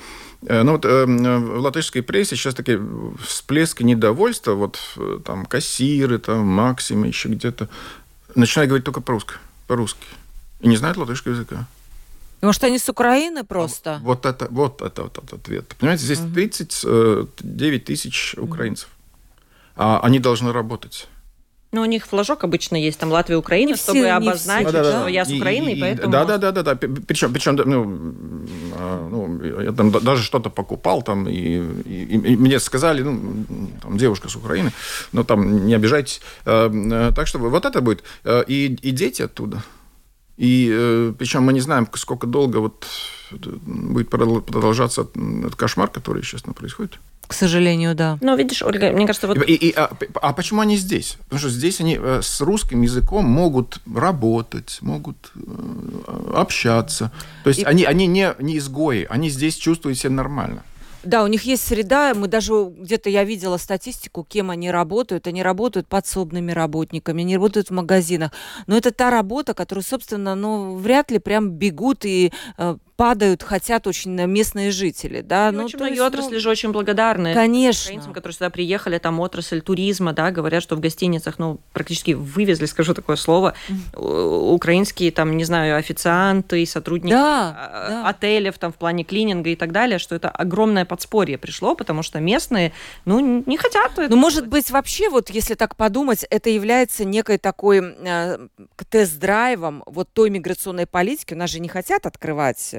э, 0.48 0.64
ну, 0.64 0.74
вот, 0.74 0.86
э, 0.86 1.06
в 1.06 1.60
латышской 1.60 2.02
прессе 2.02 2.36
сейчас 2.36 2.56
такие 2.56 2.82
всплески 3.24 3.84
недовольства, 3.84 4.56
вот 4.56 4.80
там 5.24 5.46
кассиры, 5.46 6.18
там 6.18 6.48
Максимы, 6.48 7.08
еще 7.08 7.30
где-то, 7.30 7.70
начинают 8.36 8.70
говорить 8.70 8.86
только 8.86 9.02
по-русски, 9.02 9.36
по-русски. 9.68 10.06
И 10.62 10.68
не 10.68 10.78
знают 10.78 10.98
латышского 10.98 11.34
языка. 11.34 11.68
Может, 12.42 12.64
они 12.64 12.80
с 12.80 12.90
Украины 12.90 13.44
просто? 13.44 14.00
Вот 14.02 14.26
это 14.26 14.48
вот, 14.50 14.82
это, 14.82 15.04
вот 15.04 15.18
этот 15.18 15.34
ответ. 15.34 15.76
Понимаете, 15.78 16.06
здесь 16.06 16.20
39 16.20 17.86
тысяч 17.86 18.34
украинцев. 18.38 18.90
А 19.76 20.00
они 20.00 20.20
должны 20.20 20.52
работать. 20.52 21.08
Ну, 21.72 21.82
у 21.84 21.86
них 21.86 22.08
флажок 22.08 22.44
обычно 22.44 22.78
есть, 22.78 22.98
там 22.98 23.12
Латвия, 23.12 23.38
Украина, 23.38 23.70
не 23.72 23.76
чтобы 23.76 24.00
все, 24.00 24.12
обозначить, 24.12 24.70
все, 24.70 24.84
что 24.84 25.04
да, 25.04 25.08
я 25.08 25.24
с 25.24 25.32
Украины, 25.32 25.74
и, 25.74 25.80
поэтому... 25.80 26.12
Да, 26.12 26.26
да, 26.26 26.38
да, 26.40 26.52
да, 26.52 26.64
да. 26.64 26.76
Причем, 26.76 27.32
причем 27.32 27.56
ну, 27.58 28.46
а, 28.76 29.08
ну, 29.08 29.62
я 29.62 29.72
там 29.72 29.92
даже 29.92 30.24
что-то 30.24 30.50
покупал, 30.50 31.04
там, 31.04 31.28
и, 31.28 31.60
и, 31.86 32.04
и 32.16 32.36
мне 32.38 32.60
сказали, 32.60 33.04
ну, 33.04 33.46
там, 33.84 34.00
девушка 34.00 34.30
с 34.30 34.36
Украины, 34.36 34.72
но 35.12 35.24
там 35.24 35.68
не 35.68 35.76
обижайтесь. 35.76 36.22
А, 36.44 36.72
а, 36.74 37.12
так 37.14 37.28
что 37.28 37.38
вот 37.38 37.66
это 37.66 37.82
будет. 37.82 38.04
И, 38.48 38.78
и 38.82 38.92
дети 38.92 39.22
оттуда. 39.22 39.62
И 40.38 41.14
причем 41.20 41.44
мы 41.44 41.54
не 41.54 41.60
знаем, 41.60 41.88
сколько 41.94 42.26
долго 42.26 42.58
вот 42.58 42.88
будет 43.32 44.10
продолжаться 44.10 45.02
этот 45.02 45.56
кошмар, 45.56 45.90
который 45.90 46.24
сейчас 46.24 46.42
происходит. 46.42 47.00
К 47.30 47.34
сожалению, 47.34 47.94
да. 47.94 48.18
Но 48.22 48.34
видишь, 48.34 48.64
Ольга, 48.64 48.92
мне 48.92 49.06
кажется, 49.06 49.28
вот... 49.28 49.38
И, 49.48 49.54
и, 49.54 49.72
а, 49.76 49.92
а 50.20 50.34
почему 50.34 50.62
они 50.62 50.78
здесь? 50.78 51.16
Потому 51.26 51.40
что 51.40 51.50
здесь 51.50 51.80
они 51.80 51.96
э, 52.02 52.22
с 52.24 52.42
русским 52.42 52.82
языком 52.82 53.24
могут 53.26 53.80
работать, 53.86 54.80
могут 54.82 55.32
э, 55.36 56.34
общаться. 56.34 57.12
То 57.44 57.50
есть 57.50 57.60
и... 57.60 57.66
они, 57.66 57.84
они 57.84 58.08
не, 58.08 58.34
не 58.40 58.58
изгои, 58.58 59.06
они 59.08 59.30
здесь 59.30 59.58
чувствуют 59.58 60.00
себя 60.00 60.10
нормально. 60.10 60.64
Да, 61.04 61.24
у 61.24 61.28
них 61.28 61.44
есть 61.44 61.68
среда. 61.68 62.16
Мы 62.16 62.28
даже 62.28 62.52
где-то 62.66 63.12
я 63.12 63.24
видела 63.24 63.58
статистику, 63.58 64.26
кем 64.28 64.50
они 64.50 64.72
работают. 64.72 65.28
Они 65.28 65.44
работают 65.44 65.88
подсобными 65.88 66.52
работниками, 66.52 67.22
они 67.22 67.36
работают 67.36 67.68
в 67.68 67.74
магазинах. 67.74 68.32
Но 68.66 68.76
это 68.76 68.90
та 68.90 69.12
работа, 69.12 69.54
которую, 69.54 69.84
собственно, 69.84 70.34
ну, 70.34 70.78
вряд 70.78 71.12
ли 71.12 71.20
прям 71.20 71.52
бегут 71.52 72.06
и 72.06 72.34
э, 72.58 72.78
падают, 73.00 73.44
хотят 73.44 73.88
очень 73.88 74.12
местные 74.12 74.72
жители, 74.72 75.22
да. 75.22 75.54
ну, 75.54 75.64
очень 75.64 75.80
многие 75.80 75.94
есть, 75.94 76.04
отрасли 76.04 76.34
ну, 76.34 76.40
же 76.42 76.50
очень 76.50 76.74
благодарны. 76.74 77.34
Конечно. 77.34 77.92
Украинцам, 77.92 78.14
которые 78.14 78.34
сюда 78.36 78.50
приехали, 78.50 78.98
там 78.98 79.22
отрасль 79.22 79.62
туризма, 79.62 80.12
да, 80.12 80.32
говорят, 80.32 80.62
что 80.62 80.76
в 80.76 80.82
гостиницах, 80.82 81.40
ну, 81.40 81.62
практически 81.72 82.12
вывезли, 82.12 82.66
скажу 82.66 82.94
такое 82.94 83.16
слово, 83.16 83.54
украинские, 83.96 85.14
там, 85.14 85.38
не 85.38 85.46
знаю, 85.46 85.78
официанты, 85.78 86.66
сотрудники 86.66 87.14
да, 87.14 87.56
а, 87.58 87.90
да. 87.90 88.10
отелев, 88.10 88.58
там, 88.58 88.74
в 88.74 88.76
плане 88.76 89.06
клининга 89.06 89.50
и 89.52 89.56
так 89.56 89.72
далее, 89.72 89.98
что 89.98 90.14
это 90.14 90.28
огромное 90.28 90.84
подспорье 90.84 91.38
пришло, 91.38 91.76
потому 91.76 92.04
что 92.04 92.20
местные, 92.20 92.74
ну, 93.06 93.22
не 93.22 93.56
хотят 93.56 93.94
Ну, 93.96 94.18
может 94.18 94.48
быть, 94.48 94.72
вообще, 94.72 95.08
вот 95.08 95.30
если 95.30 95.54
так 95.54 95.78
подумать, 95.78 96.26
это 96.30 96.50
является 96.50 97.06
некой 97.06 97.38
такой 97.38 97.80
э, 97.82 98.48
тест-драйвом 98.90 99.84
вот 99.86 100.10
той 100.12 100.30
миграционной 100.30 100.86
политики. 100.86 101.34
У 101.34 101.38
нас 101.38 101.50
же 101.50 101.62
не 101.62 101.70
хотят 101.70 102.06
открывать 102.06 102.76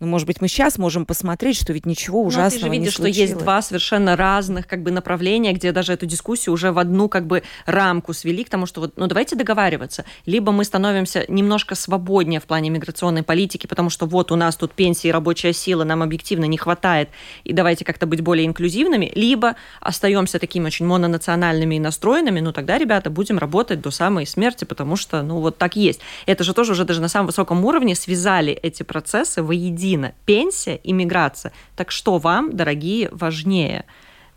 ну, 0.00 0.06
может 0.06 0.26
быть, 0.26 0.40
мы 0.40 0.48
сейчас 0.48 0.78
можем 0.78 1.04
посмотреть, 1.04 1.60
что 1.60 1.74
ведь 1.74 1.84
ничего 1.84 2.22
ужасного 2.22 2.48
Но 2.52 2.58
ты 2.58 2.60
же 2.60 2.68
видишь, 2.70 2.94
что 2.94 3.06
есть 3.06 3.36
два 3.36 3.60
совершенно 3.60 4.16
разных 4.16 4.66
как 4.66 4.82
бы 4.82 4.90
направления, 4.90 5.52
где 5.52 5.72
даже 5.72 5.92
эту 5.92 6.06
дискуссию 6.06 6.54
уже 6.54 6.72
в 6.72 6.78
одну 6.78 7.10
как 7.10 7.26
бы 7.26 7.42
рамку 7.66 8.14
свели 8.14 8.42
к 8.42 8.48
тому, 8.48 8.64
что 8.64 8.80
вот, 8.80 8.94
ну, 8.96 9.06
давайте 9.06 9.36
договариваться. 9.36 10.06
Либо 10.24 10.52
мы 10.52 10.64
становимся 10.64 11.26
немножко 11.28 11.74
свободнее 11.74 12.40
в 12.40 12.44
плане 12.44 12.70
миграционной 12.70 13.22
политики, 13.22 13.66
потому 13.66 13.90
что 13.90 14.06
вот 14.06 14.32
у 14.32 14.36
нас 14.36 14.56
тут 14.56 14.72
пенсии, 14.72 15.08
рабочая 15.08 15.52
сила, 15.52 15.84
нам 15.84 16.02
объективно 16.02 16.46
не 16.46 16.56
хватает, 16.56 17.10
и 17.44 17.52
давайте 17.52 17.84
как-то 17.84 18.06
быть 18.06 18.22
более 18.22 18.46
инклюзивными, 18.46 19.12
либо 19.14 19.56
остаемся 19.80 20.38
такими 20.38 20.64
очень 20.66 20.86
мононациональными 20.86 21.74
и 21.74 21.78
настроенными, 21.78 22.40
ну, 22.40 22.52
тогда, 22.52 22.78
ребята, 22.78 23.10
будем 23.10 23.36
работать 23.36 23.82
до 23.82 23.90
самой 23.90 24.26
смерти, 24.26 24.64
потому 24.64 24.96
что, 24.96 25.20
ну, 25.22 25.40
вот 25.40 25.58
так 25.58 25.76
есть. 25.76 26.00
Это 26.24 26.42
же 26.42 26.54
тоже 26.54 26.72
уже 26.72 26.86
даже 26.86 27.02
на 27.02 27.08
самом 27.08 27.26
высоком 27.26 27.62
уровне 27.66 27.94
связали 27.94 28.54
эти 28.54 28.82
процессы 28.82 29.42
воедино 29.42 29.89
едино. 29.90 30.12
Пенсия 30.24 30.76
и 30.76 30.92
миграция. 30.92 31.52
Так 31.76 31.90
что 31.90 32.18
вам, 32.18 32.56
дорогие, 32.56 33.08
важнее? 33.12 33.84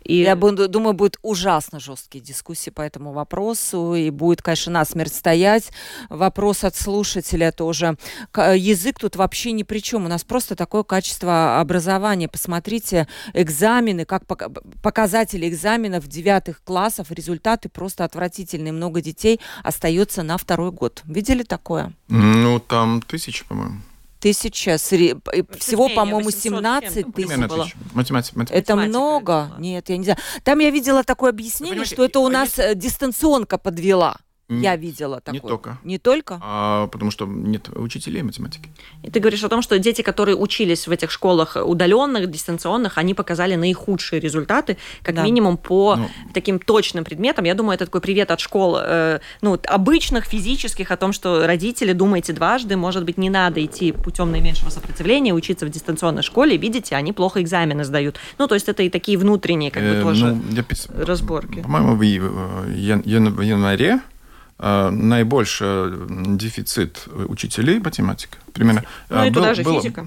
И... 0.02 0.16
Я 0.16 0.36
буду, 0.36 0.68
думаю, 0.68 0.92
будет 0.92 1.18
ужасно 1.22 1.80
жесткие 1.80 2.22
дискуссии 2.22 2.68
по 2.68 2.82
этому 2.82 3.12
вопросу, 3.12 3.94
и 3.94 4.10
будет, 4.10 4.42
конечно, 4.42 4.70
насмерть 4.70 5.14
стоять. 5.14 5.70
Вопрос 6.10 6.62
от 6.62 6.76
слушателя 6.76 7.52
тоже. 7.52 7.96
Язык 8.36 8.98
тут 8.98 9.16
вообще 9.16 9.52
ни 9.52 9.62
при 9.62 9.78
чем. 9.78 10.04
У 10.04 10.08
нас 10.08 10.22
просто 10.22 10.56
такое 10.56 10.82
качество 10.82 11.58
образования. 11.58 12.28
Посмотрите 12.28 13.08
экзамены, 13.32 14.04
как 14.04 14.26
показатели 14.26 15.48
экзаменов 15.48 16.06
девятых 16.06 16.62
классов, 16.62 17.10
результаты 17.10 17.70
просто 17.70 18.04
отвратительные. 18.04 18.74
Много 18.74 19.00
детей 19.00 19.40
остается 19.62 20.22
на 20.22 20.36
второй 20.36 20.70
год. 20.70 21.00
Видели 21.06 21.44
такое? 21.44 21.94
Ну, 22.08 22.58
там 22.60 23.00
тысячи, 23.00 23.46
по-моему 23.46 23.80
тысяча, 24.24 24.78
всего, 24.78 25.90
по-моему, 25.90 26.30
17 26.30 27.14
тысяч. 27.14 27.36
Было. 27.36 27.68
Математика. 27.92 28.54
Это 28.54 28.74
много? 28.74 29.52
Нет, 29.58 29.90
я 29.90 29.98
не 29.98 30.04
знаю. 30.04 30.18
Там 30.42 30.60
я 30.60 30.70
видела 30.70 31.04
такое 31.04 31.28
объяснение, 31.30 31.84
что 31.84 32.04
это 32.06 32.20
у 32.20 32.28
нас 32.30 32.58
э, 32.58 32.74
дистанционка 32.74 33.58
подвела. 33.58 34.16
Я 34.48 34.76
видела 34.76 35.20
такое. 35.20 35.40
Не 35.40 35.48
только. 35.48 35.78
Не 35.84 35.98
только? 35.98 36.38
А, 36.42 36.86
потому 36.88 37.10
что 37.10 37.26
нет 37.26 37.70
учителей 37.74 38.22
математики. 38.22 38.68
И 39.02 39.10
ты 39.10 39.18
говоришь 39.20 39.42
о 39.42 39.48
том, 39.48 39.62
что 39.62 39.78
дети, 39.78 40.02
которые 40.02 40.36
учились 40.36 40.86
в 40.86 40.90
этих 40.90 41.10
школах 41.10 41.56
удаленных, 41.56 42.30
дистанционных, 42.30 42.98
они 42.98 43.14
показали 43.14 43.54
наихудшие 43.54 44.20
результаты, 44.20 44.76
как 45.02 45.14
да. 45.14 45.22
минимум 45.22 45.56
по 45.56 45.96
ну, 45.96 46.10
таким 46.34 46.58
точным 46.58 47.04
предметам. 47.04 47.46
Я 47.46 47.54
думаю, 47.54 47.76
это 47.76 47.86
такой 47.86 48.02
привет 48.02 48.30
от 48.30 48.40
школ, 48.40 48.76
э, 48.80 49.20
ну, 49.40 49.58
обычных, 49.66 50.26
физических, 50.26 50.90
о 50.90 50.96
том, 50.96 51.12
что 51.12 51.46
родители, 51.46 51.92
думайте 51.94 52.34
дважды, 52.34 52.76
может 52.76 53.04
быть, 53.04 53.16
не 53.16 53.30
надо 53.30 53.64
идти 53.64 53.92
путем 53.92 54.30
наименьшего 54.30 54.68
сопротивления, 54.68 55.32
учиться 55.32 55.64
в 55.64 55.70
дистанционной 55.70 56.22
школе. 56.22 56.58
Видите, 56.58 56.96
они 56.96 57.12
плохо 57.14 57.40
экзамены 57.40 57.84
сдают. 57.84 58.16
Ну, 58.38 58.46
то 58.46 58.54
есть 58.54 58.68
это 58.68 58.82
и 58.82 58.90
такие 58.90 59.16
внутренние, 59.16 59.70
как 59.70 59.82
бы, 59.82 59.88
э, 59.88 60.02
тоже 60.02 60.34
ну, 60.34 60.42
я, 60.50 60.64
разборки. 61.04 61.62
По-моему, 61.62 61.96
в 61.96 62.02
январе 62.02 63.86
э, 63.86 64.13
наибольший 64.58 65.92
дефицит 66.36 67.08
учителей 67.28 67.80
математики. 67.80 68.38
Примерно. 68.52 68.84
Ну, 69.10 69.24
и 69.24 69.30
был, 69.30 69.34
туда 69.34 69.54
же 69.54 69.62
было, 69.62 69.80
физика. 69.80 70.06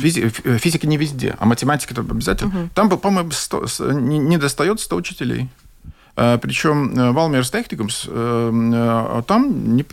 Физи, 0.00 0.28
физика 0.58 0.86
не 0.86 0.96
везде, 0.96 1.34
а 1.38 1.44
математика 1.44 1.92
это 1.92 2.02
обязательно. 2.02 2.62
Угу. 2.62 2.70
Там, 2.74 2.88
по-моему, 2.88 3.30
не, 4.00 4.18
не 4.18 4.38
достает 4.38 4.80
100 4.80 4.96
учителей. 4.96 5.48
Причем 6.14 7.12
Валмерс 7.14 7.50
Техникумс, 7.50 8.02
там 8.06 9.76
не, 9.76 9.84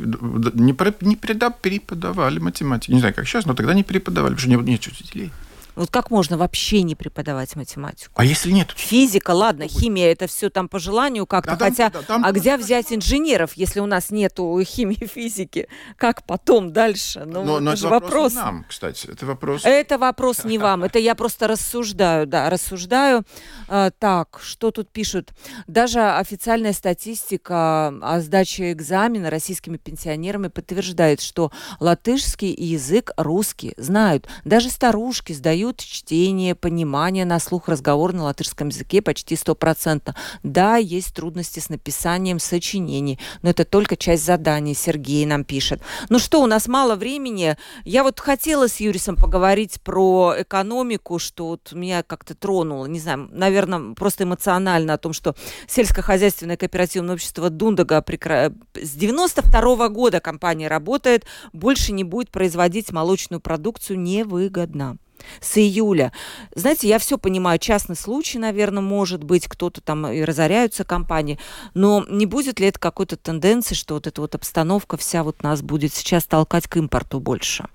не, 0.53 0.73
не 1.01 1.15
преподавали 1.15 2.39
математику. 2.39 2.93
Не 2.93 2.99
знаю, 2.99 3.13
как 3.13 3.27
сейчас, 3.27 3.45
но 3.45 3.53
тогда 3.53 3.73
не 3.75 3.83
преподавали, 3.83 4.33
потому 4.33 4.55
что 4.55 4.63
нет 4.63 4.87
учителей. 4.87 5.31
Вот 5.75 5.89
как 5.89 6.09
можно 6.09 6.37
вообще 6.37 6.83
не 6.83 6.95
преподавать 6.95 7.55
математику? 7.55 8.13
А 8.15 8.25
если 8.25 8.51
нет? 8.51 8.71
Физика, 8.75 9.31
ладно, 9.31 9.67
химия, 9.67 10.11
это 10.11 10.27
все 10.27 10.49
там 10.49 10.69
по 10.69 10.79
желанию 10.79 11.25
как-то. 11.25 11.55
Да, 11.57 11.65
Хотя, 11.65 11.89
да, 11.89 12.01
там, 12.01 12.25
а 12.25 12.31
где 12.31 12.57
взять 12.57 12.93
инженеров, 12.93 13.53
если 13.55 13.79
у 13.79 13.85
нас 13.85 14.09
нету 14.09 14.59
химии, 14.63 15.05
физики? 15.13 15.67
Как 15.97 16.25
потом 16.25 16.71
дальше? 16.71 17.23
Ну, 17.25 17.43
но, 17.43 17.59
но 17.59 17.71
это, 17.71 17.81
же 17.81 17.87
вопрос. 17.87 18.11
вопрос 18.11 18.33
нам, 18.35 18.65
кстати. 18.69 19.07
Это 19.07 19.25
вопрос. 19.25 19.61
Это 19.65 19.97
вопрос 19.97 20.43
не 20.45 20.57
вам. 20.65 20.83
Это 20.83 20.99
я 20.99 21.15
просто 21.15 21.47
рассуждаю, 21.47 22.25
да, 22.25 22.49
рассуждаю. 22.49 23.23
А, 23.67 23.91
так, 23.91 24.39
что 24.41 24.71
тут 24.71 24.89
пишут? 24.89 25.33
Даже 25.67 25.99
официальная 25.99 26.73
статистика 26.73 27.87
о 28.01 28.21
сдаче 28.21 28.71
экзамена 28.71 29.29
российскими 29.29 29.77
пенсионерами 29.77 30.47
подтверждает, 30.47 31.21
что 31.21 31.51
латышский 31.79 32.53
язык 32.53 33.11
русский 33.17 33.73
знают. 33.77 34.27
Даже 34.45 34.69
старушки 34.69 35.33
сдают 35.33 35.64
дают 35.65 35.79
чтение, 35.79 36.53
понимание 36.53 37.25
на 37.25 37.39
слух, 37.39 37.67
разговор 37.67 38.13
на 38.13 38.25
латышском 38.25 38.67
языке 38.67 39.01
почти 39.01 39.35
стопроцентно. 39.35 40.15
Да, 40.43 40.77
есть 40.77 41.15
трудности 41.15 41.59
с 41.59 41.69
написанием 41.69 42.37
сочинений, 42.37 43.19
но 43.41 43.49
это 43.49 43.65
только 43.65 43.97
часть 43.97 44.23
заданий, 44.25 44.75
Сергей 44.75 45.25
нам 45.25 45.43
пишет. 45.43 45.81
Ну 46.09 46.19
что, 46.19 46.43
у 46.43 46.45
нас 46.45 46.67
мало 46.67 46.95
времени. 46.95 47.57
Я 47.83 48.03
вот 48.03 48.19
хотела 48.19 48.67
с 48.67 48.79
Юрисом 48.79 49.15
поговорить 49.15 49.81
про 49.81 50.35
экономику, 50.37 51.17
что 51.17 51.47
вот 51.47 51.71
меня 51.71 52.03
как-то 52.03 52.35
тронуло, 52.35 52.85
не 52.85 52.99
знаю, 52.99 53.27
наверное, 53.31 53.95
просто 53.95 54.25
эмоционально 54.25 54.93
о 54.93 54.97
том, 54.99 55.13
что 55.13 55.35
сельскохозяйственное 55.67 56.57
кооперативное 56.57 57.15
общество 57.15 57.49
Дундага 57.49 58.03
прекра... 58.03 58.51
с 58.75 58.91
92 58.91 59.61
-го 59.61 59.89
года 59.89 60.19
компания 60.19 60.67
работает, 60.67 61.25
больше 61.53 61.91
не 61.91 62.03
будет 62.03 62.29
производить 62.29 62.91
молочную 62.91 63.41
продукцию 63.41 63.99
невыгодно 63.99 64.97
с 65.41 65.57
июля. 65.57 66.11
Знаете, 66.55 66.87
я 66.87 66.99
все 66.99 67.17
понимаю, 67.17 67.59
частный 67.59 67.95
случай, 67.95 68.37
наверное, 68.37 68.81
может 68.81 69.23
быть, 69.23 69.47
кто-то 69.47 69.81
там 69.81 70.07
и 70.07 70.21
разоряются 70.23 70.83
компании, 70.83 71.39
но 71.73 72.05
не 72.09 72.25
будет 72.25 72.59
ли 72.59 72.67
это 72.67 72.79
какой-то 72.79 73.17
тенденции, 73.17 73.75
что 73.75 73.95
вот 73.95 74.07
эта 74.07 74.21
вот 74.21 74.35
обстановка 74.35 74.97
вся 74.97 75.23
вот 75.23 75.43
нас 75.43 75.61
будет 75.61 75.93
сейчас 75.93 76.25
толкать 76.25 76.67
к 76.67 76.77
импорту 76.77 77.19
больше? 77.19 77.65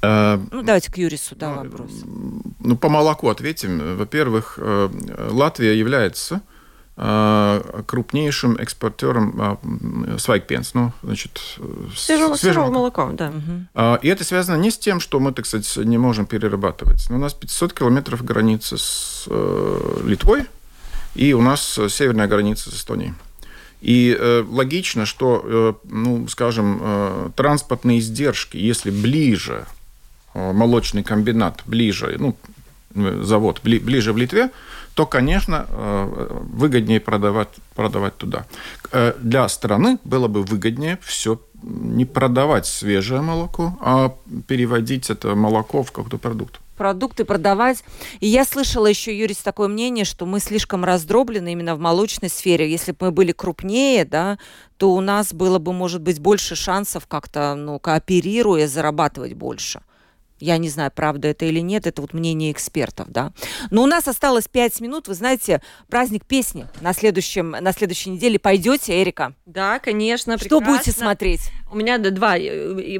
А, 0.00 0.40
ну, 0.52 0.62
давайте 0.62 0.92
к 0.92 0.96
Юрису, 0.96 1.34
да, 1.34 1.54
ну, 1.54 1.70
вопрос. 1.70 1.90
Ну, 2.60 2.76
по 2.76 2.88
молоку 2.88 3.28
ответим. 3.28 3.96
Во-первых, 3.96 4.58
э, 4.60 4.88
Латвия 5.30 5.76
является 5.76 6.42
крупнейшим 7.86 8.56
экспортером 8.56 9.58
свайкпенс, 10.18 10.74
ну, 10.74 10.92
значит, 11.02 11.40
свежего, 11.96 12.34
свежего 12.34 12.70
молока, 12.70 13.08
да. 13.12 13.32
А, 13.74 14.00
и 14.02 14.08
это 14.08 14.24
связано 14.24 14.60
не 14.60 14.72
с 14.72 14.78
тем, 14.78 14.98
что 14.98 15.20
мы, 15.20 15.32
так 15.32 15.46
сказать, 15.46 15.76
не 15.76 15.96
можем 15.96 16.26
перерабатывать. 16.26 17.06
Но 17.08 17.16
у 17.16 17.20
нас 17.20 17.34
500 17.34 17.72
километров 17.72 18.24
границы 18.24 18.78
с 18.78 19.26
э, 19.28 20.00
Литвой, 20.04 20.46
и 21.14 21.32
у 21.34 21.40
нас 21.40 21.78
северная 21.88 22.26
граница 22.26 22.70
с 22.70 22.74
Эстонией. 22.74 23.14
И 23.80 24.16
э, 24.18 24.44
логично, 24.48 25.06
что, 25.06 25.42
э, 25.44 25.74
ну, 25.84 26.26
скажем, 26.26 26.80
э, 26.80 27.30
транспортные 27.36 28.00
издержки, 28.00 28.56
если 28.56 28.90
ближе 28.90 29.66
э, 30.34 30.52
молочный 30.52 31.04
комбинат, 31.04 31.62
ближе, 31.64 32.16
ну, 32.18 32.36
завод 33.22 33.60
бли, 33.62 33.78
ближе 33.78 34.12
в 34.12 34.16
Литве, 34.16 34.50
то, 34.98 35.06
конечно, 35.06 35.66
э, 35.68 36.40
выгоднее 36.52 36.98
продавать, 36.98 37.50
продавать 37.76 38.16
туда. 38.16 38.46
Э, 38.90 39.12
для 39.20 39.48
страны 39.48 39.98
было 40.02 40.26
бы 40.26 40.42
выгоднее 40.42 40.98
все 41.02 41.40
не 41.62 42.04
продавать 42.04 42.66
свежее 42.66 43.20
молоко, 43.20 43.78
а 43.80 44.12
переводить 44.48 45.08
это 45.08 45.36
молоко 45.36 45.84
в 45.84 45.92
какой-то 45.92 46.18
продукт 46.18 46.58
продукты 46.76 47.24
продавать. 47.24 47.84
И 48.18 48.26
я 48.26 48.44
слышала 48.44 48.86
еще, 48.86 49.16
Юрис, 49.16 49.38
такое 49.38 49.68
мнение, 49.68 50.04
что 50.04 50.26
мы 50.26 50.40
слишком 50.40 50.84
раздроблены 50.84 51.52
именно 51.52 51.76
в 51.76 51.80
молочной 51.80 52.30
сфере. 52.30 52.70
Если 52.70 52.90
бы 52.92 52.98
мы 53.00 53.10
были 53.10 53.32
крупнее, 53.32 54.04
да, 54.04 54.38
то 54.78 54.94
у 54.94 55.00
нас 55.00 55.32
было 55.32 55.58
бы, 55.58 55.72
может 55.72 56.00
быть, 56.02 56.20
больше 56.20 56.56
шансов 56.56 57.06
как-то, 57.06 57.54
ну, 57.56 57.78
кооперируя, 57.78 58.66
зарабатывать 58.66 59.34
больше. 59.34 59.80
Я 60.40 60.58
не 60.58 60.68
знаю, 60.68 60.90
правда 60.94 61.28
это 61.28 61.46
или 61.46 61.60
нет, 61.60 61.86
это 61.86 62.00
вот 62.00 62.12
мнение 62.14 62.52
экспертов, 62.52 63.08
да. 63.08 63.32
Но 63.70 63.82
у 63.82 63.86
нас 63.86 64.06
осталось 64.08 64.48
пять 64.48 64.80
минут. 64.80 65.08
Вы 65.08 65.14
знаете, 65.14 65.62
праздник 65.88 66.24
песни 66.24 66.66
на, 66.80 66.92
следующем, 66.92 67.50
на 67.50 67.72
следующей 67.72 68.10
неделе. 68.10 68.38
Пойдете, 68.38 69.02
Эрика? 69.02 69.34
Да, 69.46 69.78
конечно. 69.78 70.38
Что 70.38 70.58
прекрасно. 70.58 70.66
будете 70.66 70.92
смотреть? 70.92 71.50
У 71.70 71.76
меня 71.76 71.98
два. 71.98 72.36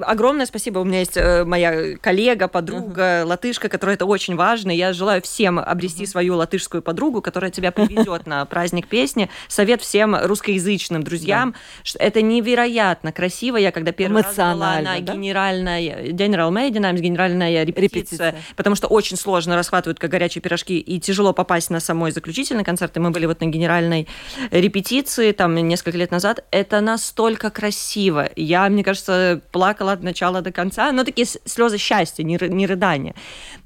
Огромное 0.02 0.46
спасибо. 0.46 0.80
У 0.80 0.84
меня 0.84 1.00
есть 1.00 1.16
э, 1.16 1.44
моя 1.44 1.96
коллега, 1.96 2.48
подруга, 2.48 3.22
uh-huh. 3.22 3.24
латышка, 3.24 3.68
которая 3.68 3.96
это 3.96 4.04
очень 4.04 4.36
важно. 4.36 4.70
Я 4.70 4.92
желаю 4.92 5.22
всем 5.22 5.58
обрести 5.58 6.04
uh-huh. 6.04 6.08
свою 6.08 6.36
латышскую 6.36 6.82
подругу, 6.82 7.22
которая 7.22 7.50
тебя 7.50 7.72
приведет 7.72 8.26
на 8.26 8.44
праздник 8.44 8.86
песни. 8.88 9.30
Совет 9.48 9.80
всем 9.80 10.14
русскоязычным 10.14 11.02
друзьям. 11.02 11.54
Да. 11.94 12.04
Это 12.04 12.20
невероятно 12.20 13.12
красиво. 13.12 13.56
Я 13.56 13.72
когда 13.72 13.92
первый 13.92 14.22
раз 14.22 14.36
была 14.36 14.80
на 14.80 15.00
да? 15.00 15.14
генеральной 15.14 16.12
General 16.12 16.50
Made, 16.50 16.70
генеральной 16.70 17.00
генеральная 17.00 17.64
репетиция, 17.64 18.00
репетиция, 18.00 18.34
потому 18.56 18.76
что 18.76 18.86
очень 18.88 19.16
сложно 19.16 19.56
расхватывают 19.56 19.98
как 19.98 20.10
горячие 20.10 20.42
пирожки, 20.42 20.78
и 20.78 21.00
тяжело 21.00 21.32
попасть 21.32 21.70
на 21.70 21.80
самой 21.80 22.12
заключительный 22.12 22.64
концерт. 22.64 22.96
И 22.96 23.00
мы 23.00 23.10
были 23.10 23.26
вот 23.26 23.40
на 23.40 23.46
генеральной 23.46 24.08
репетиции 24.50 25.32
там 25.32 25.54
несколько 25.54 25.96
лет 25.96 26.10
назад. 26.10 26.44
Это 26.50 26.80
настолько 26.80 27.50
красиво. 27.50 28.28
Я, 28.36 28.57
мне 28.68 28.82
кажется, 28.82 29.40
плакала 29.52 29.92
от 29.92 30.02
начала 30.02 30.40
до 30.40 30.52
конца, 30.52 30.90
но 30.92 31.04
такие 31.04 31.26
слезы 31.26 31.78
счастья, 31.78 32.22
не, 32.24 32.38
не 32.40 32.66
рыдания. 32.66 33.14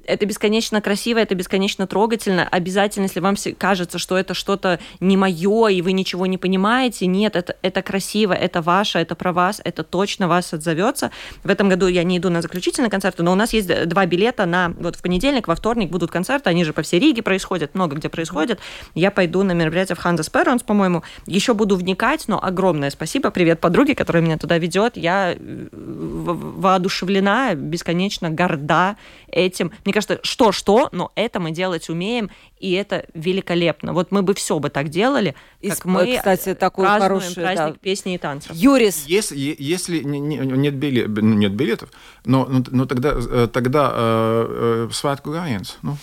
Это 0.05 0.25
бесконечно 0.25 0.81
красиво, 0.81 1.19
это 1.19 1.33
бесконечно 1.35 1.87
трогательно. 1.87 2.47
Обязательно, 2.47 3.05
если 3.05 3.19
вам 3.19 3.35
кажется, 3.57 3.97
что 3.97 4.17
это 4.17 4.33
что-то 4.33 4.79
не 4.99 5.15
мое, 5.15 5.67
и 5.67 5.81
вы 5.81 5.93
ничего 5.93 6.25
не 6.25 6.37
понимаете, 6.37 7.05
нет, 7.05 7.35
это, 7.35 7.55
это 7.61 7.81
красиво, 7.81 8.33
это 8.33 8.61
ваше, 8.61 8.99
это 8.99 9.15
про 9.15 9.31
вас, 9.31 9.61
это 9.63 9.83
точно 9.83 10.27
вас 10.27 10.53
отзовется. 10.53 11.11
В 11.43 11.49
этом 11.49 11.69
году 11.69 11.87
я 11.87 12.03
не 12.03 12.17
иду 12.17 12.29
на 12.29 12.41
заключительный 12.41 12.89
концерт, 12.89 13.17
но 13.19 13.31
у 13.31 13.35
нас 13.35 13.53
есть 13.53 13.87
два 13.87 14.05
билета 14.05 14.45
на 14.45 14.73
вот 14.77 14.97
в 14.97 15.01
понедельник, 15.01 15.47
во 15.47 15.55
вторник 15.55 15.89
будут 15.89 16.11
концерты, 16.11 16.49
они 16.49 16.63
же 16.65 16.73
по 16.73 16.81
всей 16.81 16.99
Риге 16.99 17.21
происходят, 17.21 17.73
много 17.73 17.95
где 17.95 18.09
происходят. 18.09 18.59
Я 18.95 19.11
пойду 19.11 19.43
на 19.43 19.53
мероприятие 19.53 19.95
в 19.95 19.99
Ханзас 19.99 20.29
Перонс, 20.29 20.63
по-моему, 20.63 21.03
еще 21.25 21.53
буду 21.53 21.77
вникать, 21.77 22.27
но 22.27 22.43
огромное 22.43 22.89
спасибо, 22.89 23.31
привет 23.31 23.61
подруге, 23.61 23.95
которая 23.95 24.21
меня 24.21 24.37
туда 24.37 24.57
ведет, 24.57 24.97
я 24.97 25.33
э, 25.37 25.67
воодушевлена, 25.71 27.55
бесконечно 27.55 28.29
горда 28.29 28.97
этим. 29.27 29.71
Мне 29.85 29.92
кажется, 29.93 30.19
что-что, 30.23 30.89
но 30.91 31.11
это 31.15 31.39
мы 31.39 31.51
делать 31.51 31.89
умеем, 31.89 32.29
и 32.59 32.73
это 32.73 33.05
великолепно. 33.13 33.93
Вот 33.93 34.11
мы 34.11 34.21
бы 34.21 34.33
все 34.33 34.59
бы 34.59 34.69
так 34.69 34.89
делали, 34.89 35.35
как 35.61 35.77
Исп... 35.77 35.85
мы 35.85 36.17
кстати, 36.17 36.53
такой 36.55 36.87
хороший, 36.87 37.35
праздник 37.35 37.73
да. 37.73 37.79
песни 37.81 38.15
и 38.15 38.17
танцев. 38.17 38.51
Юрис. 38.53 39.05
Если, 39.05 39.55
если 39.57 39.99
нет, 40.03 40.73
билет, 40.75 41.09
нет 41.09 41.53
билетов, 41.53 41.89
но, 42.25 42.45
но, 42.45 42.63
но 42.69 42.85
тогда, 42.85 43.13
э, 43.15 43.47
тогда 43.51 43.91
э, 43.93 44.87
э, 44.89 44.93
Святку 44.93 45.31
Гаенс, 45.31 45.77
ну, 45.81 45.97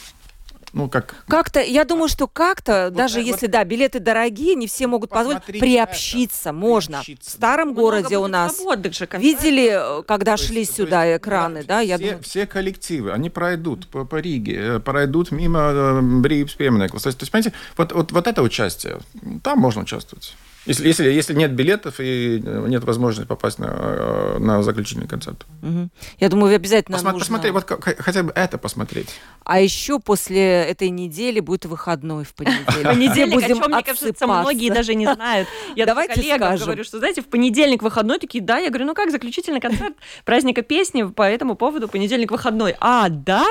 ну, 0.73 0.89
как... 0.89 1.25
Как-то, 1.27 1.61
я 1.61 1.85
думаю, 1.85 2.09
что 2.09 2.29
как-то, 2.29 2.87
вот, 2.87 2.95
даже 2.95 3.19
вот, 3.19 3.27
если, 3.27 3.47
да, 3.47 3.65
билеты 3.65 3.99
дорогие, 3.99 4.55
не 4.55 4.67
все 4.67 4.87
могут 4.87 5.11
позволить, 5.11 5.43
приобщиться 5.45 6.51
это. 6.51 6.53
можно. 6.53 6.99
Приобщиться. 6.99 7.31
В 7.31 7.33
старом 7.33 7.71
Много 7.71 7.81
городе 7.81 8.19
у 8.19 8.29
нас 8.29 8.59
же, 8.59 9.09
видели, 9.15 10.03
когда 10.07 10.37
то 10.37 10.43
шли 10.43 10.61
есть, 10.61 10.77
сюда 10.77 11.05
есть, 11.05 11.23
экраны, 11.23 11.65
да, 11.65 11.81
я 11.81 11.97
все, 11.97 12.05
думаю... 12.07 12.23
Все 12.23 12.47
коллективы, 12.47 13.13
они 13.13 13.31
пройдут 13.31 13.89
по, 13.89 14.05
по 14.05 14.17
Риге, 14.17 14.57
э, 14.57 14.81
пройдут 14.81 15.33
мимо 15.33 16.01
Брибс 16.03 16.55
пиемников. 16.55 17.03
То 17.03 17.09
есть, 17.09 17.31
понимаете, 17.31 17.53
вот, 17.77 17.93
вот, 17.93 18.13
вот 18.13 18.27
это 18.27 18.43
участие, 18.43 18.99
там 19.43 19.59
можно 19.59 19.83
участвовать. 19.83 20.35
Если, 20.67 20.87
если, 20.87 21.11
если 21.11 21.35
нет 21.35 21.53
билетов 21.53 22.01
и 22.01 22.41
нет 22.45 22.85
возможности 22.85 23.27
попасть 23.27 23.59
на, 23.59 23.67
э, 23.71 24.39
на 24.39 24.63
заключительный 24.63 25.09
концерт. 25.09 25.47
Угу. 25.63 25.89
Я 26.19 26.29
думаю, 26.29 26.55
обязательно 26.55 26.97
Посма- 26.97 27.13
нужно... 27.13 27.21
Посмотри, 27.21 27.51
вот 27.51 27.65
хотя 27.99 28.23
бы 28.23 28.33
это 28.35 28.59
посмотреть. 28.59 29.09
А 29.45 29.59
еще 29.59 29.99
после 30.01 30.65
этой 30.65 30.91
недели 30.91 31.41
будет 31.41 31.65
выходной 31.65 32.25
в 32.25 32.35
понедельник. 32.35 32.67
Понедельник, 32.85 33.43
о 33.43 33.49
чем, 33.49 33.59
мне 33.71 33.83
кажется, 33.83 34.27
многие 34.27 34.71
даже 34.71 34.95
не 34.95 35.07
знают. 35.13 35.49
Я 35.77 35.87
Давайте 35.87 36.15
коллегам 36.15 36.57
говорю, 36.57 36.85
что, 36.85 36.99
знаете, 36.99 37.23
в 37.23 37.27
понедельник 37.27 37.83
выходной, 37.83 38.19
такие, 38.19 38.45
да, 38.45 38.59
я 38.59 38.69
говорю, 38.69 38.87
ну 38.87 38.95
как, 38.95 39.11
заключительный 39.11 39.61
концерт 39.61 39.95
праздника 40.25 40.63
песни, 40.63 41.05
по 41.05 41.23
этому 41.23 41.55
поводу 41.55 41.89
понедельник 41.89 42.31
выходной. 42.31 42.77
А, 42.81 43.09
да? 43.09 43.47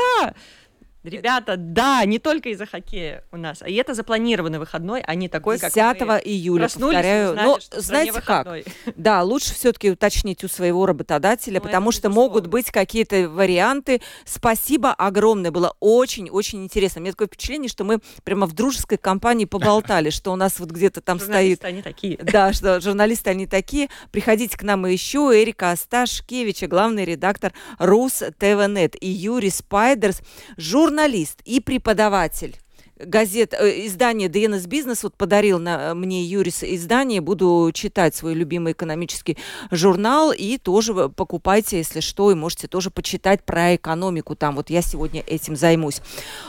Ребята, 1.04 1.56
да, 1.58 2.04
не 2.06 2.20
только 2.20 2.50
из-за 2.50 2.66
хоккея 2.66 3.24
у 3.32 3.38
нас, 3.38 3.64
и 3.66 3.74
это 3.76 3.94
запланированный 3.94 4.60
выходной, 4.60 5.02
а 5.02 5.16
не 5.16 5.30
такой, 5.30 5.58
10 5.58 5.74
как 5.74 6.00
мы 6.02 6.22
июля, 6.26 6.62
проснулись 6.64 6.92
и 6.92 6.96
повторяю. 6.96 7.30
узнали, 7.32 7.46
Но 7.48 7.60
что 7.60 7.80
в 7.80 7.84
стране 7.84 8.12
знаете 8.12 8.22
как? 8.26 8.48
Да, 8.98 9.24
лучше 9.24 9.54
все-таки 9.54 9.92
уточнить 9.92 10.44
у 10.44 10.50
своего 10.50 10.86
работодателя, 10.86 11.60
Ну, 11.60 11.66
потому 11.66 11.92
что 11.94 12.10
могут 12.10 12.44
безусловно. 12.44 12.50
быть 12.52 12.72
какие-то 12.72 13.30
варианты. 13.30 14.02
Спасибо 14.26 14.94
огромное, 14.94 15.52
было 15.52 15.74
очень-очень 15.80 16.64
интересно. 16.66 17.00
У 17.00 17.04
меня 17.04 17.14
такое 17.14 17.28
впечатление, 17.28 17.70
что 17.70 17.86
мы 17.86 18.00
прямо 18.24 18.46
в 18.46 18.54
дружеской 18.54 18.98
компании 18.98 19.46
поболтали, 19.46 20.10
что 20.10 20.34
у 20.34 20.36
нас 20.36 20.60
вот 20.60 20.70
где-то 20.72 21.00
там 21.02 21.20
стоит 21.20 21.30
Журналисты, 21.62 21.68
они 21.68 21.82
такие. 21.82 22.18
Да, 22.18 22.52
что 22.52 22.82
журналисты 22.82 23.30
они 23.30 23.48
такие. 23.48 23.90
Приходите 24.12 24.58
к 24.58 24.64
нам 24.64 24.86
еще. 24.86 25.32
Эрика 25.34 25.72
Асташкевича, 25.72 26.68
главный 26.68 27.06
редактор 27.06 27.54
Рус 27.78 28.22
ТВНет. 28.38 28.96
И 29.02 29.08
Юрий 29.08 29.50
Спайдерс, 29.50 30.22
журналист 30.90 31.42
и 31.46 31.60
преподаватель 31.60 32.56
газет, 33.00 33.54
э, 33.54 33.88
издание 33.88 34.30
DNS 34.30 34.68
Бизнес 34.68 35.04
вот 35.04 35.16
подарил 35.16 35.60
на, 35.60 35.94
мне 35.94 36.24
Юрис 36.24 36.64
издание, 36.64 37.22
буду 37.22 37.72
читать 37.74 38.16
свой 38.16 38.34
любимый 38.34 38.74
экономический 38.74 39.38
журнал 39.72 40.32
и 40.32 40.58
тоже 40.58 41.10
покупайте, 41.10 41.78
если 41.78 42.00
что, 42.00 42.32
и 42.32 42.36
можете 42.36 42.68
тоже 42.68 42.92
почитать 42.92 43.44
про 43.44 43.76
экономику 43.76 44.36
там. 44.36 44.56
Вот 44.56 44.70
я 44.70 44.82
сегодня 44.82 45.24
этим 45.26 45.56
займусь. 45.56 46.02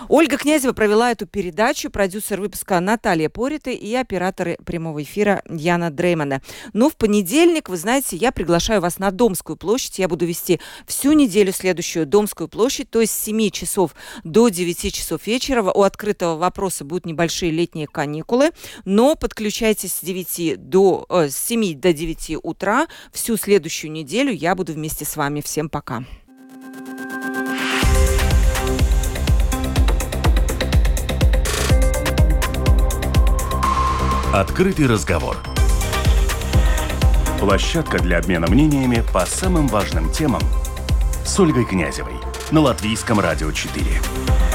Ольга 0.09 0.37
Князева 0.37 0.73
провела 0.73 1.13
эту 1.13 1.27
передачу, 1.27 1.91
продюсер 1.91 2.41
выпуска 2.41 2.81
Наталья 2.81 3.29
Пориты 3.29 3.75
и 3.75 3.95
операторы 3.95 4.59
прямого 4.65 5.03
эфира 5.03 5.43
Яна 5.49 5.91
Дреймана. 5.91 6.43
Ну, 6.73 6.91
в 6.91 6.97
понедельник, 6.97 7.69
вы 7.69 7.77
знаете, 7.77 8.17
я 8.17 8.33
приглашаю 8.33 8.81
вас 8.81 8.99
на 8.99 9.11
Домскую 9.11 9.57
площадь. 9.57 9.99
Я 9.99 10.09
буду 10.09 10.27
вести 10.27 10.61
всю 10.87 11.13
неделю 11.13 11.53
следующую 11.53 12.07
Домскую 12.07 12.49
площадь, 12.49 12.91
то 12.91 13.01
есть 13.01 13.13
с 13.13 13.25
7 13.25 13.51
часов 13.51 13.95
до 14.25 14.49
9 14.49 14.93
часов 14.93 15.27
вечера. 15.27 15.63
У 15.63 15.83
открытого 15.83 16.40
вопроса 16.41 16.85
будут 16.85 17.07
небольшие 17.07 17.53
летние 17.53 17.87
каникулы, 17.87 18.51
но 18.85 19.15
подключайтесь 19.15 19.95
с 19.95 20.01
9 20.01 20.57
до, 20.57 21.07
э, 21.09 21.29
с 21.29 21.37
7 21.37 21.75
до 21.75 21.93
9 21.93 22.37
утра. 22.43 22.89
Всю 23.13 23.37
следующую 23.37 23.93
неделю 23.93 24.33
я 24.33 24.57
буду 24.57 24.73
вместе 24.73 25.05
с 25.05 25.17
вами. 25.17 25.41
Всем 25.41 25.69
пока. 25.69 26.05
Открытый 34.33 34.87
разговор. 34.87 35.37
Площадка 37.41 37.99
для 37.99 38.19
обмена 38.19 38.47
мнениями 38.47 39.03
по 39.13 39.27
самым 39.27 39.67
важным 39.67 40.13
темам 40.13 40.43
с 41.25 41.41
Ольгой 41.41 41.65
Князевой 41.65 42.15
на 42.53 42.61
Латвийском 42.61 43.19
радио 43.19 43.51
4. 43.51 44.50